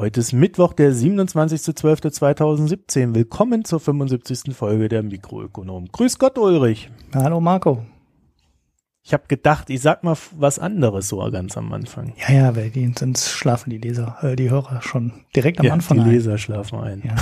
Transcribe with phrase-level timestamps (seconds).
[0.00, 3.14] Heute ist Mittwoch, der 27.12.2017.
[3.14, 4.56] Willkommen zur 75.
[4.56, 5.88] Folge der Mikroökonom.
[5.92, 6.88] Grüß Gott, Ulrich.
[7.14, 7.84] Hallo, Marco.
[9.02, 12.14] Ich habe gedacht, ich sag mal was anderes so ganz am Anfang.
[12.16, 15.74] Ja, ja, weil die, sonst schlafen die Leser, äh, die Hörer schon direkt am ja,
[15.74, 16.10] Anfang die ein.
[16.12, 17.02] Leser schlafen ein.
[17.04, 17.16] Ja.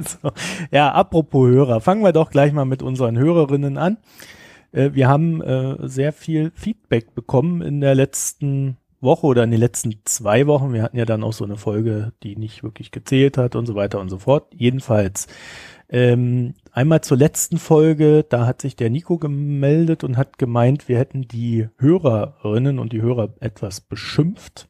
[0.22, 0.30] so.
[0.70, 3.98] ja, apropos Hörer, fangen wir doch gleich mal mit unseren Hörerinnen an.
[4.72, 9.60] Äh, wir haben äh, sehr viel Feedback bekommen in der letzten Woche oder in den
[9.60, 10.72] letzten zwei Wochen.
[10.72, 13.74] Wir hatten ja dann auch so eine Folge, die nicht wirklich gezählt hat und so
[13.74, 14.52] weiter und so fort.
[14.54, 15.26] Jedenfalls
[15.88, 20.98] ähm, einmal zur letzten Folge, da hat sich der Nico gemeldet und hat gemeint, wir
[20.98, 24.68] hätten die Hörerinnen und die Hörer etwas beschimpft.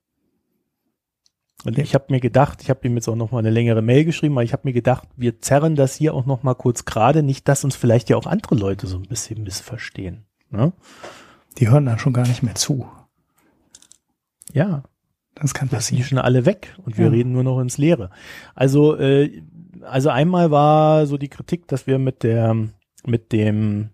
[1.64, 4.06] Und ich habe mir gedacht, ich habe ihm jetzt auch noch mal eine längere Mail
[4.06, 7.22] geschrieben, aber ich habe mir gedacht, wir zerren das hier auch noch mal kurz gerade,
[7.22, 10.24] nicht, dass uns vielleicht ja auch andere Leute so ein bisschen missverstehen.
[10.48, 10.72] Ne?
[11.58, 12.86] Die hören dann schon gar nicht mehr zu.
[14.52, 14.82] Ja.
[15.34, 16.04] Das kann passieren.
[16.04, 17.10] schon alle weg und wir Ja.
[17.12, 18.10] reden nur noch ins Leere.
[18.54, 19.42] Also, äh,
[19.82, 22.56] also einmal war so die Kritik, dass wir mit der,
[23.06, 23.90] mit dem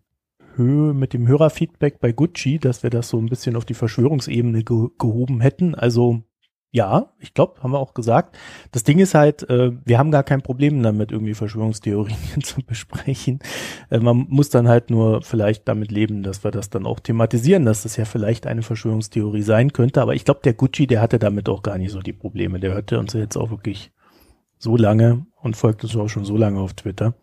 [0.59, 4.89] mit dem Hörerfeedback bei Gucci, dass wir das so ein bisschen auf die Verschwörungsebene ge
[4.99, 5.75] gehoben hätten.
[5.75, 6.23] Also
[6.77, 8.37] ja, ich glaube, haben wir auch gesagt.
[8.71, 13.39] Das Ding ist halt, äh, wir haben gar kein Problem damit, irgendwie Verschwörungstheorien zu besprechen.
[13.89, 17.65] Äh, man muss dann halt nur vielleicht damit leben, dass wir das dann auch thematisieren,
[17.65, 20.03] dass das ja vielleicht eine Verschwörungstheorie sein könnte.
[20.03, 22.61] Aber ich glaube, der Gucci, der hatte damit auch gar nicht so die Probleme.
[22.61, 23.91] Der hörte uns jetzt auch wirklich
[24.59, 27.15] so lange und folgt uns auch schon so lange auf Twitter.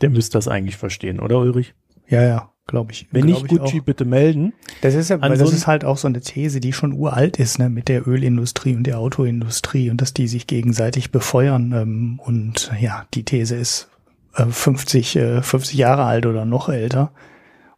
[0.00, 1.74] Der müsste das eigentlich verstehen, oder Ulrich?
[2.08, 3.06] Ja, ja, glaube ich.
[3.10, 3.84] Wenn glaub nicht ich Gucci, auch.
[3.84, 4.52] bitte melden.
[4.80, 7.58] Das ist ja, weil das ist halt auch so eine These, die schon uralt ist,
[7.58, 11.72] ne, mit der Ölindustrie und der Autoindustrie und dass die sich gegenseitig befeuern.
[11.72, 13.88] Ähm, und ja, die These ist
[14.36, 17.12] äh, 50, äh, 50 Jahre alt oder noch älter.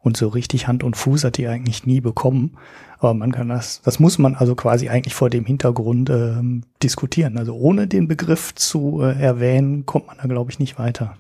[0.00, 2.56] Und so richtig Hand und Fuß hat die eigentlich nie bekommen.
[2.98, 7.36] Aber man kann das, das muss man also quasi eigentlich vor dem Hintergrund ähm, diskutieren.
[7.38, 11.16] Also ohne den Begriff zu äh, erwähnen, kommt man da, glaube ich, nicht weiter.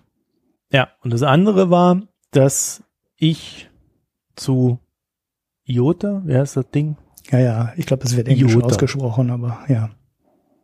[0.72, 2.00] Ja, und das andere war,
[2.30, 2.82] dass
[3.16, 3.70] ich
[4.36, 4.78] zu
[5.64, 6.96] IOTA, wer ist das Ding?
[7.30, 8.66] Ja, ja, ich glaube, das wird englisch Iota.
[8.66, 9.90] ausgesprochen, aber ja.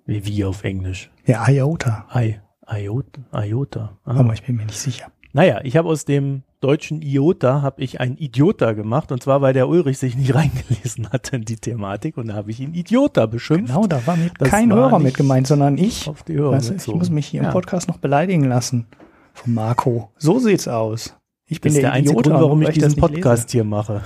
[0.07, 1.11] Wie, wie auf Englisch?
[1.27, 2.07] Ja, IOTA.
[2.15, 2.37] I,
[2.69, 3.23] IOTA.
[3.45, 3.99] IOTA.
[4.05, 4.17] Ah.
[4.21, 5.07] Aber ich bin mir nicht sicher.
[5.33, 9.55] Naja, ich habe aus dem deutschen IOTA habe ich ein Idiota gemacht und zwar, weil
[9.55, 13.27] der Ulrich sich nicht reingelesen hatte in die Thematik und da habe ich ihn Idiota
[13.27, 13.69] beschimpft.
[13.75, 16.07] Genau, da war Das kein war Hörer mit gemeint, sondern ich.
[16.09, 17.49] Auf die Hörer Weißt ich muss mich hier Ja.
[17.49, 18.87] im Podcast noch beleidigen lassen.
[19.33, 20.11] Von Marco.
[20.19, 21.17] So sieht's aus.
[21.53, 24.01] Ich bin ist der einzige Idiot, Grund, warum ich diesen Podcast hier mache.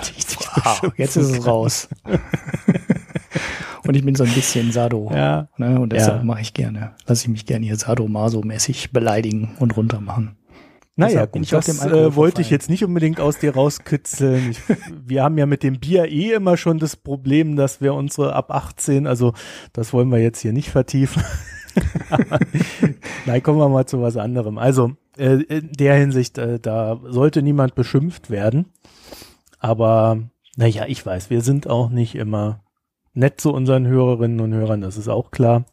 [0.00, 0.30] lese.
[0.64, 1.88] Wow, jetzt ist es raus.
[3.86, 5.08] Und ich bin so ein bisschen Sado.
[5.14, 5.48] Ja.
[5.56, 6.24] Ne, und deshalb Ja.
[6.24, 10.36] mache ich gerne, lasse ich mich gerne hier Sado-Maso-mäßig beleidigen und runtermachen.
[10.96, 14.50] Naja, gut, ich das äh, wollte ich jetzt nicht unbedingt aus dir rauskitzeln.
[14.50, 14.60] Ich,
[15.06, 18.50] wir haben ja mit dem Bier eh immer schon das Problem, dass wir unsere ab
[18.50, 19.32] 18, also
[19.72, 21.22] das wollen wir jetzt hier nicht vertiefen.
[23.26, 24.58] Nein, kommen wir mal zu was anderem.
[24.58, 28.66] Also äh, in der Hinsicht, äh, da sollte niemand beschimpft werden.
[29.58, 30.18] Aber
[30.56, 32.62] naja, ich weiß, wir sind auch nicht immer
[33.12, 35.64] nett zu unseren Hörerinnen und Hörern, das ist auch klar.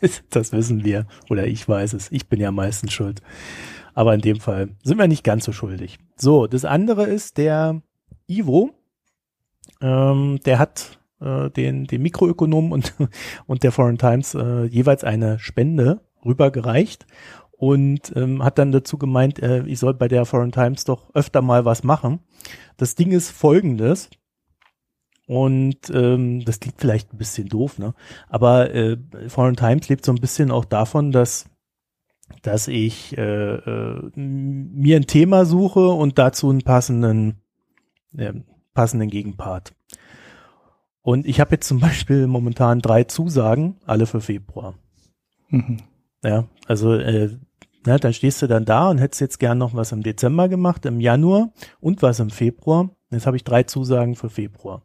[0.30, 1.06] das wissen wir.
[1.30, 2.10] Oder ich weiß es.
[2.12, 3.20] Ich bin ja meistens schuld.
[3.94, 5.98] Aber in dem Fall sind wir nicht ganz so schuldig.
[6.16, 7.82] So, das andere ist der
[8.26, 8.70] Ivo.
[9.80, 12.94] Ähm, der hat äh, den, den Mikroökonomen und,
[13.46, 17.06] und der Foreign Times äh, jeweils eine Spende rübergereicht
[17.62, 21.42] und ähm, hat dann dazu gemeint, äh, ich soll bei der Foreign Times doch öfter
[21.42, 22.20] mal was machen.
[22.76, 24.10] Das Ding ist folgendes.
[25.28, 27.94] Und ähm, das klingt vielleicht ein bisschen doof, ne?
[28.28, 28.98] Aber äh,
[29.28, 31.46] Foreign Times lebt so ein bisschen auch davon, dass
[32.42, 37.42] dass ich äh, äh, mir ein Thema suche und dazu einen passenden
[38.16, 38.32] äh,
[38.74, 39.72] passenden Gegenpart.
[41.02, 44.74] Und ich habe jetzt zum Beispiel momentan drei Zusagen, alle für Februar.
[45.48, 45.78] Mhm.
[46.24, 47.36] Ja, also äh,
[47.84, 50.86] na, dann stehst du dann da und hättest jetzt gern noch was im Dezember gemacht,
[50.86, 51.50] im Januar
[51.80, 52.90] und was im Februar.
[53.10, 54.82] Jetzt habe ich drei Zusagen für Februar.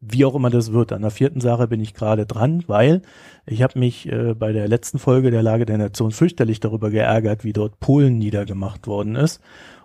[0.00, 0.92] Wie auch immer das wird.
[0.92, 3.02] An der vierten Sache bin ich gerade dran, weil
[3.44, 7.44] ich habe mich äh, bei der letzten Folge der Lage der Nation fürchterlich darüber geärgert,
[7.44, 9.42] wie dort Polen niedergemacht worden ist.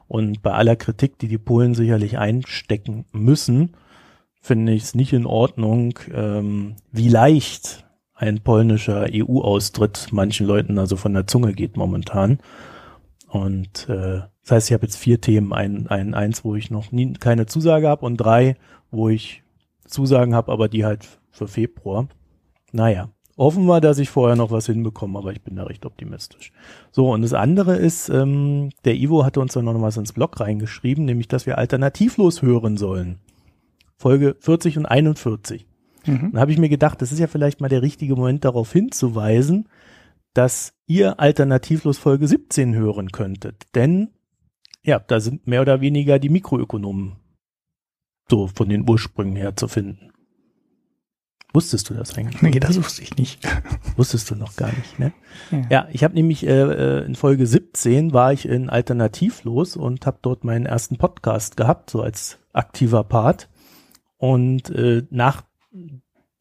[0.07, 3.73] Und bei aller Kritik, die die Polen sicherlich einstecken müssen,
[4.41, 10.95] finde ich es nicht in Ordnung, ähm, wie leicht ein polnischer EU-Austritt manchen Leuten also
[10.95, 12.39] von der Zunge geht momentan.
[13.27, 16.91] Und äh, das heißt, ich habe jetzt vier Themen, ein, ein, eins, wo ich noch
[16.91, 18.57] nie keine Zusage habe und drei,
[18.89, 19.43] wo ich
[19.85, 22.07] Zusagen habe, aber die halt für Februar.
[22.71, 26.51] Naja, hoffen wir, dass ich vorher noch was hinbekomme, aber ich bin da recht optimistisch.
[26.91, 30.39] So, und das andere ist, ähm, der Ivo hatte uns dann noch was ins Blog
[30.39, 33.19] reingeschrieben, nämlich, dass wir alternativlos hören sollen.
[34.01, 35.67] Folge 40 und 41.
[36.05, 36.31] Mhm.
[36.31, 39.69] Dann habe ich mir gedacht, das ist ja vielleicht mal der richtige Moment darauf hinzuweisen,
[40.33, 43.63] dass ihr alternativlos Folge 17 hören könntet.
[43.75, 44.09] Denn
[44.83, 47.17] ja, da sind mehr oder weniger die Mikroökonomen
[48.27, 50.11] so von den Ursprüngen her zu finden.
[51.53, 52.41] Wusstest du das eigentlich?
[52.41, 53.45] Nee, das wusste ich nicht.
[53.97, 55.11] Wusstest du noch gar nicht, ne?
[55.51, 60.05] Ja, ja ich habe nämlich äh, äh in Folge 17 war ich in Alternativlos und
[60.05, 63.49] habe dort meinen ersten Podcast gehabt, so als aktiver Part.
[64.21, 65.43] Und äh, nach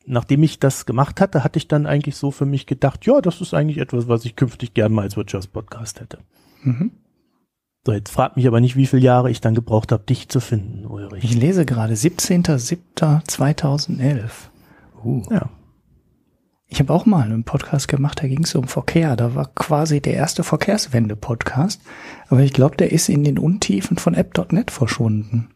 [0.05, 3.41] nachdem ich das gemacht hatte, hatte ich dann eigentlich so für mich gedacht, ja, das
[3.41, 6.19] ist eigentlich etwas, was ich künftig gerne mal als Wirtschaftspodcast hätte.
[6.63, 6.91] Mhm.
[7.87, 10.41] So, jetzt fragt mich aber nicht, wie viele Jahre ich dann gebraucht habe, dich zu
[10.41, 11.25] finden, Ulrich.
[11.25, 14.29] Ich lese gerade 17.07.2011.
[15.03, 15.23] Uh.
[15.31, 15.49] Ja.
[16.67, 19.17] Ich habe auch mal einen Podcast gemacht, da ging es um Verkehr.
[19.17, 21.81] Da war quasi der erste Verkehrswende-Podcast.
[22.29, 25.55] Aber ich glaube, der ist in den Untiefen von App.net verschwunden.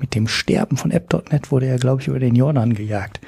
[0.00, 3.20] Mit dem Sterben von App.net wurde er, glaube ich, über den Jordan gejagt.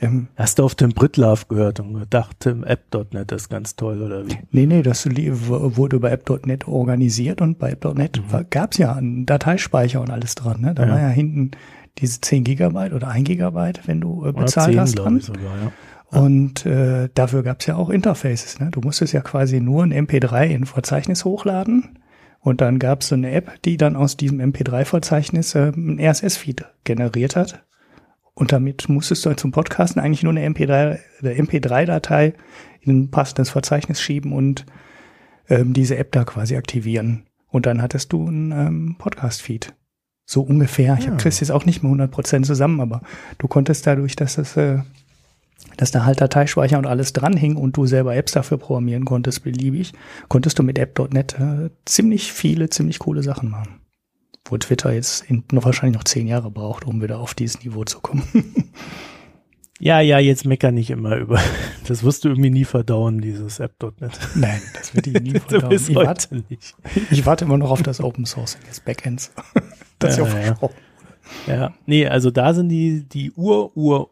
[0.00, 4.26] Ähm, Hast du auf Tim Brittlaff gehört und gedacht, Tim App.net ist ganz toll oder
[4.26, 4.38] wie?
[4.52, 8.46] Nee, nee, das wurde über App.net organisiert und bei App.net mhm.
[8.50, 10.60] gab es ja einen Dateispeicher und alles dran.
[10.60, 10.74] Ne?
[10.74, 10.92] Da ja.
[10.92, 11.50] war ja hinten
[11.98, 15.20] diese 10 Gigabyte oder 1 Gigabyte, wenn du äh, bezahlt 10, hast dran.
[15.20, 15.72] Sogar, ja.
[16.20, 18.60] Und äh, dafür gab es ja auch Interfaces.
[18.60, 18.70] Ne?
[18.70, 21.98] Du musstest ja quasi nur ein MP3 in ein Verzeichnis hochladen
[22.48, 26.64] und dann gab es so eine App, die dann aus diesem MP3-Verzeichnis äh, ein RSS-Feed
[26.84, 27.62] generiert hat.
[28.32, 32.32] Und damit musstest du zum Podcasten eigentlich nur eine MP3, MP3-Datei
[32.80, 34.64] in ein passendes Verzeichnis schieben und
[35.50, 37.26] ähm, diese App da quasi aktivieren.
[37.48, 39.74] Und dann hattest du einen ähm, Podcast-Feed.
[40.24, 40.96] So ungefähr.
[40.98, 41.10] Ich ja.
[41.10, 43.02] habe das jetzt auch nicht mehr 100% zusammen, aber
[43.36, 44.78] du konntest dadurch, dass das, äh,
[45.76, 49.42] dass da halt Dateispeicher und alles dran hing und du selber Apps dafür programmieren konntest,
[49.42, 49.92] beliebig,
[50.28, 53.80] konntest du mit App.net äh, ziemlich viele, ziemlich coole Sachen machen.
[54.44, 57.84] Wo Twitter jetzt in, noch wahrscheinlich noch zehn Jahre braucht, um wieder auf dieses Niveau
[57.84, 58.24] zu kommen.
[59.80, 61.40] Ja, ja, jetzt mecker nicht immer über.
[61.86, 64.10] Das wirst du irgendwie nie verdauen, dieses App.net.
[64.34, 65.72] Nein, das wird ich nie verdauen.
[65.72, 66.74] ich, warte, nicht.
[67.10, 69.32] ich warte immer noch auf das Open Source des Backends.
[69.98, 70.56] das ja, ja,
[71.46, 71.54] ja.
[71.54, 74.10] ja, nee, also da sind die, die Ur, Ur,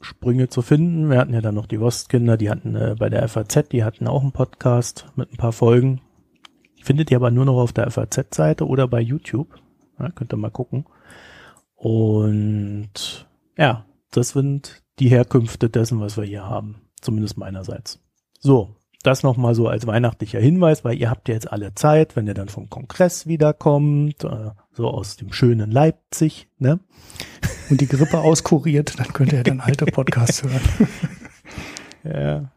[0.00, 1.10] Ursprünge zu finden.
[1.10, 4.08] Wir hatten ja dann noch die Wostkinder, die hatten äh, bei der FAZ, die hatten
[4.08, 6.00] auch einen Podcast mit ein paar Folgen.
[6.82, 9.60] Findet ihr aber nur noch auf der FAZ-Seite oder bei YouTube.
[9.98, 10.86] Ja, könnt ihr mal gucken.
[11.74, 16.80] Und ja, das sind die Herkünfte dessen, was wir hier haben.
[17.00, 18.00] Zumindest meinerseits.
[18.38, 22.26] So, das nochmal so als weihnachtlicher Hinweis, weil ihr habt ja jetzt alle Zeit, wenn
[22.26, 26.80] ihr dann vom Kongress wiederkommt, äh, so aus dem schönen Leipzig, ne?
[27.70, 30.60] Und die Grippe auskuriert, dann könnt ihr dann alte Podcasts hören.
[32.04, 32.52] ja.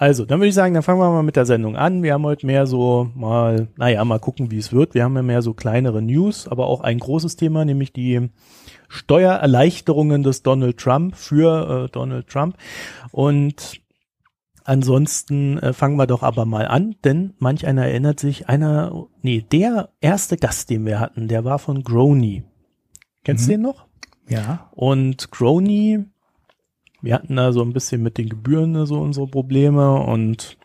[0.00, 2.04] Also, dann würde ich sagen, dann fangen wir mal mit der Sendung an.
[2.04, 4.94] Wir haben heute mehr so mal, naja, mal gucken, wie es wird.
[4.94, 8.30] Wir haben ja mehr so kleinere News, aber auch ein großes Thema, nämlich die
[8.88, 12.56] Steuererleichterungen des Donald Trump für äh, Donald Trump.
[13.10, 13.80] Und
[14.68, 19.40] ansonsten äh, fangen wir doch aber mal an, denn manch einer erinnert sich, einer, nee,
[19.40, 22.44] der erste Gast, den wir hatten, der war von Grony.
[23.24, 23.46] Kennst mhm.
[23.46, 23.86] du den noch?
[24.28, 24.70] Ja.
[24.72, 26.04] Und Grony,
[27.00, 30.58] wir hatten da so ein bisschen mit den Gebühren so unsere Probleme und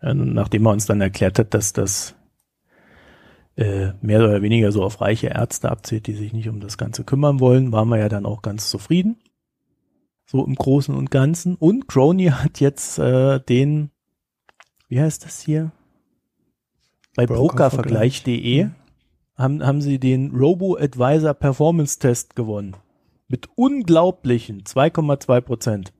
[0.00, 2.14] äh, nachdem er uns dann erklärt hat, dass das
[3.56, 7.02] äh, mehr oder weniger so auf reiche Ärzte abzählt, die sich nicht um das Ganze
[7.02, 9.16] kümmern wollen, waren wir ja dann auch ganz zufrieden.
[10.32, 11.56] So im Großen und Ganzen.
[11.56, 13.90] Und Crony hat jetzt äh, den,
[14.88, 15.72] wie heißt das hier?
[17.14, 18.74] Bei Brokervergleich.de mhm.
[19.36, 22.76] haben, haben sie den Robo-Advisor Performance Test gewonnen.
[23.28, 25.92] Mit unglaublichen 2,2 Prozent.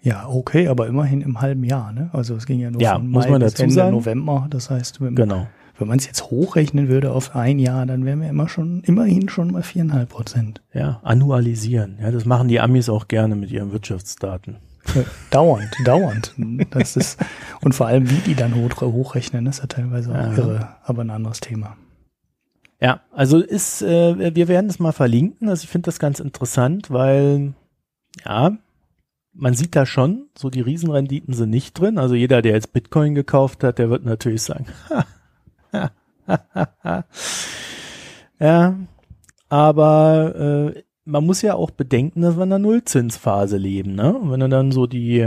[0.00, 2.08] Ja, okay, aber immerhin im halben Jahr, ne?
[2.14, 3.94] Also es ging ja nur ja, von Mai muss man dazu Ende sagen.
[3.94, 4.46] November.
[4.48, 5.46] Das heißt, genau.
[5.78, 9.28] Wenn man es jetzt hochrechnen würde auf ein Jahr, dann wären wir immer schon, immerhin
[9.28, 10.60] schon mal viereinhalb Prozent.
[10.74, 11.98] Ja, annualisieren.
[12.00, 14.56] Ja, das machen die Amis auch gerne mit ihren Wirtschaftsdaten.
[14.94, 16.34] Ja, dauernd, dauernd.
[16.70, 17.18] Das ist,
[17.60, 21.10] und vor allem, wie die dann hoch, hochrechnen, ist ja teilweise auch irre, aber ein
[21.10, 21.76] anderes Thema.
[22.80, 25.48] Ja, also ist, äh, wir werden es mal verlinken.
[25.48, 27.54] Also ich finde das ganz interessant, weil,
[28.24, 28.56] ja,
[29.32, 31.98] man sieht da schon, so die Riesenrenditen sind nicht drin.
[31.98, 35.04] Also jeder, der jetzt Bitcoin gekauft hat, der wird natürlich sagen, ha,
[38.40, 38.76] ja,
[39.48, 43.94] aber äh, man muss ja auch bedenken, dass wir in einer Nullzinsphase leben.
[43.94, 44.14] Ne?
[44.14, 45.22] Und wenn du dann so die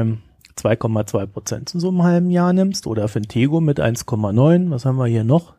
[0.55, 4.97] 2,2 ähm, Prozent in so einem halben Jahr nimmst oder Fintego mit 1,9, was haben
[4.97, 5.55] wir hier noch?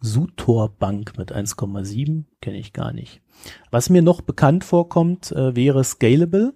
[0.00, 3.20] Sutor Bank mit 1,7, kenne ich gar nicht.
[3.70, 6.54] Was mir noch bekannt vorkommt, äh, wäre Scalable.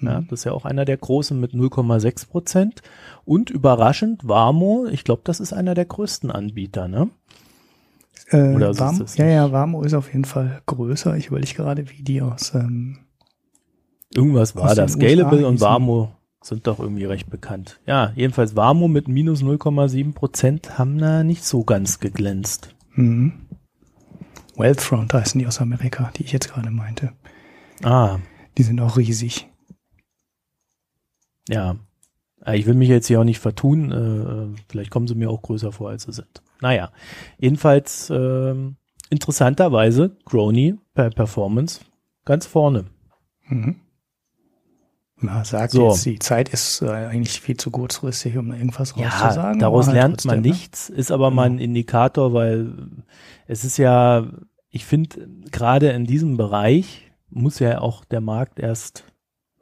[0.00, 0.28] Ja, mhm.
[0.28, 2.82] das ist ja auch einer der großen mit 0,6 Prozent.
[3.24, 7.08] Und überraschend, Warmo, ich glaube, das ist einer der größten Anbieter, ne?
[8.30, 11.16] Äh, Oder Warmo, ja, ja, Warmo ist auf jeden Fall größer.
[11.16, 12.54] Ich überlege gerade, wie die aus.
[12.54, 12.98] Ähm
[14.14, 14.96] Irgendwas war das.
[14.96, 16.12] USA Scalable und Warmo
[16.42, 17.80] sind doch irgendwie recht bekannt.
[17.86, 22.74] Ja, jedenfalls Warmo mit minus 0,7 Prozent haben da nicht so ganz geglänzt.
[22.94, 23.32] Mhm.
[24.56, 27.12] Wealthfront heißen die aus Amerika, die ich jetzt gerade meinte.
[27.82, 28.18] Ah,
[28.56, 29.48] Die sind auch riesig.
[31.48, 31.76] Ja.
[32.44, 33.92] Äh, Ich will mich jetzt hier auch nicht vertun.
[33.92, 36.42] Äh, vielleicht kommen sie mir auch größer vor, als sie sind.
[36.60, 36.90] Naja,
[37.38, 38.76] jedenfalls ähm,
[39.10, 41.80] interessanterweise Crony per Performance
[42.24, 42.86] ganz vorne.
[43.48, 43.76] Mhm.
[45.18, 45.88] Man sagt So.
[45.88, 49.58] jetzt, die Zeit ist äh, eigentlich viel zu kurzfristig, um irgendwas Ja, rauszusagen.
[49.60, 50.48] daraus aber halt lernt man ne?
[50.48, 52.72] nichts, ist aber mal ein Indikator, weil
[53.46, 54.26] es ist ja,
[54.68, 59.04] ich finde, gerade in diesem Bereich muss ja auch der Markt erst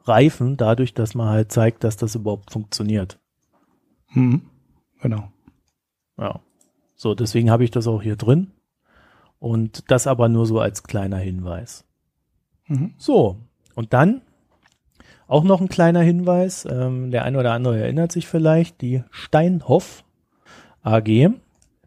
[0.07, 3.19] reifen, dadurch, dass man halt zeigt, dass das überhaupt funktioniert.
[4.11, 4.41] Mhm.
[5.01, 5.31] Genau.
[6.17, 6.39] Ja.
[6.95, 8.51] So, deswegen habe ich das auch hier drin.
[9.39, 11.85] Und das aber nur so als kleiner Hinweis.
[12.67, 12.93] Mhm.
[12.97, 13.37] So,
[13.75, 14.21] und dann
[15.27, 16.65] auch noch ein kleiner Hinweis.
[16.69, 20.03] Ähm, der eine oder andere erinnert sich vielleicht, die Steinhoff
[20.83, 21.29] AG,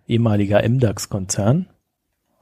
[0.06, 1.66] ehemaliger MDAX-Konzern.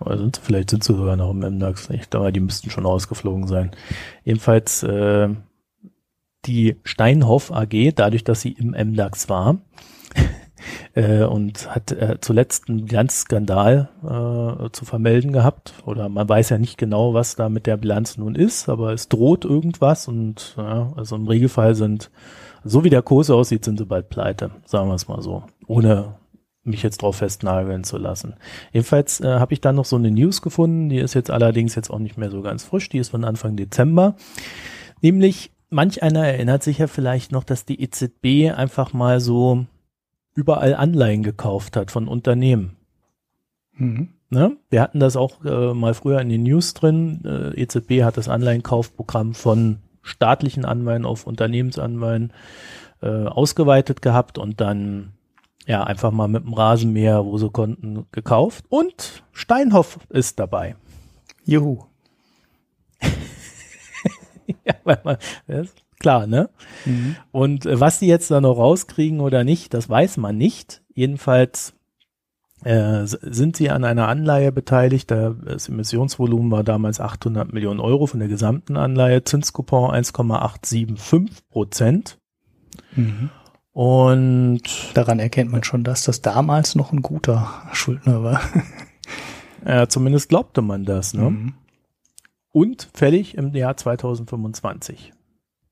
[0.00, 1.88] Oder sind, sie- vielleicht sind sie sogar noch im MDAX.
[1.90, 3.70] Ich glaube, die müssten schon ausgeflogen sein.
[4.24, 5.28] Jedenfalls äh,
[6.46, 9.58] die Steinhoff AG, dadurch, dass sie im MDAX war,
[10.94, 15.74] äh, und hat äh, zuletzt einen Bilanzskandal äh, zu vermelden gehabt.
[15.84, 19.08] Oder man weiß ja nicht genau, was da mit der Bilanz nun ist, aber es
[19.08, 22.10] droht irgendwas und ja, also im Regelfall sind,
[22.64, 26.16] so wie der Kurs aussieht, sind sie bald pleite, sagen wir es mal so, ohne
[26.66, 28.34] mich jetzt drauf festnageln zu lassen.
[28.72, 31.90] Jedenfalls äh, habe ich dann noch so eine News gefunden, die ist jetzt allerdings jetzt
[31.90, 34.16] auch nicht mehr so ganz frisch, die ist von Anfang Dezember.
[35.00, 39.66] Nämlich, manch einer erinnert sich ja vielleicht noch, dass die EZB einfach mal so
[40.34, 42.76] überall Anleihen gekauft hat von Unternehmen.
[43.74, 44.08] Mhm.
[44.30, 44.56] Ne?
[44.70, 47.20] Wir hatten das auch äh, mal früher in den News drin.
[47.26, 52.32] Äh, EZB hat das Anleihenkaufprogramm von staatlichen Anleihen auf Unternehmensanleihen
[53.02, 55.12] äh, ausgeweitet gehabt und dann
[55.66, 58.64] ja einfach mal mit dem Rasenmäher, wo sie konnten, gekauft.
[58.70, 60.74] Und Steinhoff ist dabei.
[61.44, 61.84] Juhu.
[64.64, 66.50] ja, weil man, das ist klar, ne?
[66.84, 67.16] Mhm.
[67.32, 70.82] Und äh, was die jetzt da noch rauskriegen oder nicht, das weiß man nicht.
[70.94, 71.74] Jedenfalls
[72.64, 75.10] äh, sind sie an einer Anleihe beteiligt.
[75.10, 79.24] Da, das Emissionsvolumen war damals 800 Millionen Euro von der gesamten Anleihe.
[79.24, 82.18] Zinscoupon 1,875 Prozent.
[82.94, 83.30] Mhm.
[83.72, 84.62] Und
[84.94, 88.40] Daran erkennt man schon, dass das damals noch ein guter Schuldner war.
[89.66, 91.12] äh, zumindest glaubte man das.
[91.12, 91.30] Ne?
[91.30, 91.54] Mhm.
[92.56, 95.12] Und fällig im Jahr 2025.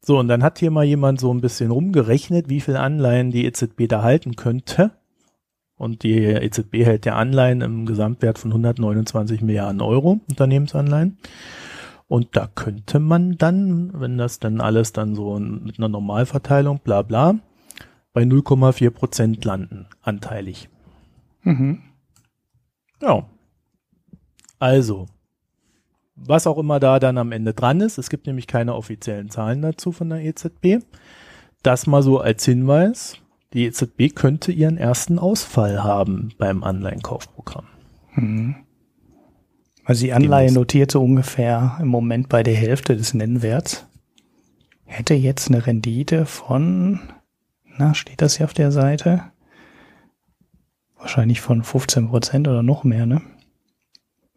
[0.02, 3.46] So, und dann hat hier mal jemand so ein bisschen rumgerechnet, wie viel Anleihen die
[3.46, 4.90] EZB da halten könnte.
[5.76, 11.16] Und die EZB hält ja Anleihen im Gesamtwert von 129 Milliarden Euro, Unternehmensanleihen.
[12.06, 17.00] Und da könnte man dann, wenn das dann alles dann so mit einer Normalverteilung, bla
[17.00, 17.36] bla,
[18.12, 20.68] bei 0,4 Prozent landen, anteilig.
[21.44, 21.80] Mhm.
[23.00, 23.26] Ja.
[24.58, 25.06] Also,
[26.16, 29.62] was auch immer da dann am Ende dran ist, es gibt nämlich keine offiziellen Zahlen
[29.62, 30.84] dazu von der EZB.
[31.62, 33.16] Das mal so als Hinweis.
[33.52, 37.66] Die EZB könnte ihren ersten Ausfall haben beim Anleihenkaufprogramm.
[38.14, 38.56] Mhm.
[39.84, 40.56] Also die Anleihe Demnächst.
[40.56, 43.86] notiert so ungefähr im Moment bei der Hälfte des Nennwerts.
[44.84, 47.00] Hätte jetzt eine Rendite von,
[47.76, 49.24] na, steht das hier auf der Seite?
[50.96, 53.20] Wahrscheinlich von 15 Prozent oder noch mehr, ne?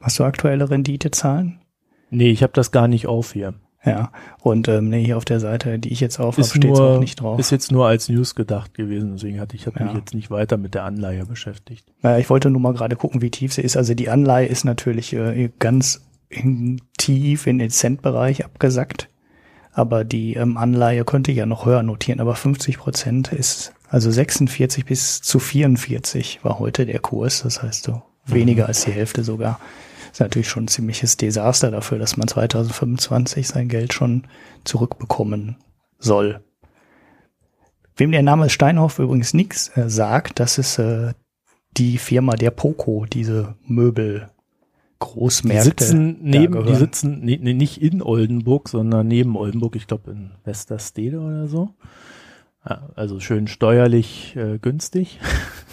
[0.01, 1.60] Hast du aktuelle Renditezahlen?
[2.09, 3.53] Nee, ich habe das gar nicht auf hier.
[3.85, 4.11] Ja,
[4.41, 6.99] und ähm, nee, hier auf der Seite, die ich jetzt auf habe, Ist, steht auch
[6.99, 7.39] nicht drauf.
[7.39, 9.97] ist jetzt nur als News gedacht gewesen, deswegen hatte ich hab mich Ja.
[9.97, 11.85] jetzt nicht weiter mit der Anleihe beschäftigt.
[12.01, 13.77] Naja, ich wollte nur mal gerade gucken, wie tief sie ist.
[13.77, 19.07] Also die Anleihe ist natürlich äh, ganz in, tief in den Centbereich abgesackt.
[19.71, 22.19] Aber die ähm, Anleihe könnte ja noch höher notieren.
[22.19, 27.43] Aber 50 Prozent ist, also 46 bis zu 44 war heute der Kurs.
[27.43, 29.59] Das heißt so weniger als die Hälfte sogar.
[30.17, 34.24] Ist natürlich schon ein ziemliches Desaster dafür, dass man 2025 sein Geld schon
[34.63, 35.57] zurückbekommen
[36.00, 36.43] soll.
[37.95, 41.13] Wem der Name Steinhoff übrigens nichts äh, sagt, das ist äh,
[41.77, 45.65] die Firma der Poco, diese Möbel Die Großmärkte.
[45.83, 50.09] sitzen da neben, die sitzen nee, nee, nicht in Oldenburg, sondern neben Oldenburg, ich glaube
[50.09, 51.75] in Westerstede oder so.
[52.67, 55.19] Ja, also schön steuerlich äh, günstig.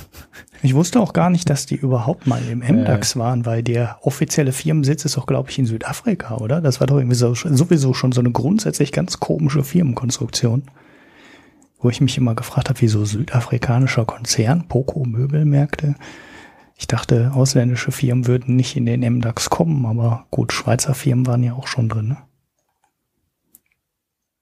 [0.62, 4.52] Ich wusste auch gar nicht, dass die überhaupt mal im MDAX waren, weil der offizielle
[4.52, 6.60] Firmensitz ist doch, glaube ich, in Südafrika, oder?
[6.60, 10.62] Das war doch irgendwie so, sowieso schon so eine grundsätzlich ganz komische Firmenkonstruktion.
[11.80, 15.96] Wo ich mich immer gefragt habe, wieso südafrikanischer Konzern, Poco Möbelmärkte.
[16.76, 21.42] Ich dachte, ausländische Firmen würden nicht in den MDAX kommen, aber gut, Schweizer Firmen waren
[21.42, 22.08] ja auch schon drin.
[22.08, 22.16] Ne?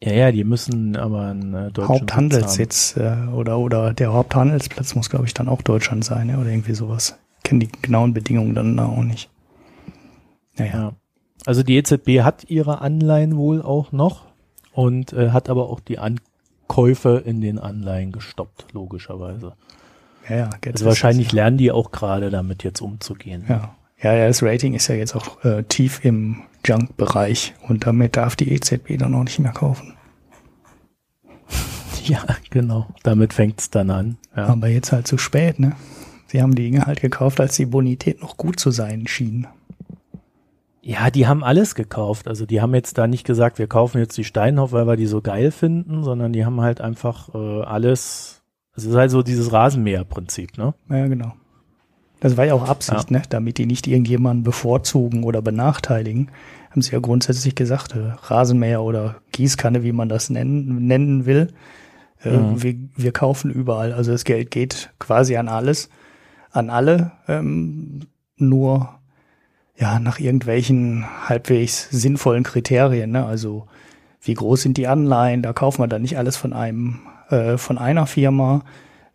[0.04, 5.08] Ja, ja, die müssen aber einen äh, deutschen Haupthandelssitz äh, oder oder der Haupthandelsplatz muss,
[5.08, 7.16] glaube ich, dann auch Deutschland sein, ja, oder irgendwie sowas.
[7.44, 9.30] Kennen die genauen Bedingungen dann auch nicht.
[10.56, 10.72] Naja.
[10.72, 10.92] Ja.
[11.46, 14.26] Also die EZB hat ihre Anleihen wohl auch noch
[14.72, 19.52] und äh, hat aber auch die Ankäufe in den Anleihen gestoppt, logischerweise.
[20.28, 20.50] Ja, ja.
[20.66, 23.44] Also wahrscheinlich lernen die auch gerade damit jetzt umzugehen.
[23.48, 23.76] Ja.
[24.02, 28.36] Ja, ja, das Rating ist ja jetzt auch äh, tief im Junk-Bereich und damit darf
[28.36, 29.94] die EZB dann auch nicht mehr kaufen.
[32.04, 32.88] Ja, genau.
[33.04, 34.16] Damit fängt's dann an.
[34.36, 34.46] Ja.
[34.46, 35.76] Aber jetzt halt zu spät, ne?
[36.26, 39.46] Sie haben die Dinge halt gekauft, als die Bonität noch gut zu sein schien.
[40.80, 42.26] Ja, die haben alles gekauft.
[42.26, 45.06] Also die haben jetzt da nicht gesagt, wir kaufen jetzt die Steinhoff, weil wir die
[45.06, 48.42] so geil finden, sondern die haben halt einfach äh, alles.
[48.74, 50.74] Es ist halt so dieses Rasenmäher-Prinzip, ne?
[50.88, 51.34] Ja, genau.
[52.22, 53.18] Das war ja auch Absicht, ja.
[53.18, 53.22] ne?
[53.30, 56.30] damit die nicht irgendjemanden bevorzugen oder benachteiligen.
[56.70, 61.52] Haben sie ja grundsätzlich gesagt, äh, Rasenmäher oder Gießkanne, wie man das nennen, nennen will.
[62.22, 62.62] Äh, mhm.
[62.62, 63.92] wir, wir kaufen überall.
[63.92, 65.90] Also das Geld geht quasi an alles,
[66.52, 69.00] an alle, ähm, nur
[69.76, 73.10] ja nach irgendwelchen halbwegs sinnvollen Kriterien.
[73.10, 73.26] Ne?
[73.26, 73.66] Also
[74.20, 75.42] wie groß sind die Anleihen?
[75.42, 77.00] Da kaufen wir dann nicht alles von einem,
[77.30, 78.62] äh, von einer Firma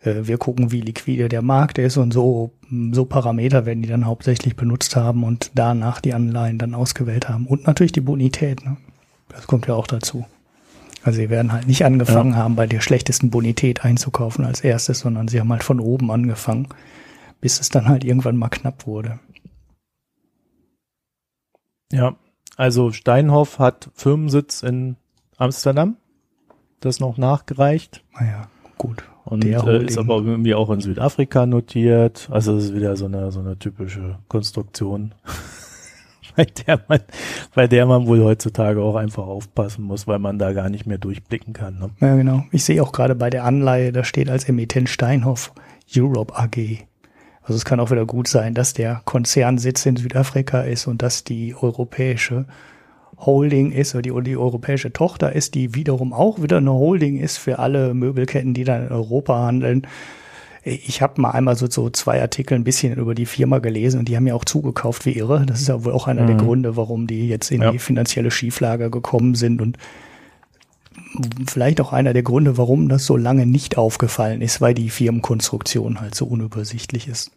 [0.01, 2.51] wir gucken, wie liquide der Markt ist und so,
[2.91, 7.47] so Parameter werden die dann hauptsächlich benutzt haben und danach die Anleihen dann ausgewählt haben.
[7.47, 8.77] Und natürlich die Bonität, ne?
[9.29, 10.25] Das kommt ja auch dazu.
[11.03, 12.37] Also sie werden halt nicht angefangen ja.
[12.37, 16.67] haben, bei der schlechtesten Bonität einzukaufen als erstes, sondern sie haben halt von oben angefangen,
[17.41, 19.19] bis es dann halt irgendwann mal knapp wurde.
[21.91, 22.15] Ja,
[22.55, 24.97] also Steinhoff hat Firmensitz in
[25.37, 25.97] Amsterdam.
[26.79, 28.03] Das noch nachgereicht.
[28.13, 29.03] Naja, gut.
[29.27, 32.29] Und äh, ist aber irgendwie auch in Südafrika notiert.
[32.31, 35.13] Also es ist wieder so eine, so eine typische Konstruktion,
[36.37, 36.99] bei der man,
[37.53, 40.97] bei der man wohl heutzutage auch einfach aufpassen muss, weil man da gar nicht mehr
[40.97, 41.77] durchblicken kann.
[41.77, 41.89] Ne?
[41.99, 42.43] Ja, genau.
[42.53, 45.51] Ich sehe auch gerade bei der Anleihe, da steht als Emittent Steinhoff
[45.93, 46.85] Europe AG.
[47.41, 51.25] Also es kann auch wieder gut sein, dass der Konzernsitz in Südafrika ist und dass
[51.25, 52.45] die europäische
[53.17, 57.37] Holding ist oder die, die europäische Tochter ist, die wiederum auch wieder eine Holding ist
[57.37, 59.87] für alle Möbelketten, die dann in Europa handeln.
[60.63, 64.09] Ich habe mal einmal so, so zwei Artikel ein bisschen über die Firma gelesen und
[64.09, 65.45] die haben ja auch zugekauft wie irre.
[65.45, 66.27] Das ist ja wohl auch einer mhm.
[66.27, 67.71] der Gründe, warum die jetzt in ja.
[67.71, 69.77] die finanzielle Schieflage gekommen sind und
[71.47, 76.01] vielleicht auch einer der Gründe, warum das so lange nicht aufgefallen ist, weil die Firmenkonstruktion
[76.01, 77.31] halt so unübersichtlich ist.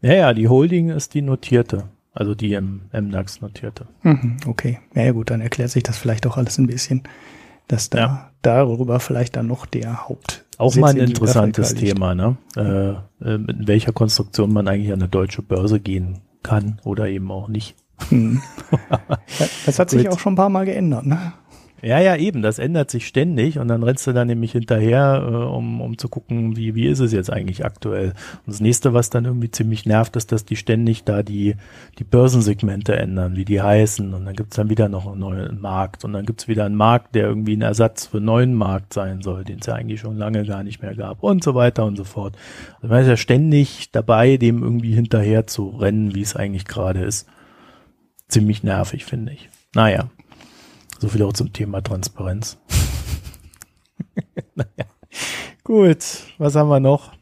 [0.00, 1.84] Ja, ja, die Holding ist die notierte.
[2.14, 3.86] Also die im MDAX notierte.
[4.02, 4.78] Mhm, okay.
[4.94, 7.02] Ja, ja, gut, dann erklärt sich das vielleicht auch alles ein bisschen,
[7.66, 8.30] dass da ja.
[8.42, 10.44] darüber vielleicht dann noch der Haupt.
[10.56, 12.36] Auch mal ein interessantes Thema, ne?
[12.56, 12.90] Äh,
[13.24, 17.48] äh, in welcher Konstruktion man eigentlich an eine deutsche Börse gehen kann oder eben auch
[17.48, 17.74] nicht.
[18.08, 18.42] Hm.
[19.66, 21.32] das hat sich auch schon ein paar Mal geändert, ne?
[21.84, 25.34] Ja, ja, eben, das ändert sich ständig und dann rennst du dann nämlich hinterher, äh,
[25.34, 28.14] um, um zu gucken, wie, wie ist es jetzt eigentlich aktuell.
[28.46, 31.56] Und das nächste, was dann irgendwie ziemlich nervt, ist, dass die ständig da die,
[31.98, 34.14] die Börsensegmente ändern, wie die heißen.
[34.14, 37.14] Und dann gibt's dann wieder noch einen neuen Markt und dann gibt's wieder einen Markt,
[37.14, 40.16] der irgendwie ein Ersatz für einen neuen Markt sein soll, den es ja eigentlich schon
[40.16, 42.34] lange gar nicht mehr gab und so weiter und so fort.
[42.76, 47.00] Also man ist ja ständig dabei, dem irgendwie hinterher zu rennen, wie es eigentlich gerade
[47.00, 47.28] ist.
[48.28, 49.50] Ziemlich nervig, finde ich.
[49.74, 50.08] Naja.
[50.98, 52.58] So viel auch zum Thema Transparenz.
[54.54, 54.86] naja.
[55.64, 56.04] Gut,
[56.38, 57.12] was haben wir noch?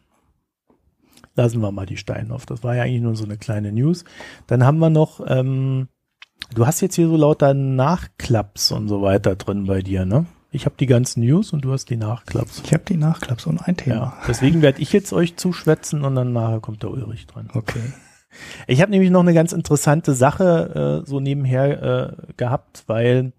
[1.35, 2.45] Lassen wir mal die Steine auf.
[2.45, 4.05] Das war ja eigentlich nur so eine kleine News.
[4.47, 5.89] Dann haben wir noch, ähm,
[6.55, 10.27] du hast jetzt hier so lauter Nachklaps und so weiter drin bei dir, ne?
[10.55, 12.61] Ich habe die ganzen News und du hast die Nachklaps.
[12.67, 13.97] Ich habe die Nachklaps und ein Thema.
[13.97, 17.49] Ja, deswegen werde ich jetzt euch zuschwätzen und dann nachher kommt der Ulrich dran.
[17.55, 17.81] Okay.
[18.67, 23.33] Ich habe nämlich noch eine ganz interessante Sache äh, so nebenher äh, gehabt, weil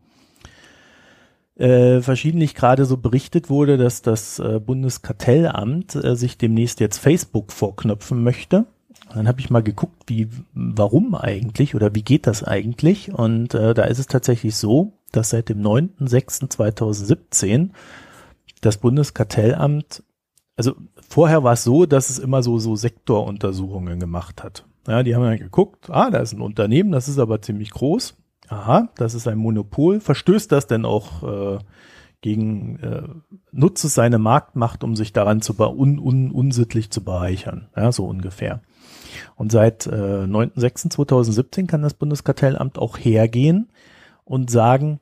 [1.56, 7.52] äh, verschiedentlich gerade so berichtet wurde, dass das äh, Bundeskartellamt äh, sich demnächst jetzt Facebook
[7.52, 8.66] vorknöpfen möchte.
[9.14, 13.14] Dann habe ich mal geguckt, wie, warum eigentlich oder wie geht das eigentlich?
[13.14, 17.70] Und äh, da ist es tatsächlich so, dass seit dem 9.06.2017
[18.62, 20.02] das Bundeskartellamt,
[20.56, 20.74] also
[21.08, 24.66] vorher war es so, dass es immer so, so Sektoruntersuchungen gemacht hat.
[24.88, 28.16] Ja, die haben dann geguckt, ah, da ist ein Unternehmen, das ist aber ziemlich groß
[28.54, 31.60] aha, das ist ein Monopol, verstößt das denn auch äh,
[32.22, 33.04] gegen, äh,
[33.52, 38.06] nutzt es seine Marktmacht, um sich daran zu un, un, unsittlich zu bereichern, ja, so
[38.06, 38.62] ungefähr.
[39.36, 43.70] Und seit äh, 9.06.2017 kann das Bundeskartellamt auch hergehen
[44.24, 45.00] und sagen,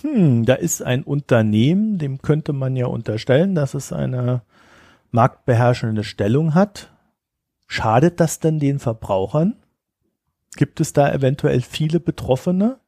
[0.00, 4.42] hm, da ist ein Unternehmen, dem könnte man ja unterstellen, dass es eine
[5.10, 6.92] marktbeherrschende Stellung hat.
[7.66, 9.56] Schadet das denn den Verbrauchern?
[10.56, 12.78] Gibt es da eventuell viele Betroffene?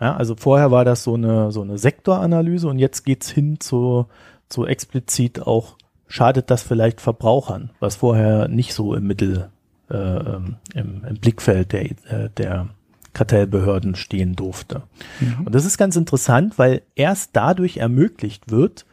[0.00, 4.06] Ja, also vorher war das so eine, so eine Sektoranalyse und jetzt geht's hin zu,
[4.48, 5.76] zu explizit auch,
[6.08, 9.50] schadet das vielleicht Verbrauchern, was vorher nicht so im Mittel,
[9.90, 12.70] äh, ähm, im, im Blickfeld der, äh, der
[13.12, 14.82] Kartellbehörden stehen durfte.
[15.20, 15.46] Mhm.
[15.46, 18.86] Und das ist ganz interessant, weil erst dadurch ermöglicht wird,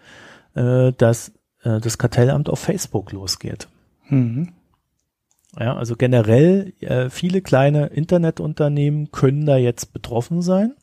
[0.55, 1.31] äh, dass
[1.63, 3.67] äh, das Kartellamt auf Facebook losgeht.
[4.09, 4.49] Mhm.
[5.59, 10.73] Ja, also generell äh, viele kleine Internetunternehmen können da jetzt betroffen sein,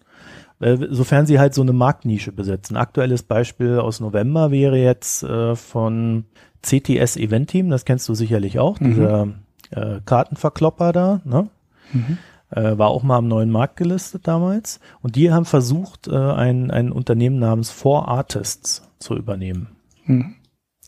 [0.60, 2.76] sofern sie halt so eine Marktnische besetzen.
[2.76, 6.24] Aktuelles Beispiel aus November wäre jetzt äh, von
[6.62, 8.84] CTS Event Team, das kennst du sicherlich auch, mhm.
[8.86, 9.28] dieser
[9.70, 11.48] äh, Kartenverklopper da, ne?
[11.92, 12.18] Mhm.
[12.50, 14.78] Äh, war auch mal am neuen Markt gelistet damals.
[15.02, 19.76] Und die haben versucht, äh, ein, ein Unternehmen namens Four Artists zu übernehmen.
[20.04, 20.36] Mhm.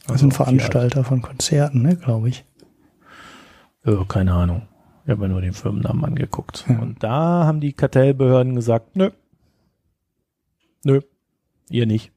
[0.02, 2.44] Also, also ein Veranstalter von Konzerten, ne, glaube ich.
[3.84, 4.62] Äh, keine Ahnung.
[5.04, 6.64] Ich habe mir nur den Firmennamen angeguckt.
[6.68, 6.78] Ja.
[6.78, 9.10] Und da haben die Kartellbehörden gesagt, nö.
[10.86, 11.00] Nö,
[11.68, 12.12] ihr nicht.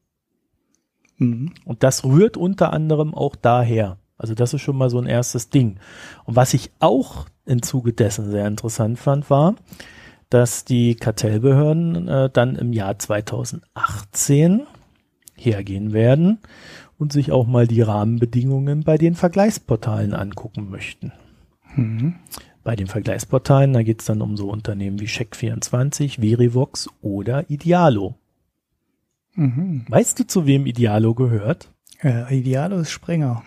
[1.16, 1.54] Mhm.
[1.64, 3.98] Und das rührt unter anderem auch daher.
[4.16, 5.80] Also das ist schon mal so ein erstes Ding.
[6.24, 9.56] Und was ich auch im Zuge dessen sehr interessant fand, war,
[10.28, 14.68] dass die Kartellbehörden äh, dann im Jahr 2018
[15.34, 16.38] hergehen werden
[16.96, 21.12] und sich auch mal die Rahmenbedingungen bei den Vergleichsportalen angucken möchten.
[21.74, 22.14] Mhm.
[22.62, 28.14] Bei den Vergleichsportalen, da geht es dann um so Unternehmen wie Check24, Verivox oder Idealo.
[29.34, 29.84] Mhm.
[29.88, 31.70] Weißt du, zu wem Idealo gehört?
[32.02, 33.42] Äh, Idealo ist Springer.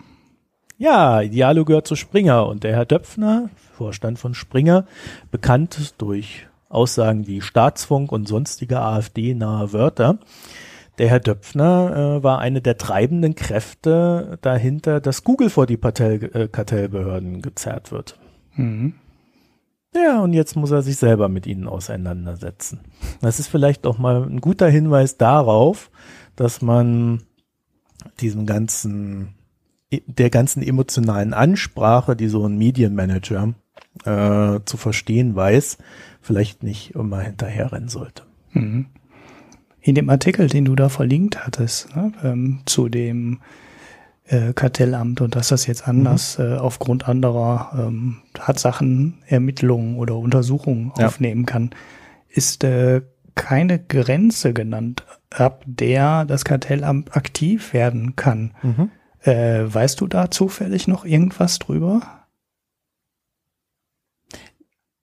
[0.76, 4.86] Ja, Idealo gehört zu Springer und der Herr Döpfner, Vorstand von Springer,
[5.30, 10.18] bekannt durch Aussagen wie Staatsfunk und sonstige AfD-nahe Wörter.
[10.98, 16.48] Der Herr Döpfner äh, war eine der treibenden Kräfte dahinter, dass Google vor die äh,
[16.48, 18.18] Kartellbehörden gezerrt wird.
[18.54, 18.94] Mhm.
[19.94, 22.80] Ja, und jetzt muss er sich selber mit ihnen auseinandersetzen.
[23.20, 25.90] Das ist vielleicht auch mal ein guter Hinweis darauf,
[26.36, 27.22] dass man
[28.20, 29.34] diesem ganzen,
[29.90, 33.54] der ganzen emotionalen Ansprache, die so ein Medienmanager
[34.04, 35.78] äh, zu verstehen weiß,
[36.20, 38.24] vielleicht nicht immer hinterherrennen sollte.
[38.52, 38.86] Mhm.
[39.80, 43.40] In dem Artikel, den du da verlinkt hattest, ne, ähm, zu dem
[44.26, 46.44] äh, Kartellamt und dass das jetzt anders mhm.
[46.44, 51.06] äh, aufgrund anderer ähm, Tatsachen, Ermittlungen oder Untersuchungen ja.
[51.06, 51.70] aufnehmen kann,
[52.28, 53.02] ist äh,
[53.34, 58.54] keine Grenze genannt, ab der das Kartellamt aktiv werden kann.
[58.62, 58.90] Mhm.
[59.20, 62.24] Äh, weißt du da zufällig noch irgendwas drüber?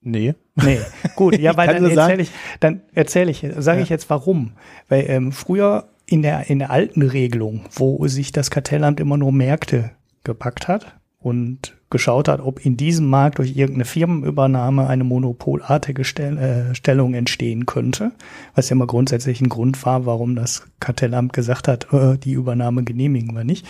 [0.00, 0.34] Nee.
[0.56, 0.80] Nee,
[1.16, 2.30] gut, ja, weil dann erzähle ich,
[2.60, 3.84] dann erzähle ich, sage ja.
[3.84, 4.52] ich jetzt warum.
[4.88, 9.32] Weil ähm, früher in der, in der alten Regelung, wo sich das Kartellamt immer nur
[9.32, 9.90] Märkte
[10.24, 16.38] gepackt hat und geschaut hat, ob in diesem Markt durch irgendeine Firmenübernahme eine monopolartige Stell,
[16.38, 18.12] äh, Stellung entstehen könnte,
[18.54, 22.82] was ja immer grundsätzlich ein Grund war, warum das Kartellamt gesagt hat, äh, die Übernahme
[22.82, 23.66] genehmigen wir nicht,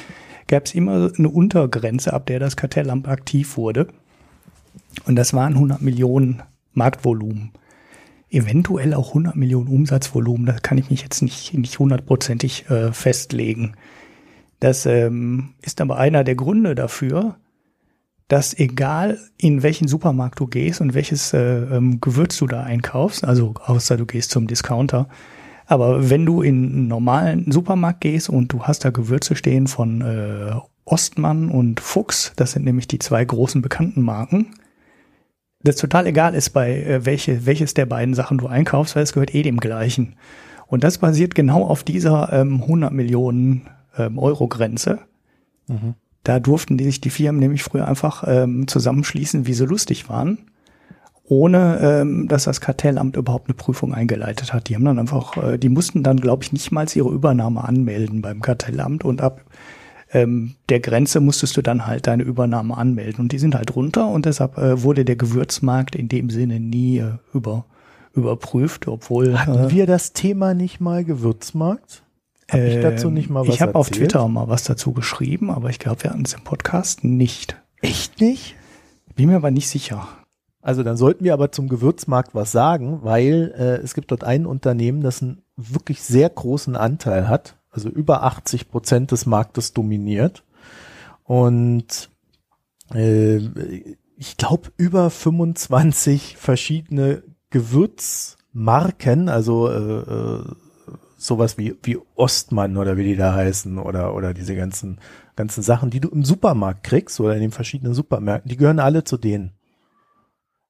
[0.47, 3.89] gab es immer eine Untergrenze, ab der das Kartellamt aktiv wurde.
[5.07, 6.43] Und das waren 100 Millionen
[6.75, 7.51] Marktvolumen
[8.33, 10.47] eventuell auch 100 Millionen Umsatzvolumen.
[10.47, 13.75] Da kann ich mich jetzt nicht, nicht hundertprozentig äh, festlegen.
[14.61, 17.37] Das ähm, ist aber einer der Gründe dafür,
[18.29, 23.25] dass egal in welchen Supermarkt du gehst und welches äh, ähm, Gewürz du da einkaufst,
[23.25, 25.09] also außer du gehst zum Discounter,
[25.67, 30.01] aber wenn du in einen normalen Supermarkt gehst und du hast da Gewürze stehen von
[30.01, 34.55] äh, Ostmann und Fuchs, das sind nämlich die zwei großen bekannten Marken,
[35.65, 39.13] das total egal ist, bei äh, welche, welches der beiden Sachen du einkaufst, weil es
[39.13, 40.17] gehört eh dem gleichen.
[40.67, 45.01] Und das basiert genau auf dieser ähm, 100 Millionen ähm, Euro Grenze.
[45.69, 45.95] Mhm.
[46.25, 50.39] Da durften die sich die Firmen nämlich früher einfach ähm, zusammenschließen, wie sie lustig waren,
[51.25, 54.69] ohne ähm, dass das Kartellamt überhaupt eine Prüfung eingeleitet hat.
[54.69, 58.23] Die haben dann einfach, äh, die mussten dann, glaube ich, nicht mal ihre Übernahme anmelden
[58.23, 59.43] beim Kartellamt und ab
[60.13, 63.21] ähm, der Grenze musstest du dann halt deine Übernahme anmelden.
[63.21, 66.99] Und die sind halt runter und deshalb äh, wurde der Gewürzmarkt in dem Sinne nie
[66.99, 67.65] äh, über,
[68.15, 69.39] überprüft, obwohl.
[69.39, 72.03] Hatten äh, wir das Thema nicht mal Gewürzmarkt?
[72.51, 75.51] Hab ich dazu nicht mal ähm, was Ich habe auf Twitter mal was dazu geschrieben,
[75.51, 77.57] aber ich glaube, wir hatten es im Podcast nicht.
[77.81, 78.55] Echt nicht?
[79.17, 80.07] Bin mir aber nicht sicher.
[80.61, 84.45] Also dann sollten wir aber zum Gewürzmarkt was sagen, weil äh, es gibt dort ein
[84.45, 90.45] Unternehmen, das einen wirklich sehr großen Anteil hat also über 80 Prozent des Marktes dominiert.
[91.25, 92.11] Und
[92.95, 93.39] äh,
[94.17, 100.45] ich glaube, über 25 verschiedene Gewürzmarken, also äh, äh,
[101.17, 105.01] sowas wie, wie Ostmann oder wie die da heißen oder, oder diese ganzen,
[105.35, 109.05] ganzen Sachen, die du im Supermarkt kriegst oder in den verschiedenen Supermärkten, die gehören alle
[109.05, 109.53] zu denen.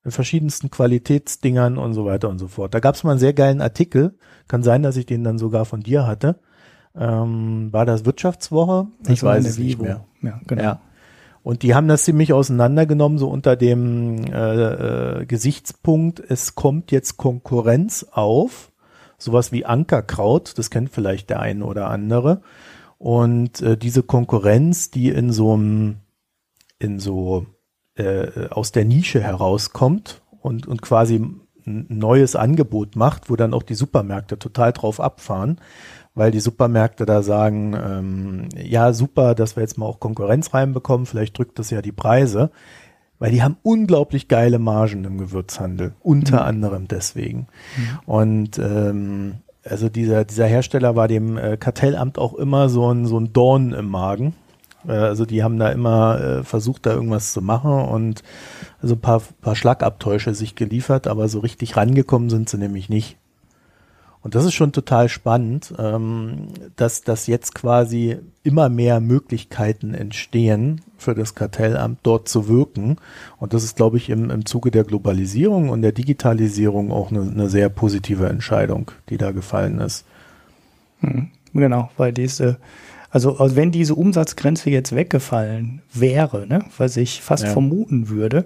[0.04, 2.74] in verschiedensten Qualitätsdingern und so weiter und so fort.
[2.74, 4.14] Da gab es mal einen sehr geilen Artikel,
[4.46, 6.40] kann sein, dass ich den dann sogar von dir hatte.
[6.94, 8.86] Ähm, war das Wirtschaftswoche?
[9.08, 10.04] Ich weiß es nicht mehr.
[10.20, 10.62] Ja, genau.
[10.62, 10.80] Ja.
[11.42, 17.16] Und die haben das ziemlich auseinandergenommen, so unter dem äh, äh, Gesichtspunkt, es kommt jetzt
[17.16, 18.70] Konkurrenz auf,
[19.18, 22.42] sowas wie Ankerkraut, das kennt vielleicht der eine oder andere.
[22.98, 25.96] Und äh, diese Konkurrenz, die in so einem,
[26.78, 27.46] in so
[27.96, 31.16] äh, aus der Nische herauskommt und, und quasi
[31.66, 35.58] ein neues Angebot macht, wo dann auch die Supermärkte total drauf abfahren,
[36.14, 41.06] weil die Supermärkte da sagen, ähm, ja super, dass wir jetzt mal auch Konkurrenz reinbekommen,
[41.06, 42.50] vielleicht drückt das ja die Preise,
[43.18, 46.48] weil die haben unglaublich geile Margen im Gewürzhandel, unter mhm.
[46.48, 47.46] anderem deswegen.
[47.76, 47.98] Mhm.
[48.06, 53.18] Und ähm, also dieser, dieser Hersteller war dem äh, Kartellamt auch immer so ein, so
[53.18, 54.34] ein Dorn im Magen.
[54.86, 58.22] Äh, also die haben da immer äh, versucht, da irgendwas zu machen und
[58.82, 63.16] also ein paar, paar Schlagabtäusche sich geliefert, aber so richtig rangekommen sind sie nämlich nicht.
[64.22, 70.80] Und das ist schon total spannend, ähm, dass, dass jetzt quasi immer mehr Möglichkeiten entstehen
[70.96, 72.96] für das Kartellamt dort zu wirken.
[73.38, 77.22] Und das ist, glaube ich, im, im Zuge der Globalisierung und der Digitalisierung auch eine,
[77.22, 80.04] eine sehr positive Entscheidung, die da gefallen ist.
[81.00, 82.58] Hm, genau, weil diese,
[83.10, 87.50] also, also wenn diese Umsatzgrenze jetzt weggefallen wäre, ne, was ich fast ja.
[87.50, 88.44] vermuten würde,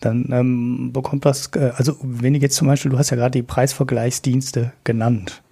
[0.00, 3.38] dann ähm, bekommt das, äh, also wenn ich jetzt zum Beispiel, du hast ja gerade
[3.38, 5.42] die Preisvergleichsdienste genannt.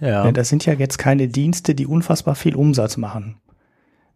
[0.00, 0.24] Ja.
[0.24, 3.36] Ne, das sind ja jetzt keine Dienste, die unfassbar viel Umsatz machen.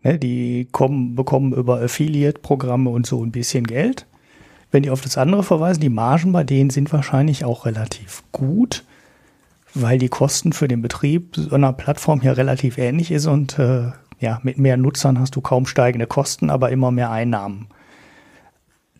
[0.02, 4.06] Ne, die kommen, bekommen über Affiliate-Programme und so ein bisschen Geld.
[4.70, 8.84] Wenn die auf das andere verweisen, die Margen bei denen sind wahrscheinlich auch relativ gut,
[9.74, 13.92] weil die Kosten für den Betrieb so einer Plattform hier relativ ähnlich ist und äh,
[14.18, 17.68] ja, mit mehr Nutzern hast du kaum steigende Kosten, aber immer mehr Einnahmen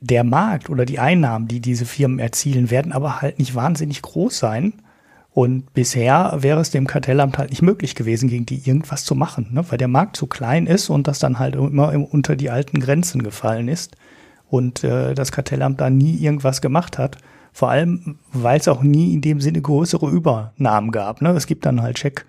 [0.04, 4.38] der Markt oder die Einnahmen, die diese Firmen erzielen, werden aber halt nicht wahnsinnig groß
[4.38, 4.74] sein.
[5.32, 9.48] Und bisher wäre es dem Kartellamt halt nicht möglich gewesen, gegen die irgendwas zu machen,
[9.52, 9.64] ne?
[9.68, 13.22] weil der Markt zu klein ist und das dann halt immer unter die alten Grenzen
[13.22, 13.96] gefallen ist
[14.48, 17.18] und äh, das Kartellamt da nie irgendwas gemacht hat.
[17.52, 21.20] Vor allem, weil es auch nie in dem Sinne größere Übernahmen gab.
[21.22, 21.30] Ne?
[21.30, 22.26] Es gibt dann halt Check,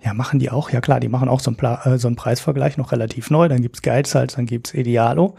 [0.00, 2.16] ja, machen die auch, ja klar, die machen auch so einen, Pla äh, so einen
[2.16, 5.36] Preisvergleich noch relativ neu, dann gibt's Geizhals, dann gibt's Idealo.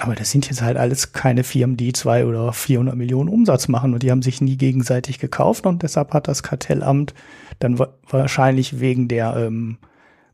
[0.00, 3.94] Aber das sind jetzt halt alles keine Firmen, die zwei oder 400 Millionen Umsatz machen
[3.94, 7.14] und die haben sich nie gegenseitig gekauft und deshalb hat das Kartellamt
[7.58, 9.78] dann wahrscheinlich wegen der ähm,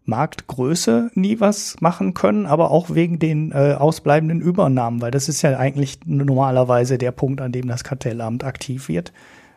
[0.05, 5.41] Marktgröße nie was machen können, aber auch wegen den äh, ausbleibenden Übernahmen, weil das ist
[5.41, 9.15] ja eigentlich normalerweise der Punkt, an dem das Kartellamt aktiv wird.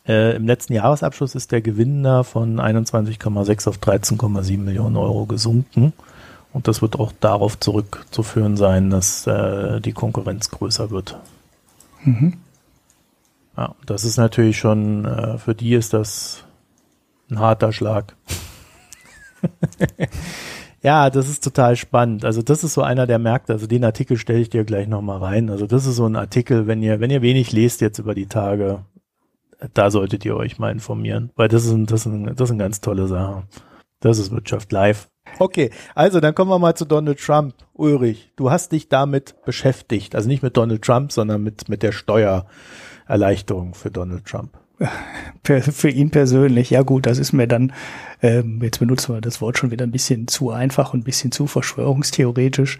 [0.08, 5.94] äh, im letzten Jahresabschluss ist der Gewinn da von 21,6 auf 13,7 Millionen Euro gesunken.
[6.54, 11.18] Und das wird auch darauf zurückzuführen sein, dass äh, die Konkurrenz größer wird.
[12.04, 12.38] Mhm.
[13.56, 16.44] Ja, das ist natürlich schon, äh, für die ist das
[17.30, 18.16] ein harter Schlag.
[20.84, 22.26] Ja, das ist total spannend.
[22.26, 23.54] Also das ist so einer der Märkte.
[23.54, 25.50] Also den Artikel stelle ich dir gleich nochmal rein.
[25.50, 28.26] Also das ist so ein Artikel, wenn ihr, wenn ihr wenig lest jetzt über die
[28.26, 28.84] Tage,
[29.76, 32.52] da solltet ihr euch mal informieren, weil das ist, ein, das ist, ein, das ist
[32.52, 33.44] eine ganz tolle Sache.
[34.00, 35.08] Das ist Wirtschaft live.
[35.38, 37.54] Okay, also dann kommen wir mal zu Donald Trump.
[37.74, 40.16] Ulrich, du hast dich damit beschäftigt.
[40.16, 44.61] Also nicht mit Donald Trump, sondern mit, mit der Steuererleichterung für Donald Trump
[45.44, 47.74] für ihn persönlich, ja gut, das ist mir dann,
[48.22, 51.32] ähm, jetzt benutzen wir das Wort schon wieder ein bisschen zu einfach und ein bisschen
[51.32, 52.80] zu verschwörungstheoretisch,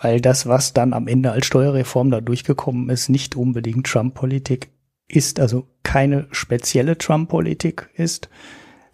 [0.00, 4.70] weil das, was dann am Ende als Steuerreform da durchgekommen ist, nicht unbedingt Trump-Politik
[5.08, 8.28] ist, also keine spezielle Trump-Politik ist,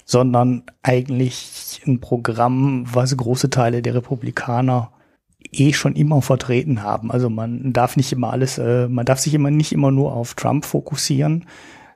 [0.05, 4.93] sondern eigentlich ein Programm, was große Teile der Republikaner
[5.53, 7.11] eh schon immer vertreten haben.
[7.11, 10.35] Also man darf nicht immer alles, äh, man darf sich immer nicht immer nur auf
[10.35, 11.47] Trump fokussieren,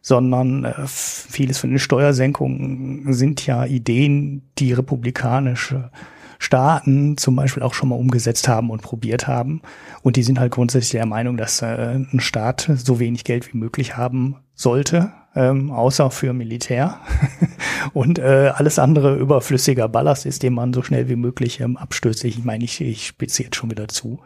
[0.00, 5.90] sondern äh, vieles von den Steuersenkungen sind ja Ideen, die republikanische
[6.38, 9.60] Staaten zum Beispiel auch schon mal umgesetzt haben und probiert haben.
[10.02, 13.58] Und die sind halt grundsätzlich der Meinung, dass äh, ein Staat so wenig Geld wie
[13.58, 17.00] möglich haben sollte, ähm, außer für Militär.
[17.92, 22.24] und äh, alles andere überflüssiger Ballast ist, den man so schnell wie möglich ähm, abstößt.
[22.24, 24.20] Ich meine, ich, ich spitze jetzt schon wieder zu.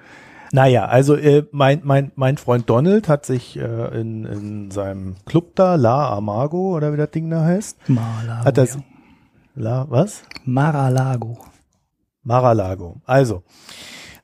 [0.55, 5.57] Naja, also äh, mein, mein, mein Freund Donald hat sich äh, in, in seinem Club
[5.57, 8.45] da, La Amago oder wie das Ding da heißt, Mar-a-Lago.
[8.45, 8.83] hat das ja.
[9.55, 10.23] La, was?
[10.45, 11.39] Mar-a-Lago.
[12.23, 13.01] Mar-a-Lago.
[13.07, 13.43] Also,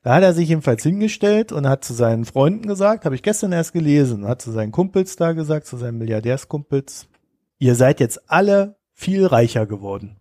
[0.02, 3.52] da hat er sich jedenfalls hingestellt und hat zu seinen Freunden gesagt, habe ich gestern
[3.52, 7.08] erst gelesen, hat zu seinen Kumpels da gesagt, zu seinen Milliardärskumpels,
[7.58, 10.16] ihr seid jetzt alle viel reicher geworden.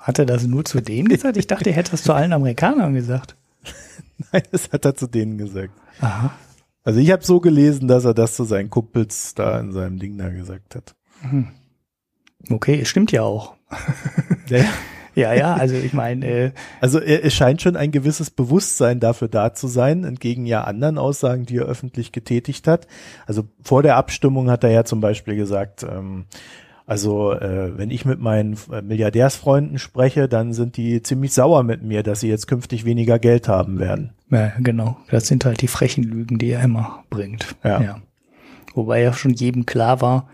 [0.00, 1.36] Hat er das nur zu denen gesagt?
[1.36, 3.36] Ich dachte, er hätte das zu allen Amerikanern gesagt.
[4.32, 5.72] Nein, das hat er zu denen gesagt.
[6.00, 6.32] Aha.
[6.84, 10.16] Also ich habe so gelesen, dass er das zu seinen Kumpels da in seinem Ding
[10.18, 10.94] da gesagt hat.
[12.50, 13.54] Okay, stimmt ja auch.
[14.48, 14.64] Ja,
[15.14, 19.28] Ja, ja, also ich meine, äh, Also er- es scheint schon ein gewisses Bewusstsein dafür
[19.28, 22.86] da zu sein, entgegen ja anderen Aussagen, die er öffentlich getätigt hat.
[23.26, 26.26] Also vor der Abstimmung hat er ja zum Beispiel gesagt, ähm,
[26.90, 31.84] also äh, wenn ich mit meinen äh, Milliardärsfreunden spreche, dann sind die ziemlich sauer mit
[31.84, 34.10] mir, dass sie jetzt künftig weniger Geld haben werden.
[34.28, 37.54] ja, genau, das sind halt die frechen Lügen, die er immer bringt.
[37.62, 37.98] Ja.
[38.74, 40.30] Wobei ja schon jedem klar war,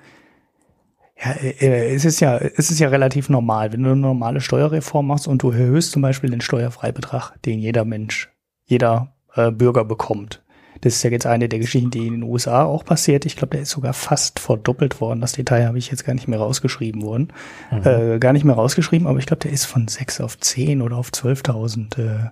[1.23, 5.09] ja, äh, es ist ja, es ist ja relativ normal, wenn du eine normale Steuerreform
[5.09, 8.31] machst und du erhöhst zum Beispiel den Steuerfreibetrag, den jeder Mensch,
[8.65, 10.43] jeder äh, Bürger bekommt.
[10.81, 13.27] Das ist ja jetzt eine der Geschichten, die in den USA auch passiert.
[13.27, 15.21] Ich glaube, der ist sogar fast verdoppelt worden.
[15.21, 17.33] Das Detail habe ich jetzt gar nicht mehr rausgeschrieben worden.
[17.71, 20.97] Äh, gar nicht mehr rausgeschrieben, aber ich glaube, der ist von 6 auf 10 oder
[20.97, 22.31] auf 12.000 äh,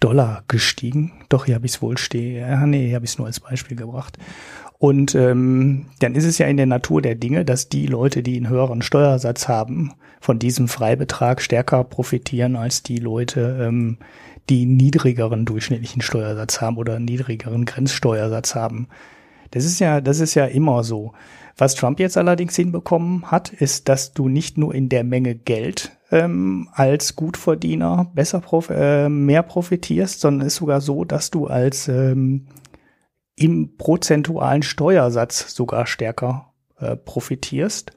[0.00, 1.12] Dollar gestiegen.
[1.28, 2.40] Doch, hier habe ich es wohl stehen.
[2.40, 4.18] Ja, nee, hier habe ich es nur als Beispiel gebracht.
[4.78, 8.36] Und ähm, dann ist es ja in der Natur der Dinge, dass die Leute, die
[8.36, 13.98] einen höheren Steuersatz haben, von diesem Freibetrag stärker profitieren als die Leute, ähm,
[14.48, 18.88] die niedrigeren durchschnittlichen Steuersatz haben oder niedrigeren Grenzsteuersatz haben.
[19.50, 21.12] Das ist ja, das ist ja immer so.
[21.56, 25.96] Was Trump jetzt allerdings hinbekommen hat, ist, dass du nicht nur in der Menge Geld
[26.10, 31.88] ähm, als Gutverdiener besser prof äh, mehr profitierst, sondern ist sogar so, dass du als
[31.88, 32.46] ähm,
[33.36, 37.95] im prozentualen Steuersatz sogar stärker äh, profitierst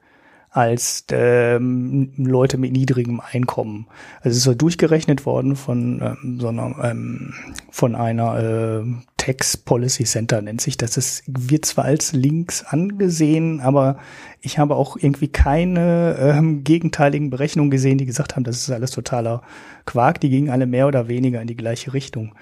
[0.50, 3.86] als ähm, Leute mit niedrigem Einkommen.
[4.18, 7.34] Also es ist so durchgerechnet worden von ähm, so einer, ähm,
[7.70, 8.84] von einer äh,
[9.16, 10.92] Tax Policy Center nennt sich das.
[10.92, 13.98] Das wird zwar als links angesehen, aber
[14.40, 18.90] ich habe auch irgendwie keine ähm, gegenteiligen Berechnungen gesehen, die gesagt haben, das ist alles
[18.90, 19.42] totaler
[19.86, 20.20] Quark.
[20.20, 22.34] Die gingen alle mehr oder weniger in die gleiche Richtung.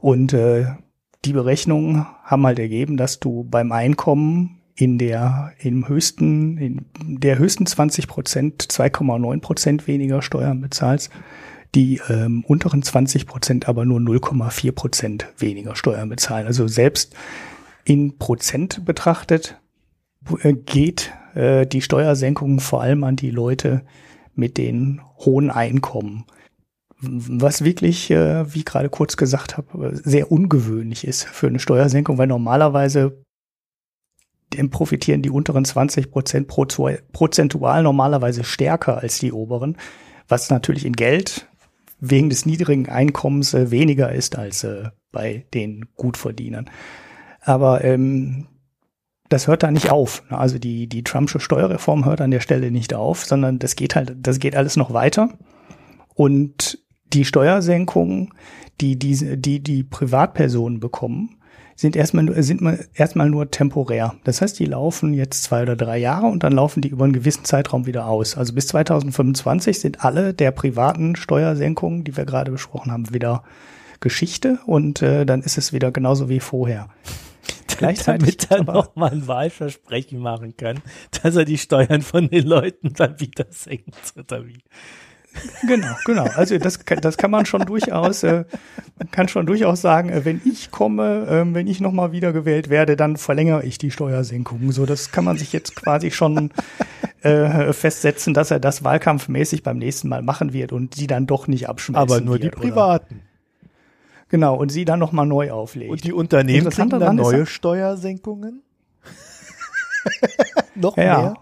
[0.00, 0.66] Und äh,
[1.24, 6.86] die Berechnungen haben halt ergeben, dass du beim Einkommen in der im höchsten in
[7.20, 11.10] der höchsten 20 Prozent 2,9 Prozent weniger Steuern bezahlst,
[11.74, 16.46] die ähm, unteren 20 Prozent aber nur 0,4 Prozent weniger Steuern bezahlen.
[16.46, 17.14] Also selbst
[17.84, 19.60] in Prozent betrachtet
[20.42, 23.82] äh, geht äh, die Steuersenkung vor allem an die Leute
[24.34, 26.24] mit den hohen Einkommen
[27.06, 32.18] was wirklich, äh, wie ich gerade kurz gesagt habe, sehr ungewöhnlich ist für eine Steuersenkung,
[32.18, 33.23] weil normalerweise
[34.52, 39.76] dem profitieren die unteren 20 Prozent prozentual normalerweise stärker als die oberen,
[40.28, 41.48] was natürlich in Geld
[42.00, 46.70] wegen des niedrigen Einkommens äh, weniger ist als äh, bei den Gutverdienern.
[47.40, 48.46] Aber ähm,
[49.28, 50.22] das hört da nicht auf.
[50.28, 54.14] Also die, die Trumpsche Steuerreform hört an der Stelle nicht auf, sondern das geht halt,
[54.20, 55.30] das geht alles noch weiter.
[56.14, 56.78] Und
[57.12, 58.32] die Steuersenkungen,
[58.80, 61.36] die die, die, die Privatpersonen bekommen,
[61.76, 64.14] sind erstmal, nur- sind mal erstmal nur temporär.
[64.24, 67.12] Das heißt, die laufen jetzt zwei oder drei Jahre und dann laufen die über einen
[67.12, 68.36] gewissen Zeitraum wieder aus.
[68.36, 73.42] Also bis 2025 sind alle der privaten Steuersenkungen, die wir gerade besprochen haben, wieder
[74.00, 76.88] Geschichte und äh, dann ist es wieder genauso wie vorher.
[77.76, 80.80] Gleichzeitig Damit er aber- noch mal ein Wahlversprechen machen kann,
[81.22, 84.58] dass er die Steuern von den Leuten dann wieder senkt, oder wie?
[85.66, 86.24] Genau, genau.
[86.36, 88.44] Also das, kann- das kann man schon durchaus, äh,
[89.10, 93.16] kann schon durchaus sagen, äh, wenn ich komme, ähm, wenn ich nochmal wiedergewählt werde, dann
[93.16, 94.70] verlängere ich die Steuersenkung.
[94.72, 96.50] So, das kann man sich jetzt quasi schon
[97.22, 101.48] äh, festsetzen, dass er das wahlkampfmäßig beim nächsten Mal machen wird und sie dann doch
[101.48, 102.62] nicht abschmelzen Aber nur die wird, oder?
[102.68, 103.20] Privaten.
[104.28, 105.90] Genau, und sie dann nochmal neu auflegt.
[105.90, 108.62] Und die Unternehmen kriegen dann neue Steuersenkungen?
[110.74, 111.34] noch Ja, mehr?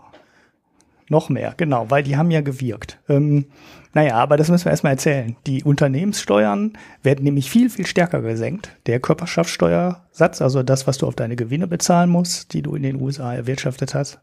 [1.08, 2.98] noch mehr, genau, weil die haben ja gewirkt.
[3.08, 3.46] Ähm,
[3.94, 5.36] naja, aber das müssen wir erstmal erzählen.
[5.46, 6.72] Die Unternehmenssteuern
[7.02, 8.70] werden nämlich viel, viel stärker gesenkt.
[8.86, 13.00] Der Körperschaftssteuersatz, also das, was du auf deine Gewinne bezahlen musst, die du in den
[13.00, 14.20] USA erwirtschaftet hast,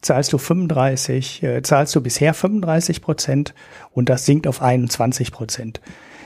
[0.00, 3.54] zahlst du 35, äh, zahlst du bisher 35 Prozent
[3.92, 5.80] und das sinkt auf 21 Prozent.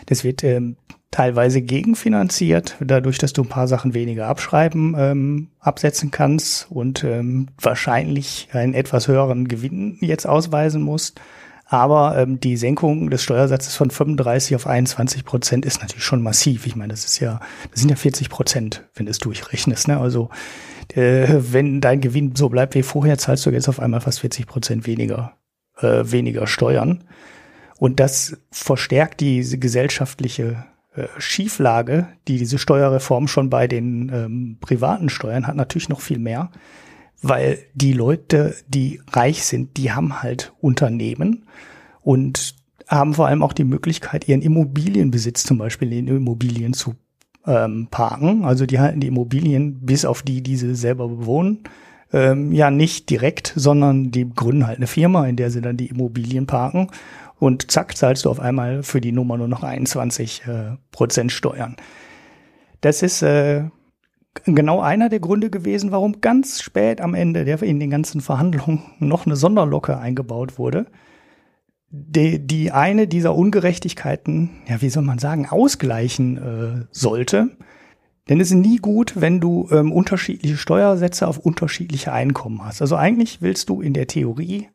[0.07, 0.77] Das wird ähm,
[1.11, 7.49] teilweise gegenfinanziert, dadurch, dass du ein paar Sachen weniger abschreiben, ähm, absetzen kannst und ähm,
[7.61, 11.21] wahrscheinlich einen etwas höheren Gewinn jetzt ausweisen musst.
[11.67, 16.67] Aber ähm, die Senkung des Steuersatzes von 35 auf 21 Prozent ist natürlich schon massiv.
[16.67, 17.41] Ich meine, das ist ja,
[17.71, 19.89] das sind ja 40 Prozent, wenn du es durchrechnest.
[19.89, 19.99] Ne?
[19.99, 20.29] Also
[20.95, 24.47] äh, wenn dein Gewinn so bleibt wie vorher, zahlst du jetzt auf einmal fast 40
[24.47, 25.37] Prozent weniger,
[25.81, 27.05] äh, weniger Steuern.
[27.79, 35.09] Und das verstärkt diese gesellschaftliche äh, Schieflage, die diese Steuerreform schon bei den ähm, privaten
[35.09, 36.51] Steuern hat, natürlich noch viel mehr,
[37.25, 41.47] weil die Leute, die reich sind, die haben halt Unternehmen
[42.03, 42.55] und
[42.87, 46.95] haben vor allem auch die Möglichkeit, ihren Immobilienbesitz zum Beispiel in Immobilien zu
[47.47, 48.45] ähm, parken.
[48.45, 51.64] Also die halten die Immobilien, bis auf die, die sie selber bewohnen,
[52.12, 55.87] ähm, ja nicht direkt, sondern die gründen halt eine Firma, in der sie dann die
[55.87, 56.89] Immobilien parken
[57.39, 61.77] und zack, zahlst du auf einmal für die Nummer nur noch 21 äh, Prozent Steuern.
[62.83, 63.64] Das ist äh,
[64.45, 68.82] genau einer der Gründe gewesen, warum ganz spät am Ende der in den ganzen Verhandlungen
[68.99, 70.87] noch eine Sonderlocke eingebaut wurde.
[71.91, 77.57] Die, die eine dieser Ungerechtigkeiten, ja, wie soll man sagen, ausgleichen äh, sollte.
[78.28, 82.80] Denn es ist nie gut, wenn du ähm, unterschiedliche Steuersätze auf unterschiedliche Einkommen hast.
[82.80, 84.68] Also eigentlich willst du in der Theorie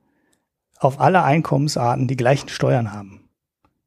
[0.78, 3.29] auf alle Einkommensarten die gleichen Steuern haben.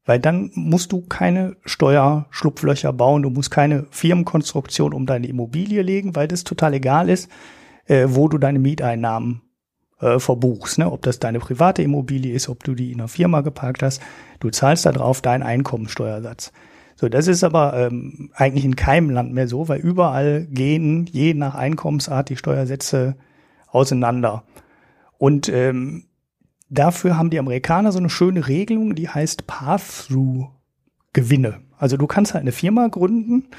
[0.05, 6.15] Weil dann musst du keine Steuerschlupflöcher bauen, du musst keine Firmenkonstruktion um deine Immobilie legen,
[6.15, 7.29] weil das total egal ist,
[7.85, 9.41] äh, wo du deine Mieteinnahmen
[10.01, 10.77] äh, verbuchst.
[10.77, 10.91] Ne?
[10.91, 14.01] Ob das deine private Immobilie ist, ob du die in einer Firma geparkt hast,
[14.39, 16.51] du zahlst da drauf deinen Einkommensteuersatz.
[16.95, 21.33] So, das ist aber ähm, eigentlich in keinem Land mehr so, weil überall gehen je
[21.33, 23.15] nach Einkommensart die Steuersätze
[23.67, 24.43] auseinander.
[25.17, 26.05] Und ähm,
[26.73, 31.59] Dafür haben die Amerikaner so eine schöne Regelung, die heißt Pass-Through-Gewinne.
[31.77, 33.49] Also du kannst halt eine Firma gründen,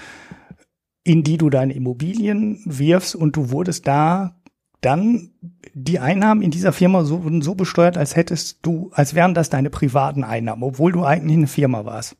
[1.04, 4.34] in die du deine Immobilien wirfst und du wurdest da
[4.80, 5.30] dann
[5.74, 9.70] die Einnahmen in dieser Firma so, so besteuert, als hättest du, als wären das deine
[9.70, 12.16] privaten Einnahmen, obwohl du eigentlich eine Firma warst.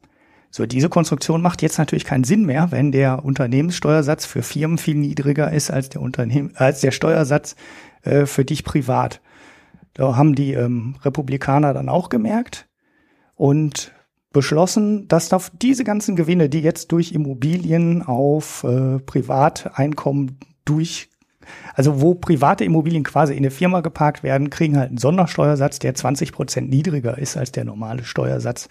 [0.51, 4.95] So, diese Konstruktion macht jetzt natürlich keinen Sinn mehr, wenn der Unternehmenssteuersatz für Firmen viel
[4.95, 7.57] niedriger ist als der Unternehmen, als der Steuersatz
[8.03, 9.21] äh, für dich privat.
[9.95, 12.69] Da haben die ähm, Republikaner dann auch gemerkt
[13.37, 13.93] und
[14.33, 21.09] beschlossen, dass auf diese ganzen Gewinne, die jetzt durch Immobilien auf äh, Privateinkommen durch,
[21.75, 25.95] also wo private Immobilien quasi in eine Firma geparkt werden, kriegen halt einen Sondersteuersatz, der
[25.95, 28.69] 20 Prozent niedriger ist als der normale Steuersatz,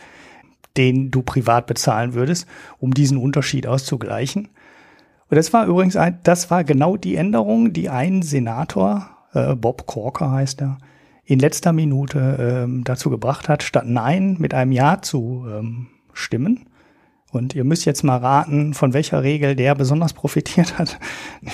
[0.76, 2.46] den du privat bezahlen würdest,
[2.80, 4.50] um diesen Unterschied auszugleichen.
[5.30, 9.88] Und das war übrigens ein, das war genau die Änderung, die ein Senator, äh, Bob
[9.88, 10.78] Corker heißt er,
[11.26, 16.68] in letzter Minute ähm, dazu gebracht hat, statt Nein mit einem Ja zu ähm, stimmen.
[17.32, 21.00] Und ihr müsst jetzt mal raten, von welcher Regel der besonders profitiert hat.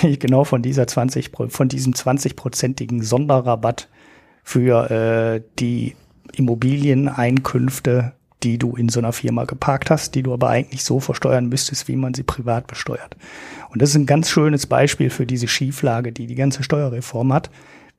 [0.20, 3.88] genau von dieser 20, von diesem 20-prozentigen Sonderrabatt
[4.44, 5.96] für äh, die
[6.34, 8.14] Immobilieneinkünfte,
[8.44, 11.88] die du in so einer Firma geparkt hast, die du aber eigentlich so versteuern müsstest,
[11.88, 13.16] wie man sie privat besteuert.
[13.70, 17.50] Und das ist ein ganz schönes Beispiel für diese Schieflage, die die ganze Steuerreform hat.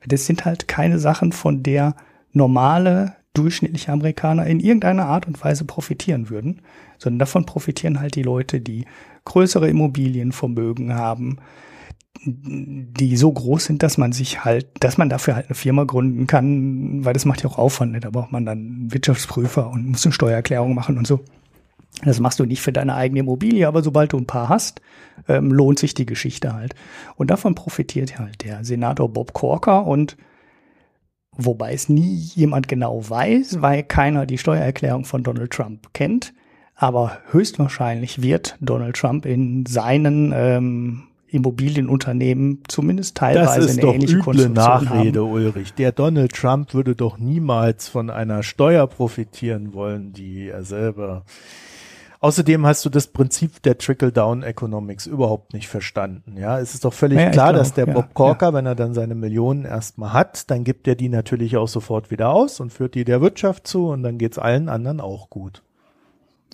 [0.07, 1.95] Das sind halt keine Sachen, von der
[2.33, 6.63] normale, durchschnittliche Amerikaner in irgendeiner Art und Weise profitieren würden,
[6.99, 8.87] sondern davon profitieren halt die Leute, die
[9.25, 11.39] größere Immobilienvermögen haben,
[12.23, 16.27] die so groß sind, dass man sich halt, dass man dafür halt eine Firma gründen
[16.27, 18.01] kann, weil das macht ja auch Aufwand, ne?
[18.01, 21.21] da braucht man dann einen Wirtschaftsprüfer und muss eine Steuererklärung machen und so.
[22.05, 24.81] Das machst du nicht für deine eigene Immobilie, aber sobald du ein paar hast,
[25.29, 26.75] ähm, lohnt sich die Geschichte halt.
[27.17, 30.17] Und davon profitiert halt der Senator Bob Corker und
[31.33, 36.33] wobei es nie jemand genau weiß, weil keiner die Steuererklärung von Donald Trump kennt.
[36.75, 43.95] Aber höchstwahrscheinlich wird Donald Trump in seinen ähm, Immobilienunternehmen zumindest teilweise das ist eine doch
[43.95, 45.31] ähnliche üble Nachrede, haben.
[45.31, 45.75] Ulrich.
[45.75, 51.25] Der Donald Trump würde doch niemals von einer Steuer profitieren wollen, die er selber
[52.23, 56.37] Außerdem hast du das Prinzip der Trickle-Down Economics überhaupt nicht verstanden.
[56.39, 58.93] Ja, es ist doch völlig Ja, klar, dass der ja, Bob Corker, wenn er dann
[58.93, 62.95] seine Millionen erstmal hat, dann gibt er die natürlich auch sofort wieder aus und führt
[62.95, 65.63] die der Wirtschaft zu und dann geht's allen anderen auch gut.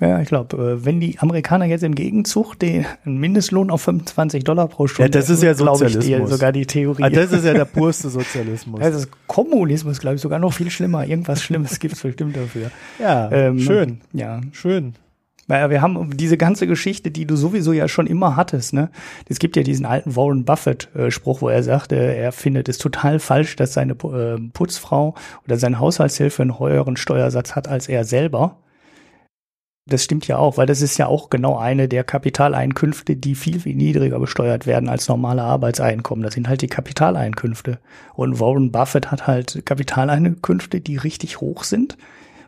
[0.00, 4.68] Ja, ich glaube, äh, wenn die Amerikaner jetzt im Gegenzug den Mindestlohn auf 25 Dollar
[4.68, 6.30] pro Stunde, Ja, das ist ja glaube ich, die, Sozialismus.
[6.30, 7.02] sogar die Theorie.
[7.02, 8.78] Ah, das ist ja der purste Sozialismus.
[8.82, 11.06] das ist Kommunismus, glaube ich, sogar noch viel schlimmer.
[11.06, 12.70] Irgendwas Schlimmes gibt es bestimmt dafür.
[13.00, 14.94] ja, Ähm, schön, Ja, schön.
[15.48, 18.90] Weil wir haben diese ganze Geschichte, die du sowieso ja schon immer hattest, ne?
[19.28, 23.54] Es gibt ja diesen alten Warren Buffett-Spruch, wo er sagte, er findet es total falsch,
[23.54, 28.58] dass seine äh, Putzfrau oder seine Haushaltshilfe einen höheren Steuersatz hat als er selber.
[29.88, 33.60] Das stimmt ja auch, weil das ist ja auch genau eine der Kapitaleinkünfte, die viel,
[33.60, 36.24] viel niedriger besteuert werden als normale Arbeitseinkommen.
[36.24, 37.78] Das sind halt die Kapitaleinkünfte.
[38.14, 41.96] Und Warren Buffett hat halt Kapitaleinkünfte, die richtig hoch sind.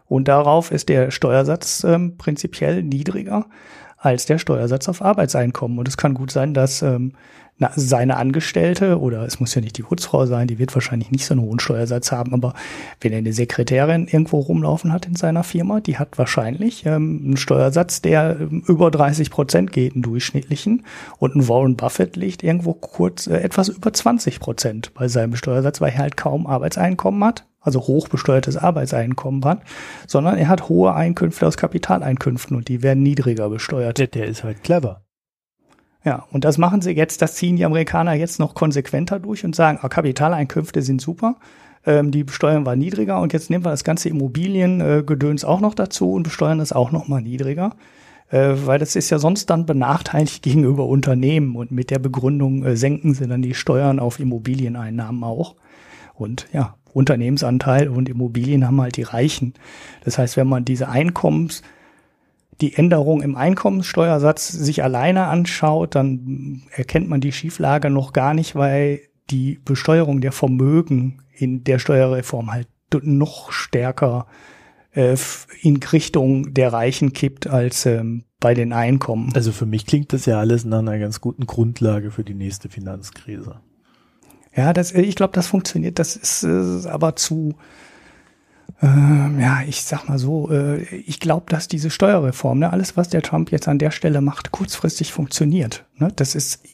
[0.09, 3.47] Und darauf ist der Steuersatz ähm, prinzipiell niedriger
[3.97, 5.79] als der Steuersatz auf Arbeitseinkommen.
[5.79, 7.13] Und es kann gut sein, dass ähm,
[7.61, 11.27] na, seine Angestellte oder es muss ja nicht die Putzfrau sein, die wird wahrscheinlich nicht
[11.27, 12.55] so einen hohen Steuersatz haben, aber
[13.01, 17.37] wenn er eine Sekretärin irgendwo rumlaufen hat in seiner Firma, die hat wahrscheinlich ähm, einen
[17.37, 20.85] Steuersatz, der ähm, über 30 Prozent geht, einen durchschnittlichen.
[21.19, 25.81] Und ein Warren Buffett liegt irgendwo kurz äh, etwas über 20 Prozent bei seinem Steuersatz,
[25.81, 29.63] weil er halt kaum Arbeitseinkommen hat, also hochbesteuertes Arbeitseinkommen hat,
[30.07, 33.99] sondern er hat hohe Einkünfte aus Kapitaleinkünften und die werden niedriger besteuert.
[33.99, 35.03] Der, der ist halt clever.
[36.05, 39.55] Ja, und das machen sie jetzt, das ziehen die Amerikaner jetzt noch konsequenter durch und
[39.55, 41.37] sagen, ah, Kapitaleinkünfte sind super,
[41.87, 46.13] ähm, die Besteuerung war niedriger und jetzt nehmen wir das ganze Immobiliengedöns auch noch dazu
[46.13, 47.75] und besteuern das auch noch mal niedriger.
[48.31, 52.77] Äh, weil das ist ja sonst dann benachteiligt gegenüber Unternehmen und mit der Begründung äh,
[52.77, 55.57] senken sie dann die Steuern auf Immobilieneinnahmen auch.
[56.15, 59.55] Und ja, Unternehmensanteil und Immobilien haben halt die Reichen.
[60.05, 61.63] Das heißt, wenn man diese Einkommens
[62.61, 68.57] die Änderung im Einkommenssteuersatz sich alleine anschaut, dann erkennt man die Schieflage noch gar nicht,
[68.57, 72.69] weil die Besteuerung der Vermögen in der Steuerreform halt
[73.03, 74.27] noch stärker
[74.93, 75.17] äh,
[75.63, 79.31] in Richtung der Reichen kippt als ähm, bei den Einkommen.
[79.35, 82.69] Also für mich klingt das ja alles nach einer ganz guten Grundlage für die nächste
[82.69, 83.61] Finanzkrise.
[84.55, 85.99] Ja, das, ich glaube, das funktioniert.
[85.99, 87.55] Das ist äh, aber zu
[88.81, 93.09] ähm, ja, ich sag mal so, äh, ich glaube, dass diese Steuerreform, ne, alles, was
[93.09, 95.85] der Trump jetzt an der Stelle macht, kurzfristig funktioniert.
[95.97, 96.13] Ne?
[96.15, 96.65] Das ist,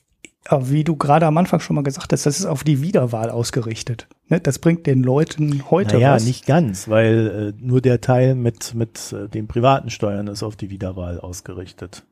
[0.50, 3.30] äh, wie du gerade am Anfang schon mal gesagt hast, das ist auf die Wiederwahl
[3.30, 4.06] ausgerichtet.
[4.28, 4.38] Ne?
[4.38, 6.26] Das bringt den Leuten heute naja, was.
[6.26, 10.56] nicht ganz, weil äh, nur der Teil mit, mit äh, den privaten Steuern ist auf
[10.56, 12.04] die Wiederwahl ausgerichtet.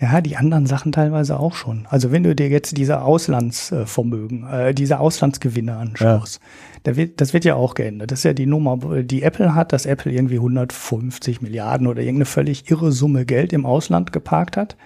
[0.00, 1.86] Ja, die anderen Sachen teilweise auch schon.
[1.90, 6.80] Also wenn du dir jetzt diese Auslandsvermögen, äh, diese Auslandsgewinne anschaust, ja.
[6.84, 8.10] da wird, das wird ja auch geändert.
[8.10, 12.26] Das ist ja die Nummer, die Apple hat, dass Apple irgendwie 150 Milliarden oder irgendeine
[12.26, 14.76] völlig irre Summe Geld im Ausland geparkt hat,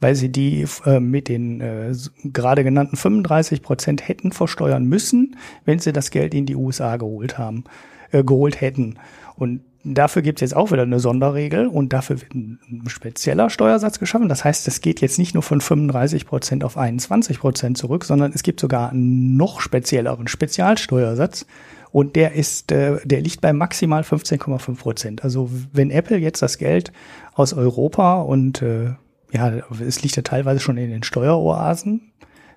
[0.00, 5.78] weil sie die äh, mit den äh, gerade genannten 35 Prozent hätten versteuern müssen, wenn
[5.78, 7.64] sie das Geld in die USA geholt haben,
[8.12, 8.98] äh, geholt hätten.
[9.36, 13.98] Und Dafür gibt es jetzt auch wieder eine Sonderregel und dafür wird ein spezieller Steuersatz
[13.98, 14.28] geschaffen.
[14.28, 18.32] Das heißt, es geht jetzt nicht nur von 35 Prozent auf 21 Prozent zurück, sondern
[18.32, 21.46] es gibt sogar einen noch spezielleren Spezialsteuersatz
[21.90, 25.24] und der ist, äh, der liegt bei maximal 15,5 Prozent.
[25.24, 26.92] Also wenn Apple jetzt das Geld
[27.34, 28.94] aus Europa und äh,
[29.32, 29.52] ja,
[29.84, 32.12] es liegt ja teilweise schon in den Steueroasen,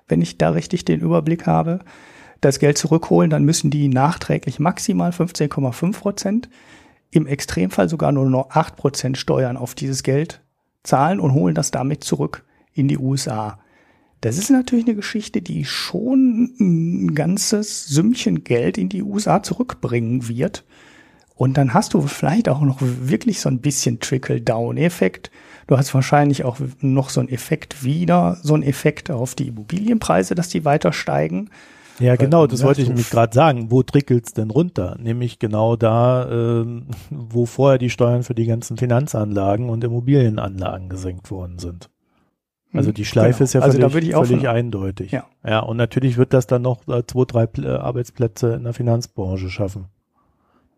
[0.06, 1.80] wenn ich da richtig den Überblick habe,
[2.40, 6.48] das Geld zurückholen, dann müssen die nachträglich maximal 15,5 Prozent
[7.10, 10.42] im Extremfall sogar nur noch 8% Steuern auf dieses Geld
[10.82, 13.58] zahlen und holen das damit zurück in die USA.
[14.20, 20.28] Das ist natürlich eine Geschichte, die schon ein ganzes Sümmchen Geld in die USA zurückbringen
[20.28, 20.64] wird.
[21.34, 25.30] Und dann hast du vielleicht auch noch wirklich so ein bisschen Trickle-Down-Effekt.
[25.66, 30.34] Du hast wahrscheinlich auch noch so einen Effekt wieder, so einen Effekt auf die Immobilienpreise,
[30.34, 31.50] dass die weiter steigen.
[31.98, 33.70] Ja, genau, das wollte ich nämlich gerade sagen.
[33.70, 34.96] Wo trickelt's denn runter?
[35.00, 41.30] Nämlich genau da, ähm, wo vorher die Steuern für die ganzen Finanzanlagen und Immobilienanlagen gesenkt
[41.30, 41.90] worden sind.
[42.72, 43.44] Also die Schleife genau.
[43.44, 45.12] ist ja also völlig, völlig eindeutig.
[45.12, 45.24] Ja.
[45.44, 48.74] ja, und natürlich wird das dann noch äh, zwei, drei Pl äh, Arbeitsplätze in der
[48.74, 49.86] Finanzbranche schaffen.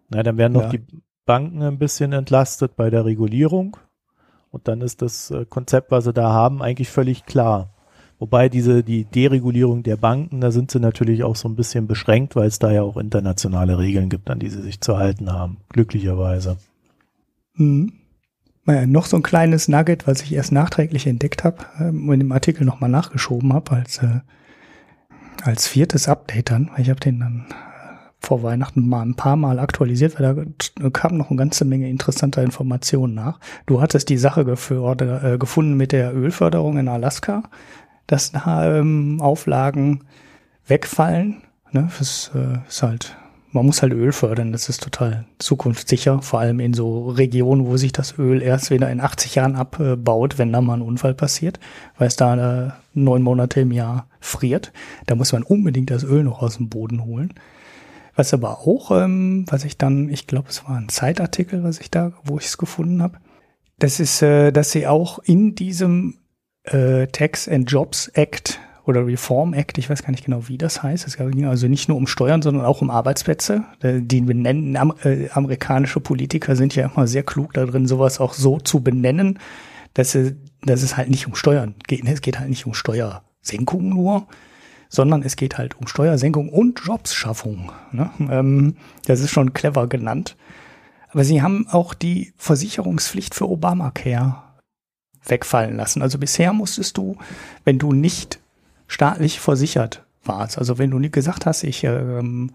[0.08, 0.78] Na, dann werden noch ja.
[0.78, 0.86] die
[1.26, 3.76] Banken ein bisschen entlastet bei der Regulierung.
[4.50, 7.74] Und dann ist das äh, Konzept, was sie da haben, eigentlich völlig klar.
[8.18, 12.34] Wobei diese, die Deregulierung der Banken, da sind sie natürlich auch so ein bisschen beschränkt,
[12.34, 15.58] weil es da ja auch internationale Regeln gibt, an die sie sich zu halten haben.
[15.68, 16.56] Glücklicherweise.
[17.54, 17.92] Mhm.
[18.64, 22.32] Naja, noch so ein kleines Nugget, was ich erst nachträglich entdeckt habe ähm, und im
[22.32, 24.20] Artikel nochmal nachgeschoben habe als, äh,
[25.42, 26.70] als viertes Update dann.
[26.76, 27.54] Ich habe den dann äh,
[28.18, 32.42] vor Weihnachten mal ein paar Mal aktualisiert, weil da kam noch eine ganze Menge interessanter
[32.42, 33.38] Informationen nach.
[33.64, 37.44] Du hattest die Sache äh, gefunden mit der Ölförderung in Alaska
[38.08, 40.04] dass ähm, Auflagen
[40.66, 41.42] wegfallen.
[41.70, 41.88] Ne?
[41.98, 43.16] Das äh, ist halt,
[43.52, 47.76] man muss halt Öl fördern, das ist total zukunftssicher, vor allem in so Regionen, wo
[47.76, 51.60] sich das Öl erst wieder in 80 Jahren abbaut, wenn da mal ein Unfall passiert,
[51.96, 54.72] weil es da äh, neun Monate im Jahr friert.
[55.06, 57.34] Da muss man unbedingt das Öl noch aus dem Boden holen.
[58.16, 61.90] Was aber auch, ähm, was ich dann, ich glaube, es war ein Zeitartikel, was ich
[61.90, 63.18] da, wo ich es gefunden habe,
[63.78, 66.18] das ist, äh, dass sie auch in diesem
[66.64, 70.82] äh, Tax and Jobs Act oder Reform Act, ich weiß gar nicht genau, wie das
[70.82, 71.06] heißt.
[71.06, 73.64] Es ging also nicht nur um Steuern, sondern auch um Arbeitsplätze.
[73.82, 78.58] Äh, die benennen, äh, amerikanische Politiker sind ja immer sehr klug darin, sowas auch so
[78.58, 79.38] zu benennen,
[79.92, 82.06] dass, sie, dass es halt nicht um Steuern geht.
[82.08, 84.26] Es geht halt nicht um Steuersenkung nur,
[84.88, 87.70] sondern es geht halt um Steuersenkung und Jobschaffung.
[87.92, 88.10] Ne?
[88.30, 90.36] Ähm, das ist schon clever genannt.
[91.10, 94.47] Aber sie haben auch die Versicherungspflicht für Obamacare
[95.28, 96.02] wegfallen lassen.
[96.02, 97.16] Also bisher musstest du,
[97.64, 98.40] wenn du nicht
[98.86, 102.50] staatlich versichert warst, also wenn du nicht gesagt hast, ich ähm,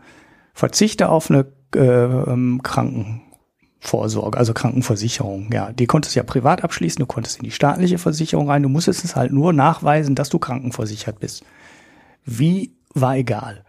[0.53, 1.45] verzichte auf eine
[1.75, 7.43] äh, ähm, Krankenvorsorge, also Krankenversicherung, ja, die konntest du ja privat abschließen, du konntest in
[7.45, 11.43] die staatliche Versicherung rein, du musstest es halt nur nachweisen, dass du krankenversichert bist.
[12.25, 13.63] Wie war egal.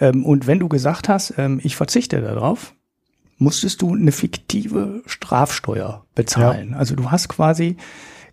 [0.00, 2.74] Ähm, und wenn du gesagt hast, ähm, ich verzichte darauf,
[3.38, 6.70] musstest du eine fiktive Strafsteuer bezahlen.
[6.70, 6.76] Ja.
[6.78, 7.76] Also du hast quasi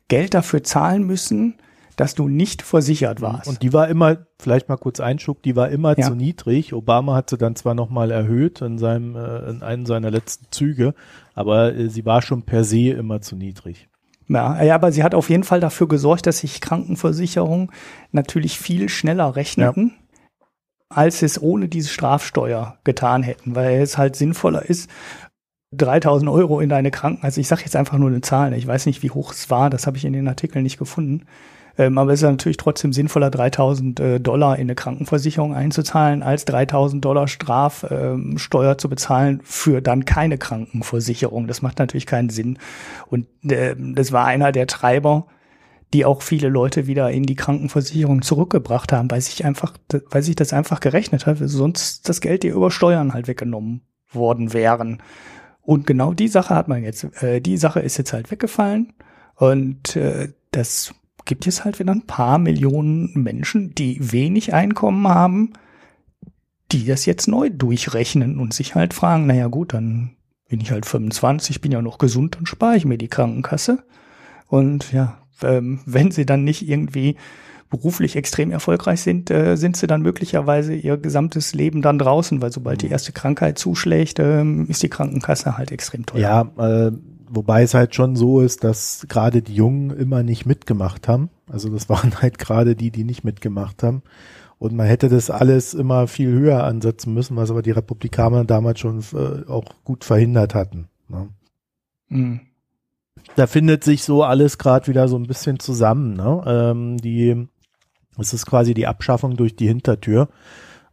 [0.08, 1.56] Geld dafür zahlen müssen,
[1.95, 3.47] dass du nicht versichert warst.
[3.47, 6.08] Und die war immer, vielleicht mal kurz Einschub, die war immer ja.
[6.08, 6.74] zu niedrig.
[6.74, 10.93] Obama hat sie dann zwar nochmal erhöht in seinem, äh, in einem seiner letzten Züge,
[11.36, 13.89] aber äh, sie war schon per se immer zu niedrig.
[14.28, 17.72] Ja, ja, aber sie hat auf jeden Fall dafür gesorgt, dass sich Krankenversicherungen
[18.12, 20.47] natürlich viel schneller rechneten, ja.
[20.89, 24.89] als es ohne diese Strafsteuer getan hätten, weil es halt sinnvoller ist,
[25.78, 28.86] 3000 Euro in deine Kranken, also ich sage jetzt einfach nur eine Zahl, ich weiß
[28.86, 31.26] nicht, wie hoch es war, das habe ich in den Artikeln nicht gefunden,
[31.78, 36.45] ähm, aber es ist natürlich trotzdem sinnvoller, 3000 äh, Dollar in eine Krankenversicherung einzuzahlen, als
[36.45, 41.47] 3000 Dollar Strafsteuer ähm, zu bezahlen für dann keine Krankenversicherung.
[41.47, 42.59] Das macht natürlich keinen Sinn.
[43.07, 45.26] Und äh, das war einer der Treiber,
[45.93, 49.74] die auch viele Leute wieder in die Krankenversicherung zurückgebracht haben, weil sich einfach,
[50.09, 54.53] weil sich das einfach gerechnet hat, sonst das Geld dir über Steuern halt weggenommen worden
[54.53, 55.01] wären.
[55.64, 58.93] Und genau die Sache hat man jetzt, äh, die Sache ist jetzt halt weggefallen
[59.36, 60.93] und äh, das
[61.26, 65.53] gibt es halt wieder ein paar Millionen Menschen, die wenig Einkommen haben,
[66.72, 70.18] die das jetzt neu durchrechnen und sich halt fragen, naja gut, dann
[70.49, 73.84] bin ich halt 25, bin ja noch gesund, dann spare ich mir die Krankenkasse.
[74.47, 77.16] Und ja, ähm, wenn sie dann nicht irgendwie
[77.74, 82.51] beruflich extrem erfolgreich sind, äh, sind sie dann möglicherweise ihr gesamtes Leben dann draußen, weil
[82.51, 82.91] sobald die mhm.
[82.91, 86.51] erste Krankheit zuschlägt, äh, ist die Krankenkasse halt extrem teuer.
[86.57, 86.91] Ja, äh,
[87.28, 91.32] wobei es halt schon so ist, dass gerade die Jungen immer nicht mitgemacht haben.
[91.51, 94.03] Also das waren halt gerade die, die nicht mitgemacht haben.
[94.59, 98.80] Und man hätte das alles immer viel höher ansetzen müssen, was aber die Republikaner damals
[98.80, 100.89] schon äh, auch gut verhindert hatten.
[101.07, 101.28] Ne?
[102.09, 102.41] Mhm.
[103.36, 106.13] Da findet sich so alles gerade wieder so ein bisschen zusammen.
[106.13, 106.43] Ne?
[106.45, 107.47] Ähm, die
[108.18, 110.30] es ist quasi die Abschaffung durch die Hintertür.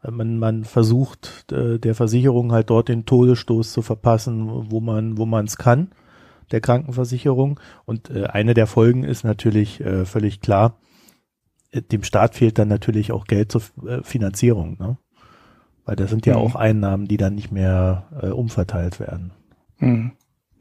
[0.08, 5.26] Man, man versucht äh, der Versicherung halt dort den Todesstoß zu verpassen, wo man wo
[5.26, 5.90] man es kann,
[6.52, 7.60] der Krankenversicherung.
[7.84, 10.78] Und äh, eine der Folgen ist natürlich äh, völlig klar,
[11.72, 13.62] dem Staat fehlt dann natürlich auch Geld zur
[14.02, 14.96] Finanzierung, ne?
[15.84, 16.40] Weil das sind ja mhm.
[16.40, 19.32] auch Einnahmen, die dann nicht mehr äh, umverteilt werden.
[19.78, 20.12] Mhm.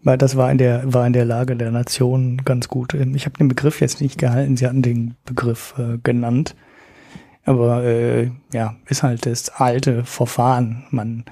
[0.03, 2.93] Weil das war in der, war in der Lage der Nation ganz gut.
[2.93, 6.55] Ich habe den Begriff jetzt nicht gehalten, Sie hatten den Begriff äh, genannt.
[7.43, 10.85] Aber äh, ja, ist halt das alte Verfahren.
[10.91, 11.25] Man